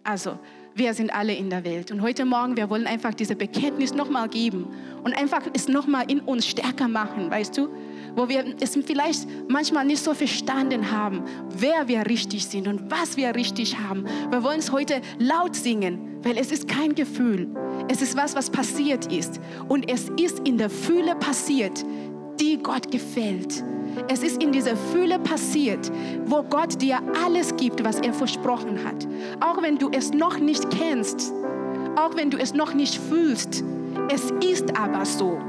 Also, 0.04 0.38
wir 0.76 0.94
sind 0.94 1.12
alle 1.12 1.34
in 1.34 1.50
der 1.50 1.64
Welt. 1.64 1.90
Und 1.90 2.02
heute 2.04 2.26
Morgen, 2.26 2.58
wir 2.58 2.70
wollen 2.70 2.86
einfach 2.86 3.16
diese 3.16 3.36
Bekenntnis 3.36 3.94
nochmal 3.94 4.30
geben 4.30 4.68
und 5.04 5.18
einfach 5.18 5.42
es 5.54 5.68
nochmal 5.68 6.12
in 6.12 6.20
uns 6.20 6.46
stärker 6.46 6.88
machen, 6.88 7.32
weißt 7.32 7.58
du? 7.58 7.70
Wo 8.16 8.30
wir 8.30 8.56
es 8.60 8.78
vielleicht 8.86 9.28
manchmal 9.50 9.86
nicht 9.86 10.04
so 10.04 10.14
verstanden 10.14 10.92
haben, 10.92 11.24
wer 11.58 11.88
wir 11.88 12.06
richtig 12.08 12.46
sind 12.46 12.68
und 12.68 12.90
was 12.90 13.18
wir 13.18 13.36
richtig 13.36 13.78
haben. 13.78 14.06
Wir 14.30 14.44
wollen 14.44 14.60
es 14.60 14.72
heute 14.72 15.02
laut 15.20 15.56
singen, 15.56 16.20
weil 16.24 16.38
es 16.38 16.52
ist 16.52 16.68
kein 16.68 16.96
Gefühl. 16.96 17.48
Es 17.90 18.02
ist 18.02 18.16
was, 18.16 18.36
was 18.36 18.50
passiert 18.50 19.12
ist. 19.12 19.40
Und 19.68 19.92
es 19.92 20.10
ist 20.18 20.40
in 20.48 20.58
der 20.58 20.70
Fühle 20.70 21.16
passiert, 21.16 21.86
die 22.40 22.58
Gott 22.58 22.92
gefällt. 22.92 23.64
Es 24.10 24.24
ist 24.24 24.42
in 24.44 24.52
dieser 24.52 24.76
Fülle 24.76 25.20
passiert, 25.20 25.92
wo 26.26 26.44
Gott 26.44 26.82
dir 26.82 27.00
alles 27.24 27.56
gibt, 27.56 27.84
was 27.84 28.00
er 28.00 28.14
versprochen 28.14 28.84
hat. 28.84 29.08
Auch 29.40 29.62
wenn 29.62 29.78
du 29.78 29.90
es 29.90 30.12
noch 30.12 30.38
nicht 30.38 30.70
kennst, 30.70 31.34
auch 31.96 32.16
wenn 32.16 32.30
du 32.30 32.38
es 32.38 32.54
noch 32.54 32.74
nicht 32.74 32.96
fühlst, 32.96 33.64
es 34.10 34.32
ist 34.44 34.78
aber 34.78 35.06
so. 35.06 35.40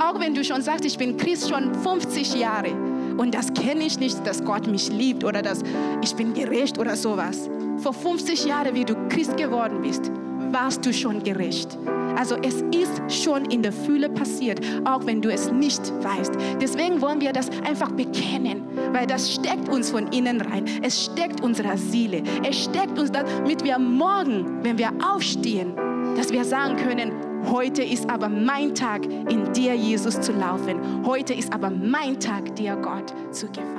Auch 0.00 0.20
wenn 0.20 0.34
du 0.34 0.44
schon 0.44 0.62
sagst, 0.62 0.84
ich 0.84 0.98
bin 0.98 1.16
Christ 1.16 1.48
schon 1.48 1.74
50 1.74 2.34
Jahre 2.34 2.72
und 3.16 3.34
das 3.34 3.52
kenne 3.52 3.84
ich 3.84 3.98
nicht, 3.98 4.26
dass 4.26 4.44
Gott 4.44 4.66
mich 4.66 4.90
liebt 4.90 5.24
oder 5.24 5.42
dass 5.42 5.62
ich 6.02 6.14
bin 6.14 6.34
gerecht 6.34 6.78
oder 6.78 6.96
sowas. 6.96 7.48
Vor 7.78 7.92
50 7.92 8.44
Jahren, 8.44 8.74
wie 8.74 8.84
du 8.84 8.94
Christ 9.08 9.36
geworden 9.36 9.82
bist, 9.82 10.10
warst 10.50 10.84
du 10.84 10.92
schon 10.92 11.22
gerecht. 11.22 11.78
Also 12.16 12.36
es 12.36 12.62
ist 12.72 13.24
schon 13.24 13.46
in 13.46 13.62
der 13.62 13.72
Fülle 13.72 14.08
passiert, 14.08 14.60
auch 14.84 15.06
wenn 15.06 15.22
du 15.22 15.32
es 15.32 15.50
nicht 15.50 15.80
weißt. 16.02 16.32
Deswegen 16.60 17.00
wollen 17.00 17.20
wir 17.20 17.32
das 17.32 17.48
einfach 17.66 17.90
bekennen, 17.92 18.62
weil 18.92 19.06
das 19.06 19.32
steckt 19.32 19.68
uns 19.68 19.90
von 19.90 20.08
innen 20.08 20.40
rein. 20.40 20.66
Es 20.82 21.04
steckt 21.06 21.40
unserer 21.40 21.76
Seele. 21.76 22.22
Es 22.48 22.64
steckt 22.64 22.98
uns, 22.98 23.10
damit 23.10 23.64
wir 23.64 23.78
morgen, 23.78 24.62
wenn 24.62 24.78
wir 24.78 24.90
aufstehen, 25.02 25.74
dass 26.16 26.30
wir 26.30 26.44
sagen 26.44 26.76
können, 26.76 27.31
heute 27.50 27.82
ist 27.82 28.08
aber 28.08 28.28
mein 28.28 28.74
Tag, 28.74 29.04
in 29.04 29.52
dir 29.52 29.74
Jesus 29.74 30.20
zu 30.20 30.32
laufen. 30.32 31.04
Heute 31.06 31.34
ist 31.34 31.52
aber 31.52 31.70
mein 31.70 32.18
Tag, 32.20 32.54
dir 32.56 32.76
Gott 32.76 33.12
zu 33.30 33.46
gefallen. 33.46 33.71